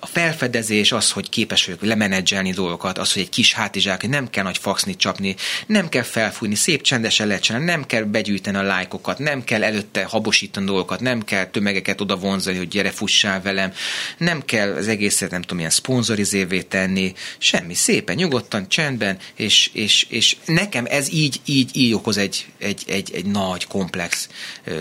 A 0.00 0.06
felfedezés, 0.06 0.92
az, 0.92 1.10
hogy 1.10 1.28
képes 1.28 1.64
vagyok 1.64 1.82
lemenedzselni 1.82 2.52
dolgokat, 2.52 2.98
az, 2.98 3.12
hogy 3.12 3.22
egy 3.22 3.28
kis 3.28 3.52
hátizsák, 3.52 4.00
hogy 4.00 4.10
nem 4.10 4.30
kell 4.30 4.44
nagy 4.44 4.58
faxnit 4.58 4.98
csapni, 4.98 5.36
nem 5.66 5.88
kell 5.88 6.02
felfújni, 6.02 6.54
szép 6.54 6.82
csendesen 6.82 7.26
lehet 7.26 7.42
csinálni, 7.42 7.66
nem 7.66 7.86
kell 7.86 8.02
begyűjteni 8.02 8.56
a 8.56 8.62
lájkokat, 8.62 9.18
nem 9.18 9.44
kell 9.44 9.64
előtte 9.64 10.04
habosítani 10.04 10.66
dolgokat, 10.66 11.00
nem 11.00 11.22
kell 11.22 11.46
tömegeket 11.46 12.00
oda 12.00 12.16
vonzani, 12.16 12.56
hogy 12.56 12.68
gyere, 12.68 12.90
fussál 12.90 13.42
velem, 13.42 13.72
nem 14.16 14.44
kell 14.44 14.72
az 14.74 14.88
egészet, 14.88 15.30
nem 15.30 15.40
tudom, 15.40 15.58
ilyen 15.58 15.70
szponzorizévé 15.70 16.62
tenni, 16.62 17.12
semmi, 17.38 17.74
szépen, 17.74 18.16
nyugodtan, 18.16 18.68
csendben, 18.68 19.18
és, 19.34 19.70
és, 19.72 20.06
és 20.08 20.36
nekem 20.44 20.86
ez 20.88 21.12
így, 21.12 21.40
így, 21.44 21.70
így 21.76 21.92
okoz 21.92 22.16
egy, 22.16 22.46
egy, 22.58 22.84
egy, 22.86 23.10
egy 23.14 23.26
nagy, 23.26 23.66
komplex 23.66 24.28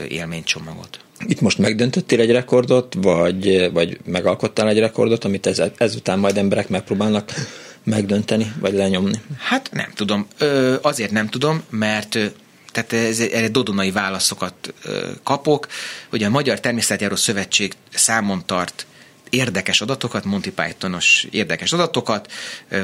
élménycsomag 0.08 0.69
csomagot. 0.70 1.00
Itt 1.26 1.42
most 1.42 1.58
megdöntöttél 1.58 2.20
egy 2.20 2.32
rekordot, 2.32 2.94
vagy, 2.98 3.72
vagy 3.72 3.98
megalkottál 4.06 4.70
egy 4.70 4.80
rekordot, 4.80 5.24
amit 5.24 5.48
ez, 5.48 5.62
ezután 5.78 6.20
majd 6.20 6.38
emberek 6.38 6.70
megpróbálnak 6.70 7.34
megdönteni, 7.84 8.54
vagy 8.60 8.74
lenyomni? 8.74 9.22
Hát 9.38 9.70
nem 9.72 9.92
tudom. 9.96 10.28
Ö, 10.38 10.76
azért 10.82 11.12
nem 11.12 11.28
tudom, 11.28 11.64
mert 11.70 12.18
tehát 12.72 12.94
ez, 12.94 13.20
erre 13.20 13.48
dodonai 13.48 13.92
válaszokat 13.92 14.74
kapok. 15.24 15.68
Ugye 16.12 16.26
a 16.26 16.30
Magyar 16.30 16.60
Természetjáró 16.60 17.16
Szövetség 17.16 17.74
számon 17.94 18.44
tart 18.46 18.86
érdekes 19.30 19.82
adatokat, 19.82 20.24
Monty 20.24 20.50
Pythonos 20.50 21.28
érdekes 21.32 21.72
adatokat, 21.72 22.32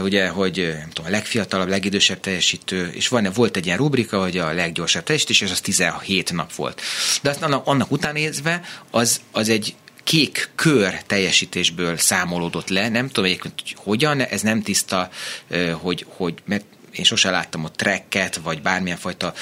ugye, 0.01 0.27
hogy 0.27 0.75
nem 0.79 0.89
tudom, 0.89 1.11
a 1.11 1.13
legfiatalabb, 1.13 1.67
legidősebb 1.67 2.19
teljesítő, 2.19 2.89
és 2.93 3.07
van, 3.07 3.29
volt 3.33 3.57
egy 3.57 3.65
ilyen 3.65 3.77
rubrika, 3.77 4.21
hogy 4.21 4.37
a 4.37 4.53
leggyorsabb 4.53 5.03
teljesítés, 5.03 5.41
és 5.41 5.51
az 5.51 5.61
17 5.61 6.33
nap 6.33 6.53
volt. 6.53 6.81
De 7.21 7.29
azt 7.29 7.41
annak, 7.41 7.67
annak 7.67 7.91
után 7.91 8.13
nézve, 8.13 8.61
az, 8.91 9.21
az 9.31 9.49
egy 9.49 9.75
kék 10.03 10.49
kör 10.55 11.01
teljesítésből 11.05 11.97
számolódott 11.97 12.69
le, 12.69 12.89
nem 12.89 13.07
tudom 13.07 13.25
egyébként, 13.25 13.53
hogy 13.61 13.75
hogyan, 13.77 14.21
ez 14.21 14.41
nem 14.41 14.61
tiszta, 14.61 15.09
hogy, 15.81 16.05
hogy 16.09 16.33
mert 16.45 16.65
én 16.91 17.03
sose 17.03 17.29
láttam 17.29 17.65
a 17.65 17.71
tracket, 17.71 18.35
vagy 18.35 18.61
bármilyen 18.61 18.97
fajta 18.97 19.33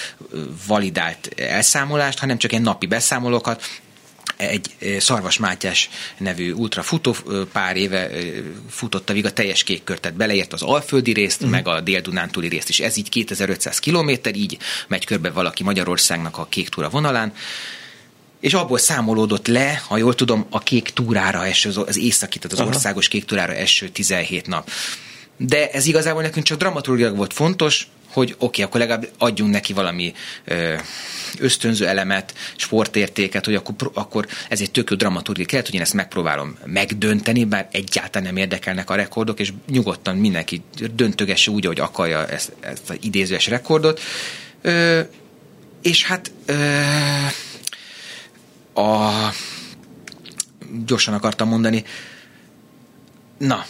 validált 0.68 1.28
elszámolást, 1.38 2.20
hanem 2.20 2.38
csak 2.38 2.52
egy 2.52 2.62
napi 2.62 2.86
beszámolókat, 2.86 3.64
egy 4.38 4.76
Szarvas 5.00 5.38
Mátyás 5.38 5.90
nevű 6.18 6.52
ultrafutó 6.52 7.16
pár 7.52 7.76
éve 7.76 8.10
futotta 8.70 9.14
végig 9.14 9.28
a 9.28 9.34
teljes 9.34 9.64
kék 9.64 9.84
kört, 9.84 10.02
tehát 10.02 10.18
beleért 10.18 10.54
az 10.54 10.62
alföldi 10.62 11.14
részt, 11.14 11.38
uh-huh. 11.38 11.52
meg 11.52 11.68
a 11.68 11.82
dél-dunántúli 11.82 12.48
részt 12.48 12.70
is. 12.70 12.80
Ez 12.80 12.98
így 12.98 13.10
2500 13.10 13.80
kilométer, 13.80 14.36
így 14.36 14.58
megy 14.88 15.06
körbe 15.06 15.30
valaki 15.30 15.64
Magyarországnak 15.64 16.38
a 16.38 16.48
kék 16.50 16.70
túra 16.70 16.90
vonalán 16.90 17.34
és 18.44 18.54
abból 18.54 18.78
számolódott 18.78 19.48
le, 19.48 19.82
ha 19.88 19.98
jól 19.98 20.16
tudom, 20.16 20.46
a 20.50 20.60
kék 20.60 20.90
túrára 20.90 21.46
eső, 21.46 21.70
az 21.70 21.98
északi, 21.98 22.38
tehát 22.38 22.54
az 22.54 22.60
Aha. 22.60 22.70
országos 22.70 23.08
kék 23.08 23.26
túrára 23.26 23.54
eső 23.54 23.90
17 23.90 24.48
nap. 24.48 24.70
De 25.38 25.70
ez 25.70 25.86
igazából 25.86 26.22
nekünk 26.22 26.46
csak 26.46 26.58
dramaturgiak 26.58 27.16
volt 27.16 27.34
fontos, 27.34 27.88
hogy 28.14 28.32
oké, 28.32 28.44
okay, 28.46 28.64
akkor 28.64 28.80
legalább 28.80 29.08
adjunk 29.18 29.52
neki 29.52 29.74
valami 29.74 30.14
ö, 30.46 30.76
ösztönző 31.40 31.88
elemet, 31.88 32.34
sportértéket, 32.56 33.46
hogy 33.46 33.56
akkor, 33.56 33.92
akkor 33.94 34.28
ez 34.50 34.62
egy 34.62 34.72
tök 34.72 34.90
jó 34.90 34.96
dramaturgia 34.96 35.46
kellett, 35.46 35.66
hogy 35.66 35.76
én 35.76 35.82
ezt 35.82 35.94
megpróbálom 35.94 36.58
megdönteni, 36.66 37.44
bár 37.46 37.68
egyáltalán 37.72 38.28
nem 38.28 38.38
érdekelnek 38.38 38.90
a 38.90 38.96
rekordok, 38.96 39.40
és 39.40 39.54
nyugodtan 39.68 40.18
mindenki 40.18 40.62
döntögesse 40.94 41.52
úgy, 41.52 41.66
hogy 41.66 41.80
akarja 41.80 42.28
ezt, 42.28 42.52
ezt 42.60 42.90
az 42.90 42.98
idézőes 43.02 43.48
rekordot. 43.48 44.02
Ö, 44.62 45.00
és 45.82 46.06
hát 46.06 46.32
ö, 46.46 46.54
a 48.82 49.10
gyorsan 50.86 51.14
akartam 51.14 51.48
mondani, 51.48 51.84
na, 53.38 53.66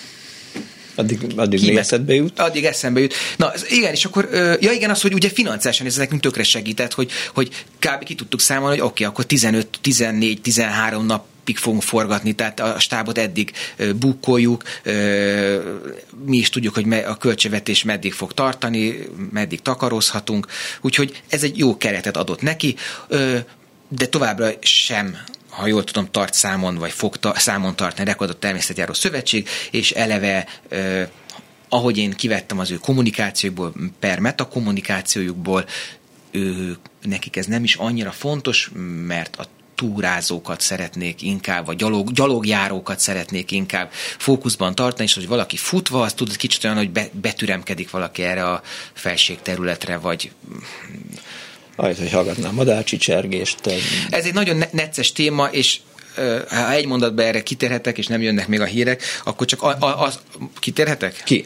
Addig, 0.95 1.19
addig 1.36 1.62
még 1.62 1.77
eszedbe 1.77 2.13
jut? 2.13 2.39
Addig 2.39 2.65
eszembe 2.65 2.99
jut. 2.99 3.13
Na, 3.38 3.51
igen, 3.69 3.91
és 3.91 4.06
akkor, 4.06 4.29
ja 4.60 4.71
igen, 4.71 4.89
az, 4.89 5.01
hogy 5.01 5.13
ugye 5.13 5.29
financiálisan 5.29 5.86
ez 5.86 5.95
nekünk 5.95 6.21
tökre 6.21 6.43
segített, 6.43 6.93
hogy, 6.93 7.12
hogy 7.34 7.65
kb. 7.79 8.03
ki 8.03 8.15
tudtuk 8.15 8.39
számolni, 8.39 8.77
hogy 8.77 8.88
oké, 8.88 9.03
okay, 9.03 9.13
akkor 9.13 9.25
15, 9.25 9.67
14, 9.82 10.41
13 10.41 11.06
nap 11.06 11.25
napig 11.43 11.58
fogunk 11.58 11.82
forgatni, 11.82 12.34
tehát 12.34 12.60
a 12.60 12.79
stábot 12.79 13.17
eddig 13.17 13.51
bukkoljuk, 13.95 14.63
mi 16.25 16.38
is 16.38 16.49
tudjuk, 16.49 16.73
hogy 16.73 16.93
a 16.93 17.17
költségvetés 17.17 17.84
meddig 17.84 18.13
fog 18.13 18.34
tartani, 18.34 19.08
meddig 19.32 19.62
takarózhatunk, 19.62 20.47
úgyhogy 20.82 21.21
ez 21.29 21.43
egy 21.43 21.58
jó 21.58 21.77
keretet 21.77 22.17
adott 22.17 22.41
neki, 22.41 22.75
de 23.88 24.06
továbbra 24.10 24.49
sem 24.62 25.17
ha 25.56 25.68
jól 25.68 25.84
tudom, 25.84 26.12
tart 26.12 26.34
számon, 26.34 26.76
vagy 26.76 26.92
fog 26.92 27.18
ta, 27.18 27.34
számon 27.36 27.76
tartani 27.76 28.08
rekordot 28.08 28.38
természetjáró 28.38 28.94
szövetség, 28.94 29.50
és 29.72 29.92
eleve 29.92 30.48
eh, 30.70 31.08
ahogy 31.70 31.98
én 31.98 32.12
kivettem 32.12 32.60
az 32.60 32.72
ő 32.72 32.76
kommunikációjukból, 32.76 33.74
per 34.00 34.20
metakommunikációjukból, 34.20 35.66
ő, 36.32 36.78
nekik 37.02 37.36
ez 37.36 37.46
nem 37.46 37.63
is 37.63 37.76
annyira 37.76 38.12
fontos, 38.12 38.72
mert 39.06 39.36
a 39.36 39.46
túrázókat 39.76 40.62
szeretnék 40.62 41.22
inkább, 41.22 41.66
vagy 41.66 41.76
gyalog, 41.76 42.12
gyalogjárókat 42.12 43.00
szeretnék 43.00 43.52
inkább 43.52 43.92
fókuszban 44.18 44.76
tartani, 44.76 45.04
és 45.04 45.13
hogy 45.13 45.28
valaki 45.28 45.58
futva, 45.58 46.02
az 46.02 46.13
tud 46.13 46.36
kicsit 46.36 46.63
olyan, 46.63 46.78
hogy 46.78 46.89
be, 46.89 47.10
betüremkedik 47.12 47.89
valaki 47.89 48.24
erre 48.24 48.46
a 48.50 48.62
felségterületre, 48.94 49.98
vagy 49.98 50.32
ahelyett, 51.75 51.97
hogy 51.97 52.12
hallgatnám 52.12 52.49
a 52.49 52.53
madárcsi 52.53 52.97
csergést. 52.97 53.59
Ez 54.09 54.25
egy 54.25 54.33
nagyon 54.33 54.63
necces 54.71 55.12
téma, 55.12 55.45
és 55.45 55.79
ha 56.49 56.71
egy 56.71 56.86
mondatban 56.86 57.26
erre 57.26 57.43
kitérhetek, 57.43 57.97
és 57.97 58.08
nem 58.08 58.21
jönnek 58.21 58.47
még 58.47 58.62
a 58.62 58.65
hírek, 58.65 59.04
akkor 59.23 59.47
csak 59.47 59.62
a, 59.62 59.78
a, 59.80 60.04
az, 60.04 60.19
kitérhetek? 60.60 61.21
Ki? 61.26 61.45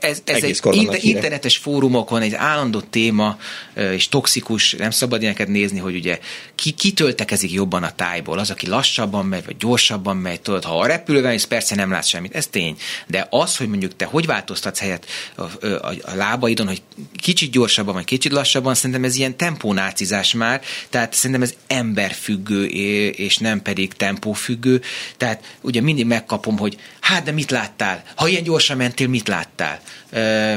Ez, 0.00 0.22
ez 0.24 0.42
egy 0.42 0.60
inter, 0.70 1.04
internetes 1.04 1.56
fórumokon 1.56 2.22
egy 2.22 2.34
állandó 2.34 2.80
téma, 2.80 3.38
és 3.74 4.08
toxikus, 4.08 4.72
nem 4.72 4.90
szabad 4.90 5.20
ilyeneket 5.20 5.48
nézni, 5.48 5.78
hogy 5.78 5.94
ugye 5.94 6.18
ki, 6.54 6.70
kitöltekezik 6.70 7.52
jobban 7.52 7.82
a 7.82 7.94
tájból, 7.94 8.38
az, 8.38 8.50
aki 8.50 8.66
lassabban 8.66 9.26
megy, 9.26 9.44
vagy 9.44 9.56
gyorsabban 9.56 10.16
megy, 10.16 10.40
tudod, 10.40 10.64
ha 10.64 10.78
a 10.78 10.86
repülőben 10.86 11.32
is 11.32 11.44
persze 11.44 11.74
nem 11.74 11.90
látsz 11.90 12.08
semmit, 12.08 12.34
ez 12.34 12.46
tény. 12.46 12.76
De 13.06 13.26
az, 13.30 13.56
hogy 13.56 13.68
mondjuk 13.68 13.96
te 13.96 14.04
hogy 14.04 14.26
változtatsz 14.26 14.78
helyet 14.78 15.06
a, 15.34 15.42
a, 15.42 15.94
a 16.02 16.14
lábaidon, 16.14 16.66
hogy 16.66 16.82
kicsit 17.16 17.50
gyorsabban, 17.50 17.94
vagy 17.94 18.04
kicsit 18.04 18.32
lassabban, 18.32 18.74
szerintem 18.74 19.04
ez 19.04 19.16
ilyen 19.16 19.36
tempónácizás 19.36 20.34
már, 20.34 20.62
tehát 20.90 21.14
szerintem 21.14 21.42
ez 21.42 21.54
emberfüggő, 21.66 22.64
és 23.10 23.38
nem 23.38 23.62
pedig 23.62 23.93
tempófüggő, 23.96 24.82
tehát 25.16 25.56
ugye 25.60 25.80
mindig 25.80 26.06
megkapom, 26.06 26.58
hogy 26.58 26.76
hát 27.00 27.22
de 27.24 27.32
mit 27.32 27.50
láttál? 27.50 28.02
Ha 28.14 28.28
ilyen 28.28 28.42
gyorsan 28.42 28.76
mentél, 28.76 29.08
mit 29.08 29.28
láttál? 29.28 29.80
Ö, 30.10 30.54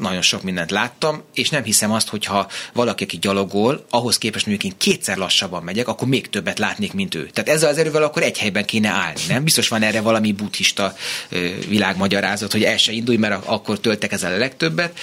nagyon 0.00 0.22
sok 0.22 0.42
mindent 0.42 0.70
láttam, 0.70 1.22
és 1.34 1.48
nem 1.48 1.62
hiszem 1.62 1.92
azt, 1.92 2.08
hogyha 2.08 2.48
valaki, 2.72 3.04
aki 3.04 3.18
gyalogol, 3.18 3.84
ahhoz 3.90 4.18
képest 4.18 4.46
mondjuk 4.46 4.72
én 4.72 4.78
kétszer 4.78 5.16
lassabban 5.16 5.62
megyek, 5.62 5.88
akkor 5.88 6.08
még 6.08 6.28
többet 6.30 6.58
látnék, 6.58 6.92
mint 6.92 7.14
ő. 7.14 7.28
Tehát 7.32 7.50
ezzel 7.50 7.68
az 7.68 7.78
erővel 7.78 8.02
akkor 8.02 8.22
egy 8.22 8.38
helyben 8.38 8.64
kéne 8.64 8.88
állni, 8.88 9.20
nem? 9.28 9.44
Biztos 9.44 9.68
van 9.68 9.82
erre 9.82 10.00
valami 10.00 10.32
buddhista 10.32 10.96
világmagyarázat, 11.68 12.52
hogy 12.52 12.64
el 12.64 12.76
se 12.76 12.92
indulj, 12.92 13.16
mert 13.16 13.46
akkor 13.46 13.80
töltek 13.80 14.12
ezzel 14.12 14.32
a 14.32 14.38
legtöbbet. 14.38 14.98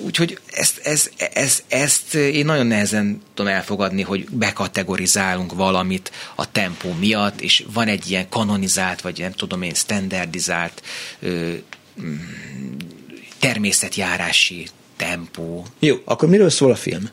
Úgyhogy 0.00 0.38
ezt, 0.50 0.78
ezt, 0.78 1.12
ezt, 1.32 1.64
ezt 1.68 2.14
én 2.14 2.44
nagyon 2.44 2.66
nehezen 2.66 3.22
tudom 3.34 3.52
elfogadni, 3.52 4.02
hogy 4.02 4.24
bekategorizálunk 4.30 5.52
valamit 5.52 6.12
a 6.34 6.52
tempó 6.52 6.92
miatt, 6.92 7.40
és 7.40 7.64
van 7.72 7.88
egy 7.88 8.10
ilyen 8.10 8.28
kanonizált, 8.28 9.00
vagy 9.00 9.18
nem 9.18 9.32
tudom 9.32 9.62
én, 9.62 9.74
standardizált 9.74 10.82
mm, 11.26 11.54
természetjárási 13.38 14.68
tempó. 14.96 15.66
Jó, 15.78 15.96
akkor 16.04 16.28
miről 16.28 16.50
szól 16.50 16.70
a 16.70 16.76
film? 16.76 17.10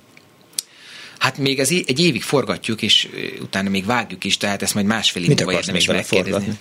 Hát 1.18 1.38
még 1.38 1.60
ez 1.60 1.70
egy 1.70 2.00
évig 2.00 2.22
forgatjuk, 2.22 2.82
és 2.82 3.08
utána 3.42 3.70
még 3.70 3.86
vágjuk 3.86 4.24
is, 4.24 4.38
tehát 4.38 4.62
ezt 4.62 4.74
majd 4.74 4.86
másfél 4.86 5.24
évig 5.24 5.40
érdemes 5.40 5.86
megkérdezni. 5.86 6.32
Forgatni? 6.32 6.58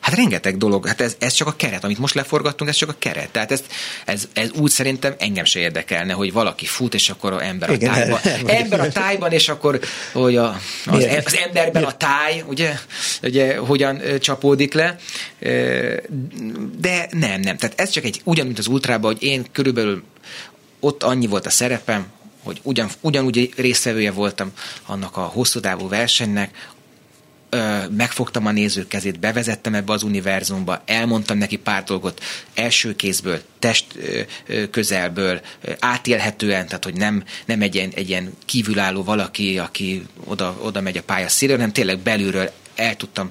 Hát 0.00 0.14
rengeteg 0.14 0.56
dolog, 0.56 0.86
hát 0.86 1.00
ez, 1.00 1.16
ez 1.18 1.32
csak 1.32 1.48
a 1.48 1.54
keret, 1.56 1.84
amit 1.84 1.98
most 1.98 2.14
leforgattunk, 2.14 2.70
ez 2.70 2.76
csak 2.76 2.88
a 2.88 2.94
keret. 2.98 3.30
Tehát 3.30 3.52
ez, 3.52 3.62
ez, 4.04 4.28
ez 4.32 4.50
úgy 4.50 4.70
szerintem 4.70 5.14
engem 5.18 5.44
se 5.44 5.58
érdekelne, 5.58 6.12
hogy 6.12 6.32
valaki 6.32 6.66
fut, 6.66 6.94
és 6.94 7.10
akkor 7.10 7.32
a 7.32 7.44
ember 7.44 7.70
a 7.70 7.72
Igen, 7.72 7.92
tájban. 7.92 8.20
Ember 8.62 8.80
a 8.80 8.88
tájban, 8.88 9.32
és 9.32 9.48
akkor 9.48 9.80
hogy 10.12 10.36
a, 10.36 10.60
az, 10.86 11.06
az 11.24 11.36
emberben 11.44 11.84
a 11.84 11.96
táj, 11.96 12.44
ugye, 12.46 12.78
ugye 13.22 13.56
hogyan 13.56 14.02
csapódik 14.20 14.72
le. 14.72 14.96
De 16.78 17.08
nem, 17.10 17.40
nem. 17.40 17.56
Tehát 17.56 17.80
ez 17.80 17.90
csak 17.90 18.04
egy, 18.04 18.20
ugyanúgy 18.24 18.58
az 18.58 18.66
ultrában, 18.66 19.12
hogy 19.12 19.22
én 19.22 19.46
körülbelül 19.52 20.02
ott 20.80 21.02
annyi 21.02 21.26
volt 21.26 21.46
a 21.46 21.50
szerepem, 21.50 22.06
hogy 22.42 22.60
ugyan, 22.62 22.88
ugyanúgy 23.00 23.52
résztvevője 23.56 24.10
voltam 24.10 24.52
annak 24.86 25.16
a 25.16 25.20
hosszú 25.20 25.60
távú 25.60 25.88
versenynek, 25.88 26.70
megfogtam 27.90 28.46
a 28.46 28.50
nézők 28.50 28.88
kezét, 28.88 29.20
bevezettem 29.20 29.74
ebbe 29.74 29.92
az 29.92 30.02
univerzumba, 30.02 30.82
elmondtam 30.86 31.38
neki 31.38 31.56
pár 31.56 31.84
dolgot 31.84 32.22
első 32.54 32.96
kézből, 32.96 33.42
test 33.58 33.86
ö, 34.46 34.70
közelből, 34.70 35.40
átélhetően, 35.78 36.66
tehát 36.66 36.84
hogy 36.84 36.96
nem, 36.96 37.24
nem 37.44 37.62
egy, 37.62 37.74
ilyen, 37.74 37.90
egy 37.94 38.08
ilyen 38.08 38.32
kívülálló 38.44 39.02
valaki, 39.02 39.58
aki 39.58 40.06
oda, 40.24 40.58
oda 40.62 40.80
megy 40.80 40.96
a 40.96 41.02
pálya 41.02 41.28
szélről, 41.28 41.56
hanem 41.56 41.72
tényleg 41.72 41.98
belülről 41.98 42.50
el 42.74 42.96
tudtam 42.96 43.30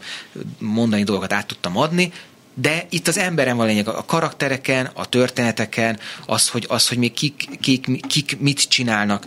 mondani 0.58 1.04
dolgokat, 1.04 1.34
át 1.34 1.48
tudtam 1.48 1.78
adni, 1.78 2.12
de 2.54 2.86
itt 2.90 3.08
az 3.08 3.18
emberen 3.18 3.58
van 3.58 3.68
lényeg, 3.68 3.88
a 3.88 4.06
karaktereken, 4.06 4.90
a 4.94 5.06
történeteken, 5.06 6.00
az, 6.26 6.50
hogy, 6.50 6.66
az, 6.68 6.88
hogy 6.88 6.98
még 6.98 7.14
kik, 7.14 7.50
kik, 7.60 8.06
kik 8.08 8.40
mit 8.40 8.62
csinálnak 8.62 9.26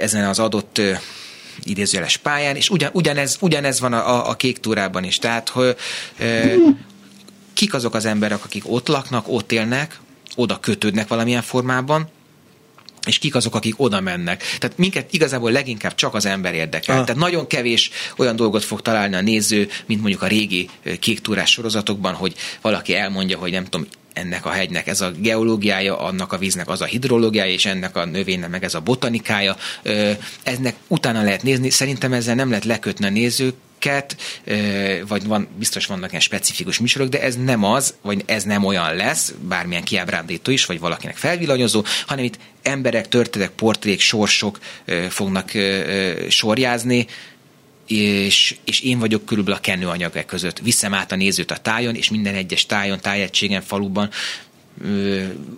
ezen 0.00 0.24
az 0.24 0.38
adott 0.38 0.80
idézőjeles 1.62 2.16
pályán, 2.16 2.56
és 2.56 2.70
ugyan, 2.70 2.90
ugyanez, 2.92 3.36
ugyanez 3.40 3.80
van 3.80 3.92
a, 3.92 4.28
a, 4.28 4.34
kék 4.34 4.58
túrában 4.58 5.04
is. 5.04 5.18
Tehát, 5.18 5.48
hogy 5.48 5.76
kik 7.54 7.74
azok 7.74 7.94
az 7.94 8.04
emberek, 8.04 8.44
akik 8.44 8.62
ott 8.72 8.88
laknak, 8.88 9.28
ott 9.28 9.52
élnek, 9.52 10.00
oda 10.36 10.60
kötődnek 10.60 11.08
valamilyen 11.08 11.42
formában, 11.42 12.08
és 13.06 13.18
kik 13.18 13.34
azok, 13.34 13.54
akik 13.54 13.74
oda 13.76 14.00
mennek. 14.00 14.42
Tehát 14.58 14.78
minket 14.78 15.12
igazából 15.12 15.50
leginkább 15.50 15.94
csak 15.94 16.14
az 16.14 16.26
ember 16.26 16.54
érdekel. 16.54 16.98
Ah. 16.98 17.04
Tehát 17.04 17.20
nagyon 17.20 17.46
kevés 17.46 17.90
olyan 18.16 18.36
dolgot 18.36 18.64
fog 18.64 18.82
találni 18.82 19.14
a 19.14 19.20
néző, 19.20 19.68
mint 19.86 20.00
mondjuk 20.00 20.22
a 20.22 20.26
régi 20.26 20.68
kék 21.00 21.20
túrás 21.20 21.50
sorozatokban, 21.50 22.14
hogy 22.14 22.34
valaki 22.60 22.94
elmondja, 22.94 23.38
hogy 23.38 23.50
nem 23.50 23.64
tudom, 23.64 23.86
ennek 24.16 24.46
a 24.46 24.50
hegynek. 24.50 24.86
Ez 24.86 25.00
a 25.00 25.10
geológiája, 25.10 25.98
annak 25.98 26.32
a 26.32 26.38
víznek 26.38 26.68
az 26.68 26.80
a 26.80 26.84
hidrológiája, 26.84 27.52
és 27.52 27.66
ennek 27.66 27.96
a 27.96 28.04
növénynek 28.04 28.50
meg 28.50 28.64
ez 28.64 28.74
a 28.74 28.80
botanikája. 28.80 29.56
Eznek 30.42 30.74
utána 30.88 31.22
lehet 31.22 31.42
nézni, 31.42 31.70
szerintem 31.70 32.12
ezzel 32.12 32.34
nem 32.34 32.48
lehet 32.48 32.64
lekötni 32.64 33.06
a 33.06 33.10
nézők, 33.10 33.54
vagy 35.08 35.26
van, 35.26 35.48
biztos 35.58 35.86
vannak 35.86 36.08
ilyen 36.08 36.20
specifikus 36.20 36.78
műsorok, 36.78 37.08
de 37.08 37.22
ez 37.22 37.36
nem 37.36 37.64
az, 37.64 37.94
vagy 38.02 38.22
ez 38.26 38.44
nem 38.44 38.64
olyan 38.64 38.94
lesz, 38.94 39.34
bármilyen 39.40 39.84
kiábrándító 39.84 40.50
is, 40.50 40.66
vagy 40.66 40.80
valakinek 40.80 41.16
felvillanyozó, 41.16 41.84
hanem 42.06 42.24
itt 42.24 42.38
emberek, 42.62 43.08
történetek, 43.08 43.54
portrék, 43.54 44.00
sorsok 44.00 44.58
fognak 45.08 45.50
sorjázni, 46.28 47.06
és, 47.86 48.56
és 48.64 48.80
én 48.80 48.98
vagyok 48.98 49.24
körülbelül 49.24 49.58
a 49.58 49.62
kenőanyag 49.62 50.16
e 50.16 50.24
között. 50.24 50.58
Viszem 50.58 50.94
át 50.94 51.12
a 51.12 51.16
nézőt 51.16 51.50
a 51.50 51.56
tájon, 51.56 51.94
és 51.94 52.10
minden 52.10 52.34
egyes 52.34 52.66
tájon, 52.66 53.00
tájegységen, 53.00 53.62
faluban 53.62 54.10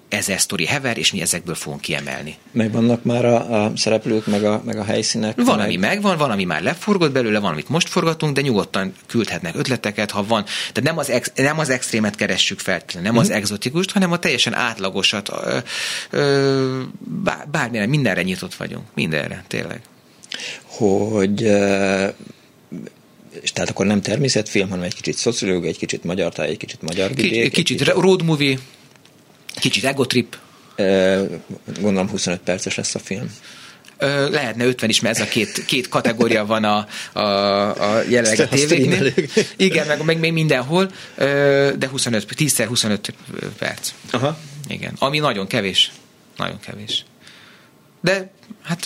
ezer 0.09 0.41
sztori 0.41 0.67
hever, 0.67 0.99
és 0.99 1.13
mi 1.13 1.21
ezekből 1.21 1.55
fogunk 1.55 1.81
kiemelni. 1.81 2.37
Megvannak 2.51 3.05
már 3.05 3.25
a, 3.25 3.65
a 3.65 3.73
szereplők, 3.77 4.27
meg 4.27 4.45
a, 4.45 4.63
meg 4.65 4.79
a 4.79 4.85
helyszínek? 4.85 5.45
Van, 5.45 5.57
meg... 5.57 5.67
ami 5.67 5.77
megvan, 5.77 6.19
van, 6.19 6.31
ami 6.31 6.45
már 6.45 6.63
leforgott 6.63 7.13
belőle, 7.13 7.39
van, 7.39 7.53
amit 7.53 7.69
most 7.69 7.89
forgatunk, 7.89 8.35
de 8.35 8.41
nyugodtan 8.41 8.93
küldhetnek 9.07 9.57
ötleteket, 9.57 10.11
ha 10.11 10.25
van. 10.25 10.45
Tehát 10.45 10.83
nem 10.83 10.99
az, 10.99 11.11
ex, 11.11 11.33
nem 11.35 11.59
az 11.59 11.69
extrémet 11.69 12.15
keressük 12.15 12.59
fel, 12.59 12.83
nem 12.95 13.03
mm-hmm. 13.03 13.17
az 13.17 13.29
mhm. 13.29 13.37
exotikust, 13.37 13.91
hanem 13.91 14.13
a 14.13 14.19
teljesen 14.19 14.55
átlagosat. 14.55 15.31
Ö, 15.45 15.59
ö, 16.11 16.83
bármilyen, 17.51 17.89
mindenre 17.89 18.23
nyitott 18.23 18.55
vagyunk. 18.55 18.85
Mindenre, 18.95 19.45
tényleg 19.47 19.81
hogy 20.65 21.43
és 23.43 23.53
tehát 23.53 23.71
akkor 23.71 23.87
nem 23.87 24.01
természetfilm, 24.01 24.69
hanem 24.69 24.85
egy 24.85 24.95
kicsit 24.95 25.17
szociológia, 25.17 25.69
egy 25.69 25.79
kicsit 25.79 26.05
magyar 26.05 26.33
táj, 26.33 26.49
egy 26.49 26.57
kicsit 26.57 26.83
magyar 26.83 27.15
vidék. 27.15 27.53
Kicsit, 27.53 27.79
kicsit 27.79 27.89
road 27.89 28.23
movie, 28.23 28.59
kicsit 29.55 29.85
egotrip. 29.85 30.37
Gondolom 31.81 32.09
25 32.09 32.41
perces 32.41 32.75
lesz 32.75 32.95
a 32.95 32.99
film. 32.99 33.31
Lehetne 34.31 34.65
50 34.65 34.89
is, 34.89 35.01
mert 35.01 35.19
ez 35.19 35.27
a 35.27 35.29
két, 35.29 35.65
két 35.65 35.89
kategória 35.89 36.47
van 36.47 36.65
a, 36.65 36.87
a, 37.13 37.21
a 37.95 38.03
jelenleg 38.09 38.41
a 38.41 38.49
tévéknél. 38.49 39.13
Igen, 39.57 39.87
meg, 39.87 40.05
meg 40.05 40.19
még 40.19 40.33
mindenhol, 40.33 40.91
de 41.77 41.89
25, 41.91 42.27
10-25 42.37 42.99
perc. 43.59 43.93
Aha. 44.11 44.39
Igen, 44.69 44.95
ami 44.99 45.19
nagyon 45.19 45.47
kevés. 45.47 45.93
Nagyon 46.37 46.61
kevés. 46.61 47.05
De 48.01 48.31
hát 48.63 48.83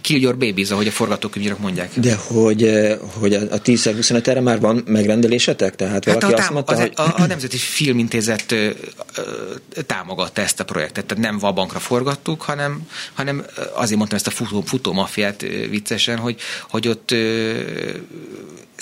kill 0.00 0.20
your 0.20 0.36
babies, 0.36 0.70
ahogy 0.70 0.86
a 0.86 0.90
forgatókönyvírok 0.90 1.58
mondják. 1.58 1.90
De 2.00 2.16
hogy, 2.16 2.88
hogy 3.20 3.34
a 3.34 3.62
10-25 3.62 4.26
erre 4.26 4.40
már 4.40 4.60
van 4.60 4.82
megrendelésetek? 4.86 5.76
Tehát 5.76 6.04
valaki 6.04 6.24
hát 6.24 6.34
a, 6.34 6.38
azt 6.38 6.50
mondta, 6.50 6.72
az, 6.72 6.80
hogy... 6.80 6.92
a, 6.96 7.22
a 7.22 7.26
Nemzeti 7.26 7.56
Filmintézet 7.56 8.52
ö, 8.52 8.70
ö, 9.16 9.22
támogatta 9.86 10.40
ezt 10.40 10.60
a 10.60 10.64
projektet, 10.64 11.04
tehát 11.06 11.24
nem 11.24 11.38
vabankra 11.38 11.78
forgattuk, 11.78 12.42
hanem, 12.42 12.88
hanem 13.14 13.44
azért 13.74 13.96
mondtam 13.96 14.18
ezt 14.18 14.26
a 14.26 14.30
futó, 14.30 14.60
futó 14.60 14.92
mafiát 14.92 15.40
viccesen, 15.70 16.18
hogy, 16.18 16.36
hogy 16.70 16.88
ott 16.88 17.10
ö, 17.10 17.60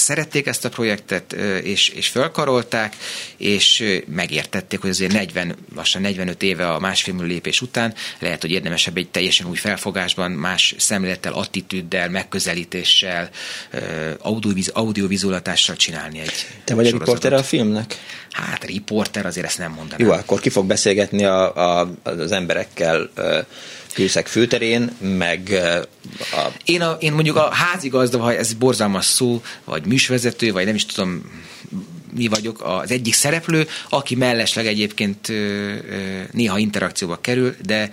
szerették 0.00 0.46
ezt 0.46 0.64
a 0.64 0.68
projektet, 0.68 1.32
és, 1.62 1.88
és 1.88 2.08
fölkarolták, 2.08 2.96
és 3.36 4.00
megértették, 4.06 4.80
hogy 4.80 4.90
azért 4.90 5.12
40, 5.12 5.56
lassan 5.74 6.02
45 6.02 6.42
éve 6.42 6.72
a 6.72 6.78
másfél 6.78 7.14
lépés 7.18 7.60
után 7.60 7.94
lehet, 8.18 8.40
hogy 8.40 8.50
érdemesebb 8.50 8.96
egy 8.96 9.08
teljesen 9.08 9.46
új 9.46 9.56
felfogásban, 9.56 10.30
más 10.30 10.74
szemlélettel, 10.78 11.32
attitűddel, 11.32 12.08
megközelítéssel, 12.08 13.30
audioviz, 14.18 14.68
audiovizualitással 14.68 15.76
csinálni 15.76 16.20
egy 16.20 16.46
Te 16.64 16.74
vagy 16.74 16.86
a 16.86 16.90
riporter 16.90 17.32
a 17.32 17.42
filmnek? 17.42 17.96
Hát 18.30 18.64
riporter, 18.64 19.26
azért 19.26 19.46
ezt 19.46 19.58
nem 19.58 19.72
mondanám. 19.72 20.06
Jó, 20.06 20.12
akkor 20.12 20.40
ki 20.40 20.48
fog 20.50 20.66
beszélgetni 20.66 21.24
a, 21.24 21.54
a, 21.80 21.90
az 22.02 22.32
emberekkel 22.32 23.10
Kőszeg 23.94 24.26
főterén, 24.26 24.96
meg 25.00 25.50
a... 26.32 26.46
Én, 26.64 26.82
a, 26.82 26.96
én 27.00 27.12
mondjuk 27.12 27.36
a 27.36 27.50
házigazda, 27.52 28.18
ha 28.18 28.34
ez 28.34 28.52
borzalmas 28.52 29.04
szó, 29.04 29.42
vagy 29.64 29.86
műsvezető, 29.86 30.52
vagy 30.52 30.64
nem 30.64 30.74
is 30.74 30.86
tudom, 30.86 31.22
mi 32.14 32.28
vagyok 32.28 32.62
az 32.64 32.90
egyik 32.90 33.14
szereplő, 33.14 33.66
aki 33.88 34.14
mellesleg 34.14 34.66
egyébként 34.66 35.32
néha 36.32 36.58
interakcióba 36.58 37.18
kerül, 37.20 37.54
de 37.66 37.90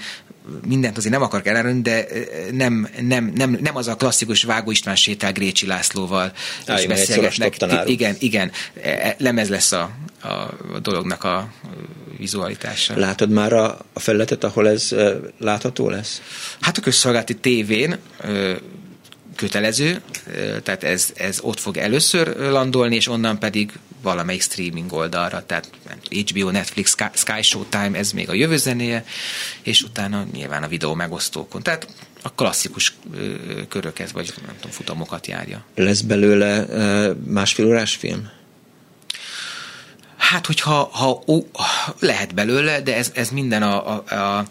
mindent 0.68 0.98
azért 0.98 1.14
nem 1.14 1.22
akarok 1.22 1.48
elárulni, 1.48 1.82
de 1.82 2.06
nem, 2.52 2.90
nem, 3.02 3.32
nem, 3.36 3.58
nem 3.62 3.76
az 3.76 3.88
a 3.88 3.96
klasszikus 3.96 4.44
Vágó 4.44 4.72
István 4.72 4.96
sétál 4.96 5.32
Grécsi 5.32 5.66
Lászlóval, 5.66 6.32
Á, 6.66 6.80
és 6.80 6.88
beszélgetnek. 6.88 7.58
Igen, 7.86 8.16
igen, 8.20 8.52
e, 8.82 8.90
e, 8.90 9.16
lemez 9.20 9.50
lesz 9.50 9.72
a, 9.72 9.92
a 10.22 10.80
dolognak 10.82 11.24
a 11.24 11.52
vizualitása. 12.18 12.98
Látod 12.98 13.30
már 13.30 13.54
a, 13.54 13.78
a 13.94 14.00
felületet, 14.00 14.44
ahol 14.44 14.70
ez 14.70 14.96
látható 15.40 15.90
lesz? 15.90 16.22
Hát 16.60 16.78
a 16.78 16.82
közszolgálati 16.82 17.36
tévén 17.36 17.98
kötelező, 19.36 20.02
tehát 20.64 20.84
ez, 20.84 21.14
ez 21.16 21.40
ott 21.42 21.60
fog 21.60 21.78
először 21.78 22.36
landolni, 22.38 22.96
és 22.96 23.08
onnan 23.08 23.40
pedig 23.40 23.72
valamelyik 24.02 24.42
streaming 24.42 24.94
oldalra, 24.94 25.46
tehát 25.46 25.70
HBO, 26.10 26.50
Netflix, 26.50 26.96
Sky 27.14 27.42
Showtime, 27.42 27.98
ez 27.98 28.12
még 28.12 28.30
a 28.30 28.34
jövő 28.34 28.58
zenéje, 28.58 29.06
és 29.62 29.82
utána 29.82 30.26
nyilván 30.34 30.64
a 30.64 30.68
videó 30.68 30.94
megosztókon. 30.94 31.64
Tehát 31.64 31.88
a 32.22 32.34
klasszikus 32.34 32.94
köröket, 33.70 34.12
vagy 34.12 34.34
nem 34.46 34.56
tudom, 34.56 34.72
futamokat 34.72 35.28
járja. 35.28 35.64
Lesz 35.76 36.02
belőle 36.02 36.66
másfél 37.26 37.66
órás 37.66 37.96
film? 37.96 38.30
Hát, 40.18 40.46
hogyha 40.46 40.90
ha, 40.92 41.24
ó, 41.28 41.40
lehet 42.00 42.34
belőle, 42.34 42.82
de 42.82 42.96
ez, 42.96 43.12
ez 43.14 43.30
minden 43.30 43.64
a, 43.64 43.88
a, 43.88 44.16
a 44.16 44.46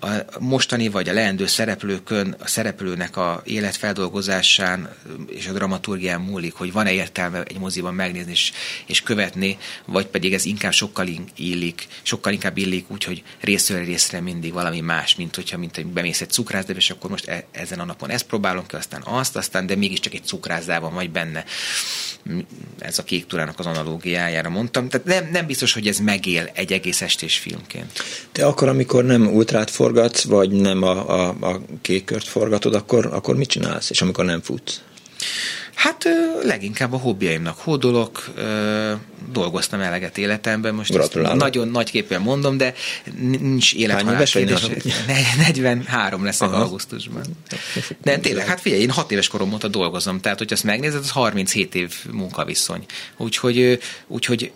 a 0.00 0.08
mostani 0.38 0.88
vagy 0.88 1.08
a 1.08 1.12
leendő 1.12 1.46
szereplőkön, 1.46 2.34
a 2.38 2.46
szereplőnek 2.46 3.16
a 3.16 3.42
életfeldolgozásán 3.44 4.88
és 5.26 5.46
a 5.46 5.52
dramaturgián 5.52 6.20
múlik, 6.20 6.54
hogy 6.54 6.72
van-e 6.72 6.92
értelme 6.92 7.42
egy 7.42 7.58
moziban 7.58 7.94
megnézni 7.94 8.30
és, 8.30 8.52
és 8.86 9.02
követni, 9.02 9.58
vagy 9.84 10.06
pedig 10.06 10.32
ez 10.32 10.44
inkább 10.44 10.72
sokkal 10.72 11.06
illik, 11.36 11.86
sokkal 12.02 12.32
inkább 12.32 12.56
illik 12.56 12.90
úgy, 12.90 13.04
hogy 13.04 13.22
részről 13.40 13.84
részre 13.84 14.20
mindig 14.20 14.52
valami 14.52 14.80
más, 14.80 15.14
mint 15.14 15.34
hogyha 15.34 15.58
mint 15.58 15.74
hogy 15.76 15.86
bemész 15.86 16.20
egy 16.20 16.30
cukrászdába, 16.30 16.78
és 16.78 16.90
akkor 16.90 17.10
most 17.10 17.28
e, 17.28 17.44
ezen 17.50 17.80
a 17.80 17.84
napon 17.84 18.10
ezt 18.10 18.26
próbálom 18.26 18.66
ki, 18.66 18.76
aztán 18.76 19.02
azt, 19.04 19.36
aztán, 19.36 19.66
de 19.66 19.76
mégiscsak 19.76 20.14
egy 20.14 20.24
cukrászdában 20.24 20.94
vagy 20.94 21.10
benne. 21.10 21.44
Ez 22.78 22.98
a 22.98 23.04
kék 23.04 23.26
turának 23.26 23.58
az 23.58 23.66
analógiájára 23.66 24.48
mondtam. 24.48 24.88
Tehát 24.88 25.06
nem, 25.06 25.30
nem 25.32 25.46
biztos, 25.46 25.72
hogy 25.72 25.86
ez 25.86 25.98
megél 25.98 26.50
egy 26.54 26.72
egész 26.72 27.00
estés 27.00 27.38
filmként. 27.38 28.02
De 28.32 28.44
akkor, 28.44 28.68
amikor 28.68 29.04
nem 29.04 29.26
ultrát 29.26 29.70
for 29.70 29.89
forgatsz, 29.90 30.24
vagy 30.24 30.50
nem 30.50 30.82
a, 30.82 31.08
a, 31.08 31.28
a 31.40 31.60
kékkört 31.80 32.28
forgatod, 32.28 32.74
akkor, 32.74 33.06
akkor 33.06 33.36
mit 33.36 33.48
csinálsz? 33.48 33.90
És 33.90 34.02
amikor 34.02 34.24
nem 34.24 34.40
futsz? 34.40 34.80
Hát 35.74 36.08
leginkább 36.42 36.92
a 36.92 36.96
hobbiaimnak 36.96 37.58
hódolok, 37.58 38.30
dolgoztam 39.32 39.80
eleget 39.80 40.18
életemben, 40.18 40.74
most 40.74 41.14
nagyon 41.34 41.68
nagyképpen 41.68 42.20
mondom, 42.20 42.56
de 42.56 42.74
nincs 43.20 43.74
élethalál 43.74 44.24
kérdés. 44.24 44.66
43 45.36 46.24
leszek 46.24 46.48
Aha. 46.48 46.62
augusztusban. 46.62 47.22
De 48.02 48.18
tényleg, 48.18 48.46
hát 48.46 48.60
figyelj, 48.60 48.82
én 48.82 48.90
6 48.90 49.12
éves 49.12 49.28
korom 49.28 49.52
óta 49.52 49.68
dolgozom, 49.68 50.20
tehát 50.20 50.38
hogyha 50.38 50.54
azt 50.54 50.64
megnézed, 50.64 51.00
az 51.00 51.10
37 51.10 51.74
év 51.74 51.94
munkaviszony. 52.12 52.84
Úgyhogy, 53.16 53.78
úgyhogy 54.06 54.52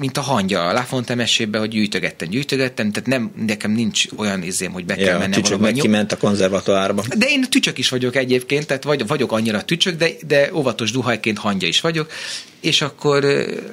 mint 0.00 0.16
a 0.16 0.20
hangya 0.20 0.68
a 0.68 0.72
Lafonte 0.72 1.14
mesébe, 1.14 1.58
hogy 1.58 1.68
gyűjtögettem, 1.68 2.28
gyűjtögettem, 2.28 2.92
tehát 2.92 3.08
nem, 3.08 3.32
nekem 3.46 3.70
nincs 3.70 4.04
olyan 4.16 4.42
izém, 4.42 4.72
hogy 4.72 4.84
be 4.84 4.94
kell 4.94 5.04
ja, 5.04 5.18
mennem 5.18 5.40
valahol. 5.42 5.58
meg 5.58 5.74
kiment 5.74 6.12
a 6.12 6.16
konzervatoárba. 6.16 7.04
De 7.16 7.26
én 7.26 7.40
tücsök 7.40 7.78
is 7.78 7.88
vagyok 7.88 8.16
egyébként, 8.16 8.66
tehát 8.66 8.84
vagy, 8.84 9.06
vagyok 9.06 9.32
annyira 9.32 9.62
tücsök, 9.62 9.96
de, 9.96 10.10
de 10.26 10.50
óvatos 10.54 10.90
duhajként 10.90 11.38
hangya 11.38 11.66
is 11.66 11.80
vagyok, 11.80 12.10
és 12.60 12.82
akkor 12.82 13.22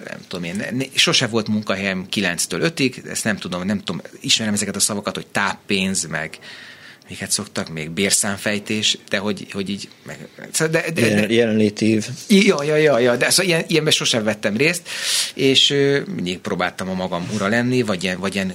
nem 0.10 0.20
tudom 0.28 0.44
én, 0.44 0.84
sose 0.96 1.28
volt 1.28 1.48
munkahelyem 1.48 2.06
9-től 2.16 2.72
5-ig, 2.76 3.10
ezt 3.10 3.24
nem 3.24 3.38
tudom, 3.38 3.66
nem 3.66 3.80
tudom, 3.80 4.02
ismerem 4.20 4.54
ezeket 4.54 4.76
a 4.76 4.80
szavakat, 4.80 5.16
hogy 5.16 5.28
táppénz, 5.28 6.08
meg 6.08 6.40
miket 7.10 7.32
szoktak 7.32 7.70
még, 7.70 7.90
bérszámfejtés, 7.90 8.98
de 9.10 9.18
hogy, 9.18 9.48
hogy 9.52 9.70
így... 9.70 9.90
Meg, 10.06 10.28
szóval 10.52 10.82
de, 10.82 10.92
de, 10.92 11.16
de, 11.16 11.34
Jelenlétív. 11.34 12.08
Ja, 12.28 12.64
ja, 12.64 12.76
ja, 12.76 13.00
ja, 13.00 13.16
de 13.16 13.30
szóval 13.30 13.46
ilyen, 13.46 13.64
ilyenben 13.68 13.94
sosem 13.94 14.24
vettem 14.24 14.58
részt, 14.58 14.90
és 15.34 15.74
mindig 16.16 16.40
próbáltam 16.40 16.90
a 16.90 16.94
magam 16.94 17.30
ura 17.34 17.48
lenni, 17.48 17.82
vagy 17.82 18.04
ilyen, 18.04 18.20
vagy 18.20 18.36
ilyen 18.36 18.54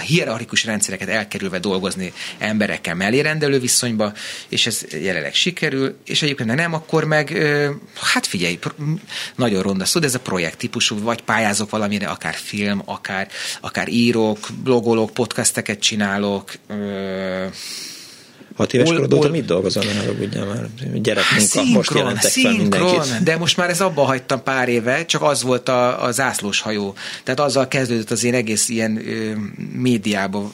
hierarchikus 0.00 0.64
rendszereket 0.64 1.08
elkerülve 1.08 1.58
dolgozni 1.58 2.12
emberekkel 2.38 2.94
mellérendelő 2.94 3.58
viszonyba, 3.58 4.12
és 4.48 4.66
ez 4.66 4.84
jelenleg 4.90 5.34
sikerül, 5.34 5.96
és 6.04 6.22
egyébként 6.22 6.54
nem, 6.54 6.72
akkor 6.74 7.04
meg, 7.04 7.30
hát 7.94 8.26
figyelj, 8.26 8.58
nagyon 9.36 9.62
ronda 9.62 9.84
szó, 9.84 10.00
de 10.00 10.06
ez 10.06 10.14
a 10.14 10.20
projekt 10.20 10.58
típusú, 10.58 10.98
vagy 10.98 11.22
pályázok 11.22 11.70
valamire, 11.70 12.06
akár 12.06 12.34
film, 12.34 12.82
akár, 12.84 13.28
akár 13.60 13.88
írok, 13.88 14.38
blogolok, 14.62 15.14
podcasteket 15.14 15.80
csinálok, 15.80 16.52
Hat 18.56 18.74
éves 18.74 18.88
korod 18.88 19.12
óta 19.12 19.28
mit 19.28 19.44
dolgozol, 19.44 19.84
ne 19.84 20.00
haragudjál 20.00 20.46
már? 20.46 20.68
Gyerekmunka, 20.94 21.62
most 21.62 21.94
jelentek 21.94 22.30
fel 22.30 22.52
mindenkit. 22.52 23.22
De 23.22 23.36
most 23.36 23.56
már 23.56 23.70
ez 23.70 23.80
abba 23.80 24.04
hagytam 24.04 24.42
pár 24.42 24.68
éve, 24.68 25.04
csak 25.04 25.22
az 25.22 25.42
volt 25.42 25.68
a, 25.68 26.04
a 26.04 26.10
zászlós 26.10 26.60
hajó. 26.60 26.94
Tehát 27.24 27.40
azzal 27.40 27.68
kezdődött 27.68 28.10
az 28.10 28.24
én 28.24 28.34
egész 28.34 28.68
ilyen 28.68 29.08
ö, 29.08 29.32
médiába, 29.72 30.50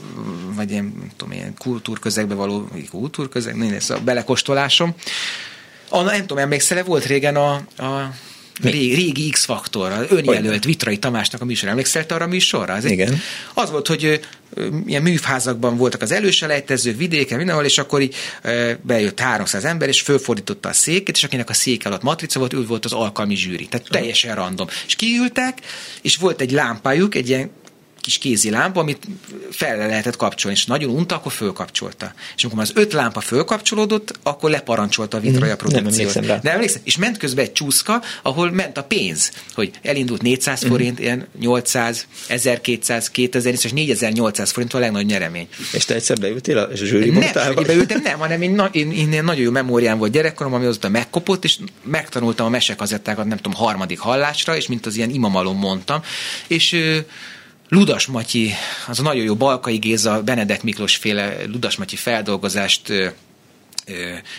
vagy 0.55 0.70
ilyen, 0.70 0.94
tudom, 1.16 1.32
ilyen 1.32 1.55
kultúrközegbe 1.59 2.34
való, 2.34 2.68
kultúrközeg, 2.90 3.74
ez 3.74 3.90
a 3.90 3.98
belekóstolásom. 4.05 4.94
A, 5.88 6.03
nem 6.03 6.20
tudom, 6.20 6.38
emlékszel 6.38 6.84
volt 6.84 7.05
régen 7.05 7.36
a, 7.36 7.53
a 7.76 8.14
Régi, 8.61 8.94
régi 8.94 9.30
X-faktor, 9.30 10.07
önjelölt 10.11 10.64
Vitrai 10.64 10.98
Tamásnak 10.98 11.40
a 11.40 11.44
műsor. 11.44 11.68
Emlékszel 11.68 12.05
arra 12.09 12.24
a 12.24 12.28
műsorra? 12.28 12.74
Az 12.74 12.84
Igen. 12.84 13.20
Az 13.55 13.70
volt, 13.70 13.86
hogy 13.86 14.20
ilyen 14.86 15.03
műfházakban 15.03 15.76
voltak 15.76 16.03
az 16.03 16.12
előselejtezők, 16.12 16.96
vidéken, 16.96 17.36
mindenhol, 17.36 17.64
és 17.64 17.78
akkor 17.78 18.00
így 18.00 18.14
bejött 18.82 19.20
300 19.20 19.64
ember, 19.64 19.88
és 19.88 20.00
fölfordította 20.00 20.68
a 20.68 20.72
széket, 20.72 21.16
és 21.16 21.24
akinek 21.24 21.50
a 21.50 21.55
szék 21.55 21.86
alatt 21.86 22.03
matrica 22.03 22.38
volt, 22.38 22.53
ő 22.53 22.66
volt 22.66 22.84
az 22.84 22.92
alkalmi 22.92 23.36
zsűri. 23.36 23.66
Tehát 23.66 23.86
teljesen 23.90 24.34
random. 24.34 24.66
És 24.86 24.94
kiültek, 24.94 25.59
és 26.03 26.16
volt 26.16 26.40
egy 26.40 26.50
lámpájuk, 26.50 27.14
egy 27.14 27.28
ilyen 27.28 27.50
kis 28.03 28.18
kézi 28.18 28.50
lámpa, 28.50 28.80
amit 28.80 29.07
fel 29.50 29.76
lehetett 29.76 30.16
kapcsolni, 30.16 30.57
és 30.57 30.66
nagyon 30.66 30.90
unta, 30.90 31.14
akkor 31.14 31.32
fölkapcsolta. 31.32 32.12
És 32.36 32.44
amikor 32.44 32.62
az 32.62 32.72
öt 32.74 32.92
lámpa 32.92 33.20
fölkapcsolódott, 33.20 34.18
akkor 34.22 34.50
leparancsolta 34.50 35.16
a 35.16 35.20
vitraja 35.20 35.57
produkciót. 35.57 35.84
Nem 35.84 35.92
emlékszem 35.92 36.24
rá. 36.24 36.38
Nem 36.42 36.55
emlékszem? 36.55 36.80
És 36.84 36.96
ment 36.96 37.16
közben 37.16 37.44
egy 37.44 37.53
csúszka, 37.53 38.03
ahol 38.22 38.50
ment 38.50 38.78
a 38.78 38.82
pénz, 38.82 39.32
hogy 39.55 39.70
elindult 39.82 40.22
400 40.22 40.61
mhm. 40.61 40.70
forint, 40.70 40.98
ilyen 40.98 41.26
800, 41.40 42.07
1200, 42.28 43.11
2000, 43.11 43.53
és 43.53 43.72
4800 43.72 44.50
forint 44.50 44.74
a 44.74 44.78
legnagyobb 44.78 45.09
nyeremény. 45.09 45.48
És 45.72 45.84
te 45.84 45.94
egyszer 45.94 46.18
beültél 46.18 46.59
a 46.59 46.68
zsűri 46.74 47.11
Nem, 47.11 47.55
beültem, 47.66 48.00
nem, 48.03 48.18
hanem 48.18 48.42
én, 48.42 48.62
én, 48.72 48.92
én, 48.92 49.12
én, 49.12 49.24
nagyon 49.24 49.42
jó 49.42 49.50
memóriám 49.50 49.98
volt 49.98 50.12
gyerekkorom, 50.12 50.55
ami 50.55 50.66
azóta 50.66 50.88
megkopott, 50.88 51.44
és 51.44 51.59
megtanultam 51.84 52.46
a 52.46 52.48
mesekazettákat, 52.48 53.26
nem 53.26 53.36
tudom, 53.36 53.59
harmadik 53.59 53.98
hallásra, 53.98 54.57
és 54.57 54.66
mint 54.66 54.86
az 54.86 54.96
ilyen 54.96 55.11
imamalom 55.11 55.59
mondtam, 55.59 56.03
és 56.46 56.76
Ludas 57.75 58.07
Matyi, 58.07 58.53
az 58.87 58.99
a 58.99 59.03
nagyon 59.03 59.25
jó 59.25 59.35
Balkai 59.35 59.77
Géza, 59.77 60.23
Benedek 60.23 60.62
Miklós 60.62 60.97
féle 60.97 61.37
Ludas 61.47 61.77
Matyi 61.77 61.97
feldolgozást 61.97 62.93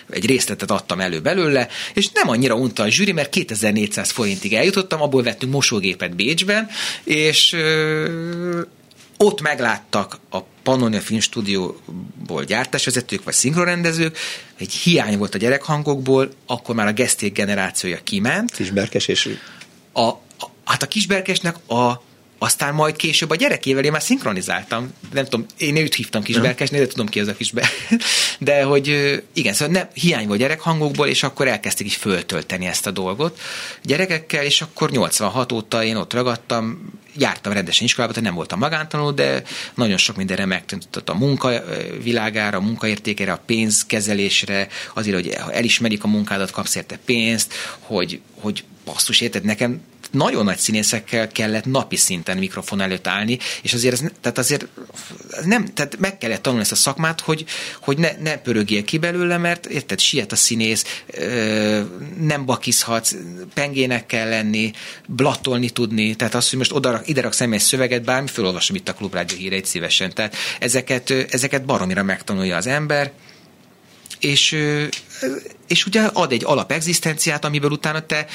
egy 0.09 0.25
részletet 0.25 0.71
adtam 0.71 0.99
elő 0.99 1.19
belőle, 1.19 1.67
és 1.93 2.09
nem 2.09 2.29
annyira 2.29 2.55
unta 2.55 2.83
a 2.83 2.89
zsűri, 2.89 3.11
mert 3.11 3.29
2400 3.29 4.11
forintig 4.11 4.53
eljutottam, 4.53 5.01
abból 5.01 5.23
vettünk 5.23 5.51
mosógépet 5.51 6.15
Bécsben, 6.15 6.69
és 7.03 7.55
ott 9.17 9.41
megláttak 9.41 10.19
a 10.29 10.39
Pannonia 10.63 11.01
Film 11.01 11.19
Stúdióból 11.19 12.43
gyártásvezetők 12.43 13.23
vagy 13.23 13.33
szinkronrendezők, 13.33 14.17
egy 14.57 14.73
hiány 14.73 15.17
volt 15.17 15.35
a 15.35 15.37
gyerekhangokból, 15.37 16.29
akkor 16.45 16.75
már 16.75 16.87
a 16.87 16.93
geszték 16.93 17.33
generációja 17.33 17.99
kiment. 18.03 18.51
Kisberkes 18.51 19.07
és 19.07 19.37
a, 19.91 20.01
a, 20.07 20.19
hát 20.63 20.83
a 20.83 20.87
Kisberkesnek 20.87 21.69
a 21.69 22.11
aztán 22.43 22.73
majd 22.73 22.95
később 22.95 23.29
a 23.29 23.35
gyerekével 23.35 23.83
én 23.83 23.91
már 23.91 24.01
szinkronizáltam. 24.01 24.93
Nem 25.13 25.23
tudom, 25.23 25.45
én 25.57 25.75
őt 25.75 25.95
hívtam 25.95 26.23
kisberkesnél, 26.23 26.79
de 26.79 26.87
tudom 26.87 27.07
ki 27.07 27.19
az 27.19 27.27
a 27.27 27.35
kisber. 27.35 27.67
De 28.39 28.63
hogy 28.63 28.87
igen, 29.33 29.53
szóval 29.53 29.73
nem, 29.73 29.87
hiány 29.93 30.27
volt 30.27 30.39
gyerekhangokból, 30.39 31.07
és 31.07 31.23
akkor 31.23 31.47
elkezdték 31.47 31.87
is 31.87 31.95
föltölteni 31.95 32.65
ezt 32.65 32.87
a 32.87 32.91
dolgot 32.91 33.39
gyerekekkel, 33.83 34.43
és 34.43 34.61
akkor 34.61 34.91
86 34.91 35.51
óta 35.51 35.83
én 35.83 35.95
ott 35.95 36.13
ragadtam, 36.13 36.93
jártam 37.17 37.53
rendesen 37.53 37.85
iskolába, 37.85 38.13
tehát 38.13 38.27
nem 38.27 38.37
voltam 38.37 38.59
magántanul, 38.59 39.13
de 39.13 39.43
nagyon 39.75 39.97
sok 39.97 40.15
mindenre 40.15 40.45
megtanított 40.45 41.09
a 41.09 41.13
munka 41.13 41.63
világára, 42.03 42.57
a 42.57 42.61
munkaértékére, 42.61 43.31
a 43.31 43.41
pénzkezelésre, 43.45 44.67
azért, 44.93 45.15
hogy 45.15 45.37
elismerik 45.51 46.03
a 46.03 46.07
munkádat, 46.07 46.51
kapsz 46.51 46.75
érte 46.75 46.99
pénzt, 47.05 47.53
hogy, 47.79 48.21
hogy 48.39 48.63
basszus, 48.85 49.21
érted, 49.21 49.43
nekem 49.43 49.81
nagyon 50.13 50.43
nagy 50.43 50.57
színészekkel 50.57 51.27
kellett 51.27 51.65
napi 51.65 51.95
szinten 51.95 52.37
mikrofon 52.37 52.81
előtt 52.81 53.07
állni, 53.07 53.37
és 53.61 53.73
azért, 53.73 53.93
ez, 53.93 54.03
tehát 54.21 54.37
azért 54.37 54.67
nem, 55.45 55.65
tehát 55.65 55.97
meg 55.97 56.17
kellett 56.17 56.41
tanulni 56.41 56.63
ezt 56.63 56.71
a 56.71 56.75
szakmát, 56.75 57.21
hogy, 57.21 57.45
hogy 57.81 57.97
ne, 57.97 58.11
ne 58.19 58.37
pörögjél 58.37 58.83
ki 58.83 58.97
belőle, 58.97 59.37
mert 59.37 59.65
érted, 59.65 59.99
siet 59.99 60.31
a 60.31 60.35
színész, 60.35 61.03
nem 62.19 62.45
bakizhatsz, 62.45 63.15
pengének 63.53 64.05
kell 64.05 64.29
lenni, 64.29 64.71
blattolni 65.07 65.69
tudni, 65.69 66.15
tehát 66.15 66.35
azt, 66.35 66.49
hogy 66.49 66.57
most 66.57 66.71
oda, 66.71 67.01
ide 67.05 67.21
rak 67.21 67.33
személy 67.33 67.57
szöveget, 67.57 68.03
bármi, 68.03 68.27
felolvasom 68.27 68.75
itt 68.75 68.89
a 68.89 68.93
klubrádió 68.93 69.37
híreit 69.37 69.65
szívesen. 69.65 70.13
Tehát 70.13 70.35
ezeket, 70.59 71.09
ezeket 71.09 71.65
baromira 71.65 72.03
megtanulja 72.03 72.55
az 72.55 72.67
ember, 72.67 73.11
és, 74.19 74.57
és 75.73 75.85
ugye 75.85 76.01
ad 76.01 76.31
egy 76.31 76.43
alapexisztenciát, 76.45 77.45
amiből 77.45 77.71
utána 77.71 78.05
te 78.05 78.25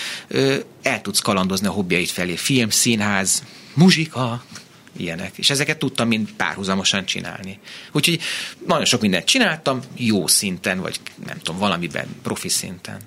el 0.82 1.00
tudsz 1.00 1.20
kalandozni 1.20 1.66
a 1.66 1.70
hobbjait 1.70 2.10
felé. 2.10 2.36
Film, 2.36 2.70
színház, 2.70 3.42
muzsika, 3.74 4.44
ilyenek. 4.96 5.32
És 5.36 5.50
ezeket 5.50 5.78
tudtam 5.78 6.08
mind 6.08 6.28
párhuzamosan 6.36 7.04
csinálni. 7.04 7.58
Úgyhogy 7.92 8.20
nagyon 8.66 8.84
sok 8.84 9.00
mindent 9.00 9.24
csináltam, 9.24 9.80
jó 9.96 10.26
szinten, 10.26 10.80
vagy 10.80 11.00
nem 11.26 11.38
tudom, 11.38 11.60
valamiben 11.60 12.06
profi 12.22 12.48
szinten. 12.48 13.00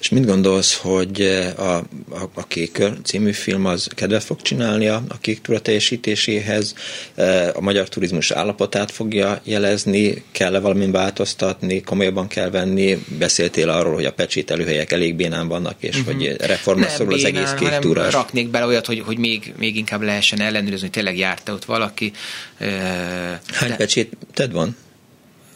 És 0.00 0.08
mit 0.08 0.26
gondolsz, 0.26 0.76
hogy 0.76 1.20
eh, 1.20 1.58
a, 1.58 1.76
a, 2.10 2.30
a 2.34 2.46
Kékör 2.46 2.92
című 3.04 3.32
film 3.32 3.66
az 3.66 3.88
kedvet 3.94 4.24
fog 4.24 4.42
csinálni 4.42 4.86
a, 4.88 5.04
kék 5.20 5.40
túra 5.40 5.60
teljesítéséhez, 5.60 6.74
eh, 7.14 7.56
a 7.56 7.60
magyar 7.60 7.88
turizmus 7.88 8.30
állapotát 8.30 8.90
fogja 8.90 9.40
jelezni, 9.44 10.24
kell-e 10.32 10.58
valamin 10.58 10.92
változtatni, 10.92 11.80
komolyabban 11.80 12.28
kell 12.28 12.50
venni, 12.50 13.04
beszéltél 13.18 13.68
arról, 13.68 13.94
hogy 13.94 14.04
a 14.04 14.12
pecsételőhelyek 14.12 14.92
elég 14.92 15.14
bénán 15.14 15.48
vannak, 15.48 15.76
és 15.78 15.96
uh-huh. 15.96 16.14
hogy 16.14 16.36
reformra 16.40 16.88
szorul 16.88 17.14
az 17.14 17.24
egész 17.24 17.52
kék 17.58 17.78
túra. 17.78 18.10
raknék 18.10 18.48
bele 18.48 18.66
olyat, 18.66 18.86
hogy, 18.86 19.00
hogy 19.00 19.18
még, 19.18 19.52
még 19.58 19.76
inkább 19.76 20.02
lehessen 20.02 20.40
ellenőrizni, 20.40 20.80
hogy 20.80 20.90
tényleg 20.90 21.18
járta 21.18 21.52
ott 21.52 21.64
valaki. 21.64 22.12
Hány 22.58 23.68
De... 23.68 23.76
pecséted 23.76 24.52
van? 24.52 24.76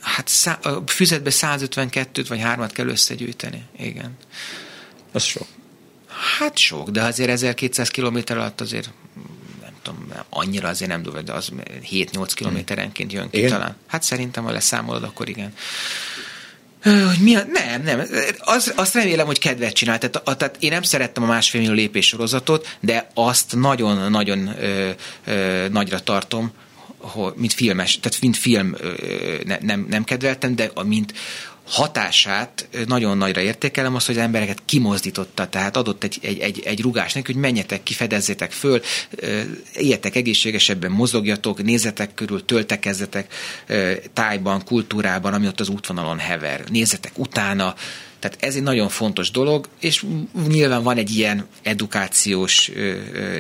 Hát 0.07 0.29
szá- 0.29 0.67
a 0.67 0.83
füzetbe 0.87 1.31
152-t 1.33 2.25
vagy 2.29 2.41
3-at 2.43 2.71
kell 2.73 2.89
összegyűjteni. 2.89 3.63
Igen. 3.79 4.17
Az 5.13 5.23
sok. 5.23 5.47
Hát 6.39 6.57
sok, 6.57 6.91
de 6.91 7.03
azért 7.03 7.31
1200 7.31 7.89
km 7.89 8.19
alatt 8.27 8.61
azért 8.61 8.91
nem 9.61 9.73
tudom, 9.83 10.13
annyira 10.29 10.69
azért 10.69 10.91
nem 10.91 11.03
durva, 11.03 11.23
de 11.23 11.33
az 11.33 11.49
7-8 11.91 12.31
kilométerenként 12.35 13.13
jön 13.13 13.31
ki 13.31 13.39
igen? 13.39 13.51
talán. 13.51 13.77
Hát 13.87 14.03
szerintem, 14.03 14.45
ha 14.45 14.51
leszámolod, 14.51 15.03
akkor 15.03 15.29
igen. 15.29 15.53
Hogy 16.83 17.19
mi 17.21 17.37
a, 17.37 17.45
nem, 17.53 17.83
nem. 17.83 18.07
Az, 18.39 18.73
azt 18.77 18.95
remélem, 18.95 19.27
hogy 19.27 19.39
kedvet 19.39 19.73
csinál. 19.73 19.99
Tehát, 19.99 20.29
a, 20.29 20.37
tehát 20.37 20.57
én 20.61 20.71
nem 20.71 20.83
szerettem 20.83 21.23
a 21.23 21.27
másfél 21.27 21.61
millió 21.61 21.75
lépés 21.75 22.07
sorozatot, 22.07 22.77
de 22.81 23.11
azt 23.15 23.55
nagyon-nagyon 23.55 24.55
nagyra 25.71 26.01
tartom, 26.01 26.53
mint 27.37 27.53
filmes, 27.53 27.99
tehát 28.01 28.21
mint 28.21 28.37
film 28.37 28.75
ne, 29.45 29.59
nem, 29.61 29.87
nem 29.89 30.05
kedveltem, 30.05 30.57
de 30.57 30.71
mint 30.85 31.13
hatását 31.67 32.69
nagyon 32.87 33.19
nagyra 33.19 33.41
értékelem, 33.41 33.95
az, 33.95 34.07
hogy 34.07 34.17
az 34.17 34.23
embereket 34.23 34.63
kimozdította, 34.65 35.49
tehát 35.49 35.77
adott 35.77 36.05
egy, 36.05 36.19
egy, 36.23 36.39
egy, 36.39 36.63
egy 36.65 36.81
rugás 36.81 37.13
neki, 37.13 37.33
hogy 37.33 37.41
menjetek 37.41 37.83
ki, 37.83 37.95
fedezzétek 37.95 38.53
föl, 38.53 38.81
éljetek 39.75 40.17
egészségesebben, 40.17 40.91
mozogjatok, 40.91 41.63
nézzetek 41.63 42.15
körül, 42.15 42.45
töltekezzetek 42.45 43.35
tájban, 44.13 44.65
kultúrában, 44.65 45.33
ami 45.33 45.47
ott 45.47 45.61
az 45.61 45.69
útvonalon 45.69 46.19
hever. 46.19 46.65
Nézzetek 46.69 47.19
utána, 47.19 47.75
Tehát 48.19 48.37
ez 48.41 48.55
egy 48.55 48.63
nagyon 48.63 48.89
fontos 48.89 49.31
dolog, 49.31 49.69
és 49.81 50.05
nyilván 50.49 50.83
van 50.83 50.97
egy 50.97 51.11
ilyen 51.17 51.47
edukációs 51.63 52.71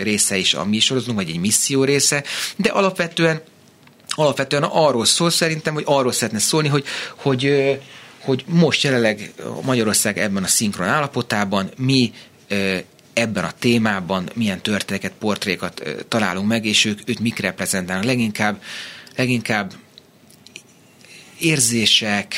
része 0.03 0.37
is 0.37 0.55
a 0.55 0.65
mi 0.65 0.79
sorozunk, 0.79 1.17
vagy 1.17 1.29
egy 1.29 1.39
misszió 1.39 1.85
része, 1.85 2.25
de 2.57 2.69
alapvetően 2.69 3.43
alapvetően 4.17 4.63
arról 4.63 5.05
szól 5.05 5.31
szerintem, 5.31 5.75
hogy 5.75 5.85
arról 5.87 6.13
szeretne 6.13 6.39
szólni, 6.39 6.69
hogy, 6.69 6.85
hogy, 7.17 7.53
hogy 8.21 8.45
most 8.47 8.83
jelenleg 8.83 9.33
Magyarország 9.63 10.19
ebben 10.19 10.43
a 10.43 10.47
szinkron 10.47 10.89
állapotában 10.89 11.71
mi 11.77 12.13
ebben 13.13 13.45
a 13.45 13.53
témában 13.59 14.31
milyen 14.35 14.63
történeteket, 14.63 15.19
portrékat 15.19 15.83
találunk 16.09 16.49
meg, 16.49 16.65
és 16.65 16.85
ők, 16.85 17.01
ők 17.05 17.19
mik 17.19 17.39
reprezentálnak. 17.39 18.05
Leginkább, 18.05 18.63
leginkább 19.17 19.73
érzések, 21.39 22.35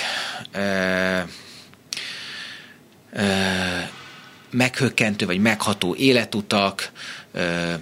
ö, 0.52 1.18
ö, 3.12 3.22
meghökkentő 4.50 5.26
vagy 5.26 5.40
megható 5.40 5.94
életutak, 5.94 6.92
ö, 7.32 7.74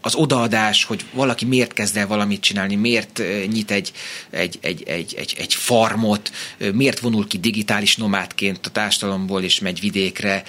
az 0.00 0.14
odaadás, 0.14 0.84
hogy 0.84 1.04
valaki 1.12 1.44
miért 1.44 1.72
kezd 1.72 1.96
el 1.96 2.06
valamit 2.06 2.40
csinálni, 2.40 2.74
miért 2.74 3.22
nyit 3.52 3.70
egy, 3.70 3.92
egy, 4.30 4.58
egy, 4.60 4.82
egy, 4.86 5.14
egy, 5.14 5.34
egy 5.38 5.54
farmot, 5.54 6.32
miért 6.72 6.98
vonul 6.98 7.26
ki 7.26 7.38
digitális 7.38 7.96
nomádként 7.96 8.66
a 8.66 8.70
társadalomból 8.70 9.42
és 9.42 9.58
megy 9.58 9.80
vidékre, 9.80 10.42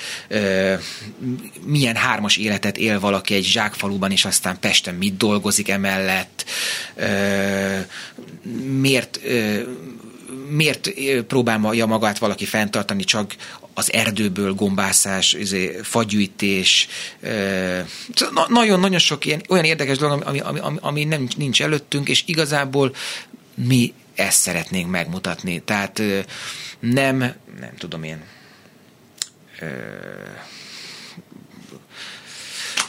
milyen 1.66 1.96
hármas 1.96 2.38
életet 2.38 2.78
él 2.78 3.00
valaki 3.00 3.34
egy 3.34 3.46
zsákfaluban, 3.46 4.12
és 4.12 4.26
aztán 4.26 4.60
Pesten 4.60 4.96
mit 4.96 5.18
dolgozik 5.18 5.70
emellett, 5.70 6.46
miért 8.80 9.20
miért 10.50 10.92
próbálja 11.28 11.86
magát 11.86 12.18
valaki 12.18 12.46
fenntartani 12.46 13.04
csak 13.04 13.36
az 13.74 13.94
erdőből 13.94 14.54
gombászás, 14.54 15.34
izé, 15.34 15.80
fagyűjtés, 15.84 16.88
nagyon-nagyon 18.48 19.00
sok 19.00 19.26
ilyen, 19.26 19.42
olyan 19.50 19.64
érdekes 19.64 19.98
dolog, 19.98 20.24
ami, 20.26 20.40
ami, 20.40 20.60
ami 20.80 21.04
nem, 21.04 21.28
nincs 21.38 21.62
előttünk, 21.62 22.10
és 22.10 22.24
igazából 22.26 22.96
mi 23.54 23.94
ezt 24.16 24.40
szeretnénk 24.40 24.90
megmutatni. 24.90 25.60
Tehát 25.60 26.02
nem, 26.80 27.18
nem 27.60 27.74
tudom 27.78 28.04
én, 28.04 28.24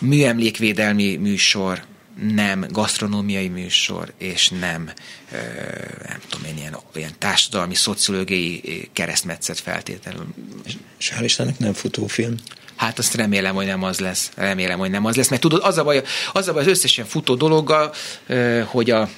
műemlékvédelmi 0.01 1.17
műsor, 1.17 1.85
nem 2.21 2.67
gasztronómiai 2.71 3.49
műsor, 3.49 4.13
és 4.19 4.49
nem, 4.49 4.91
nem 6.09 6.19
tudom 6.29 6.47
én, 6.47 6.57
ilyen, 6.57 6.77
ilyen 6.95 7.15
társadalmi, 7.19 7.75
szociológiai 7.75 8.89
keresztmetszet 8.93 9.59
feltétlenül. 9.59 10.27
És 10.99 11.13
hál' 11.17 11.25
Istennek 11.25 11.59
nem 11.59 11.73
futófilm. 11.73 12.35
Hát 12.77 12.99
azt 12.99 13.15
remélem, 13.15 13.55
hogy 13.55 13.67
nem 13.67 13.83
az 13.83 13.99
lesz. 13.99 14.31
Remélem, 14.35 14.79
hogy 14.79 14.91
nem 14.91 15.05
az 15.05 15.17
lesz. 15.17 15.29
Mert 15.29 15.43
tudod, 15.43 15.61
az 15.65 15.79
a 15.79 15.85
baj, 15.85 16.03
az, 16.33 16.49
a 16.49 16.53
baj 16.53 16.63
az 16.63 16.69
összes 16.69 16.97
ilyen 16.97 17.09
futó 17.09 17.35
dologgal, 17.35 17.95
hogy 18.65 18.91
a, 18.91 19.09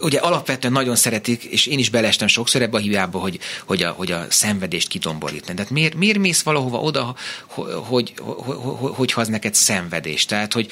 ugye 0.00 0.18
alapvetően 0.18 0.72
nagyon 0.72 0.96
szeretik, 0.96 1.44
és 1.44 1.66
én 1.66 1.78
is 1.78 1.90
belestem 1.90 2.26
sokszor 2.26 2.62
ebbe 2.62 2.76
a 2.76 2.80
hibába, 2.80 3.18
hogy, 3.18 3.38
hogy, 3.64 3.82
a, 3.82 3.90
hogy 3.90 4.12
a 4.12 4.26
szenvedést 4.28 4.88
kidomborítani. 4.88 5.54
Tehát 5.54 5.70
miért, 5.70 5.94
miért 5.94 6.18
mész 6.18 6.42
valahova 6.42 6.80
oda, 6.80 7.14
hogy, 7.46 8.12
hogy, 8.16 8.92
hogy, 8.92 9.12
hogy 9.12 9.28
neked 9.28 9.54
szenvedés? 9.54 10.24
Tehát, 10.24 10.52
hogy 10.52 10.68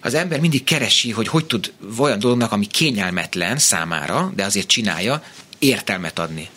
az 0.00 0.14
ember 0.14 0.40
mindig 0.40 0.64
keresi, 0.64 1.10
hogy 1.10 1.28
hogy 1.28 1.44
tud 1.44 1.72
olyan 1.98 2.18
dolognak, 2.18 2.52
ami 2.52 2.66
kényelmetlen 2.66 3.58
számára, 3.58 4.32
de 4.36 4.44
azért 4.44 4.66
csinálja, 4.66 5.22
értelmet 5.58 6.18
adni 6.18 6.48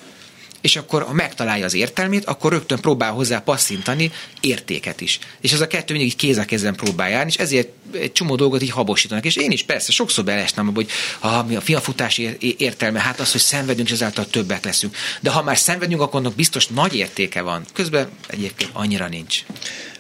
és 0.62 0.76
akkor 0.76 1.04
ha 1.04 1.14
megtalálja 1.14 1.66
az 1.66 1.74
értelmét, 1.74 2.26
akkor 2.26 2.52
rögtön 2.52 2.80
próbál 2.80 3.12
hozzá 3.12 3.40
passzintani 3.40 4.12
értéket 4.40 5.02
is. 5.02 5.20
És 5.42 5.52
ez 5.52 5.62
a 5.62 5.68
kettő 5.68 5.94
mindig 5.94 6.16
kéz 6.16 6.38
a 6.38 6.46
kézben 6.46 6.76
próbál 6.76 7.10
járni, 7.10 7.32
és 7.32 7.38
ezért 7.38 7.70
egy 7.94 8.12
csomó 8.12 8.36
dolgot 8.36 8.62
így 8.62 8.70
habosítanak. 8.70 9.26
És 9.26 9.36
én 9.36 9.52
is 9.52 9.64
persze 9.64 9.92
sokszor 9.92 10.24
belestem, 10.24 10.74
hogy 10.74 10.90
ha 11.20 11.44
mi 11.44 11.56
a 11.56 11.62
fiafutás 11.62 12.22
értelme, 12.58 13.00
hát 13.00 13.20
az, 13.20 13.32
hogy 13.32 13.42
szenvedünk, 13.42 13.88
és 13.88 13.94
ezáltal 13.94 14.28
többek 14.28 14.66
leszünk. 14.66 14.96
De 15.20 15.30
ha 15.30 15.44
már 15.44 15.58
szenvedünk, 15.58 16.02
akkor 16.02 16.20
annak 16.20 16.36
biztos 16.36 16.68
nagy 16.68 16.96
értéke 16.96 17.42
van. 17.42 17.66
Közben 17.74 18.10
egyébként 18.28 18.70
annyira 18.74 19.08
nincs. 19.08 19.44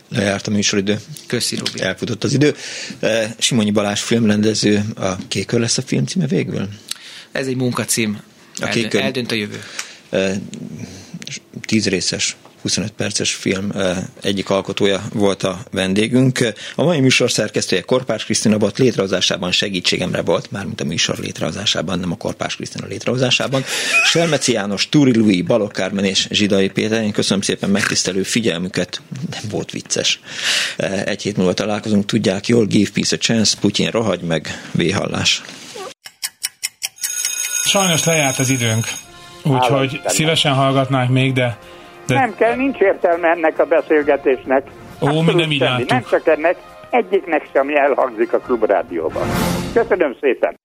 Lejárt 0.09 0.47
a 0.47 0.51
műsoridő. 0.51 0.99
Köszi, 1.27 1.55
Robi. 1.55 1.81
Elfutott 1.81 2.23
az 2.23 2.33
idő. 2.33 2.55
Eh, 2.99 3.31
Simonyi 3.37 3.71
Balázs 3.71 4.01
filmrendező, 4.01 4.83
a 4.95 5.15
Kékör 5.27 5.59
lesz 5.59 5.77
a 5.77 5.81
film 5.81 6.05
címe 6.05 6.27
végül? 6.27 6.69
Ez 7.31 7.47
egy 7.47 7.55
munkacím. 7.55 8.21
A 8.59 8.65
Eldönt, 8.65 8.93
eldönt 8.93 9.31
a 9.31 9.35
jövő 9.35 9.63
tíz 11.65 11.87
részes 11.87 12.35
25 12.61 12.91
perces 12.91 13.33
film 13.33 13.71
egyik 14.21 14.49
alkotója 14.49 15.03
volt 15.13 15.43
a 15.43 15.63
vendégünk. 15.71 16.53
A 16.75 16.83
mai 16.83 16.99
műsor 16.99 17.31
szerkesztője 17.31 17.81
Korpás 17.81 18.25
Krisztina 18.25 18.57
volt, 18.57 18.77
létrehozásában 18.77 19.51
segítségemre 19.51 20.21
volt, 20.21 20.51
mármint 20.51 20.81
a 20.81 20.83
műsor 20.83 21.17
létrehozásában, 21.17 21.99
nem 21.99 22.11
a 22.11 22.15
Korpás 22.15 22.55
Krisztina 22.55 22.87
létrehozásában. 22.87 23.63
Selmeci 24.05 24.51
János, 24.51 24.89
Túri 24.89 25.15
Lui, 25.15 25.41
Balok 25.41 25.71
Kármen 25.71 26.03
és 26.03 26.27
Zsidai 26.31 26.69
Péter, 26.69 27.03
én 27.03 27.11
köszönöm 27.11 27.41
szépen 27.41 27.69
megtisztelő 27.69 28.23
figyelmüket, 28.23 29.01
nem 29.29 29.41
volt 29.49 29.71
vicces. 29.71 30.19
Egy 31.05 31.21
hét 31.21 31.37
múlva 31.37 31.53
találkozunk, 31.53 32.05
tudják 32.05 32.47
jól, 32.47 32.65
give 32.65 32.89
peace 32.93 33.15
a 33.15 33.19
chance, 33.19 33.57
Putyin 33.59 33.89
rohagy 33.89 34.21
meg, 34.21 34.69
véhallás. 34.71 35.41
Sajnos 37.65 38.03
lejárt 38.03 38.39
az 38.39 38.49
időnk. 38.49 38.85
Úgyhogy 39.43 40.01
szívesen 40.05 40.53
hallgatnák 40.53 41.09
még, 41.09 41.33
de, 41.33 41.57
de... 42.07 42.13
Nem 42.13 42.35
kell, 42.35 42.55
nincs 42.55 42.77
értelme 42.77 43.27
ennek 43.27 43.59
a 43.59 43.65
beszélgetésnek. 43.65 44.63
Ó, 45.01 45.21
mi 45.21 45.33
nem 45.33 45.51
így 45.51 45.85
Nem 45.87 46.03
csak 46.09 46.27
ennek, 46.27 46.55
egyiknek 46.89 47.49
sem 47.53 47.69
elhangzik 47.69 48.33
a 48.33 48.39
klubrádióban. 48.39 49.27
Köszönöm 49.73 50.15
szépen! 50.19 50.59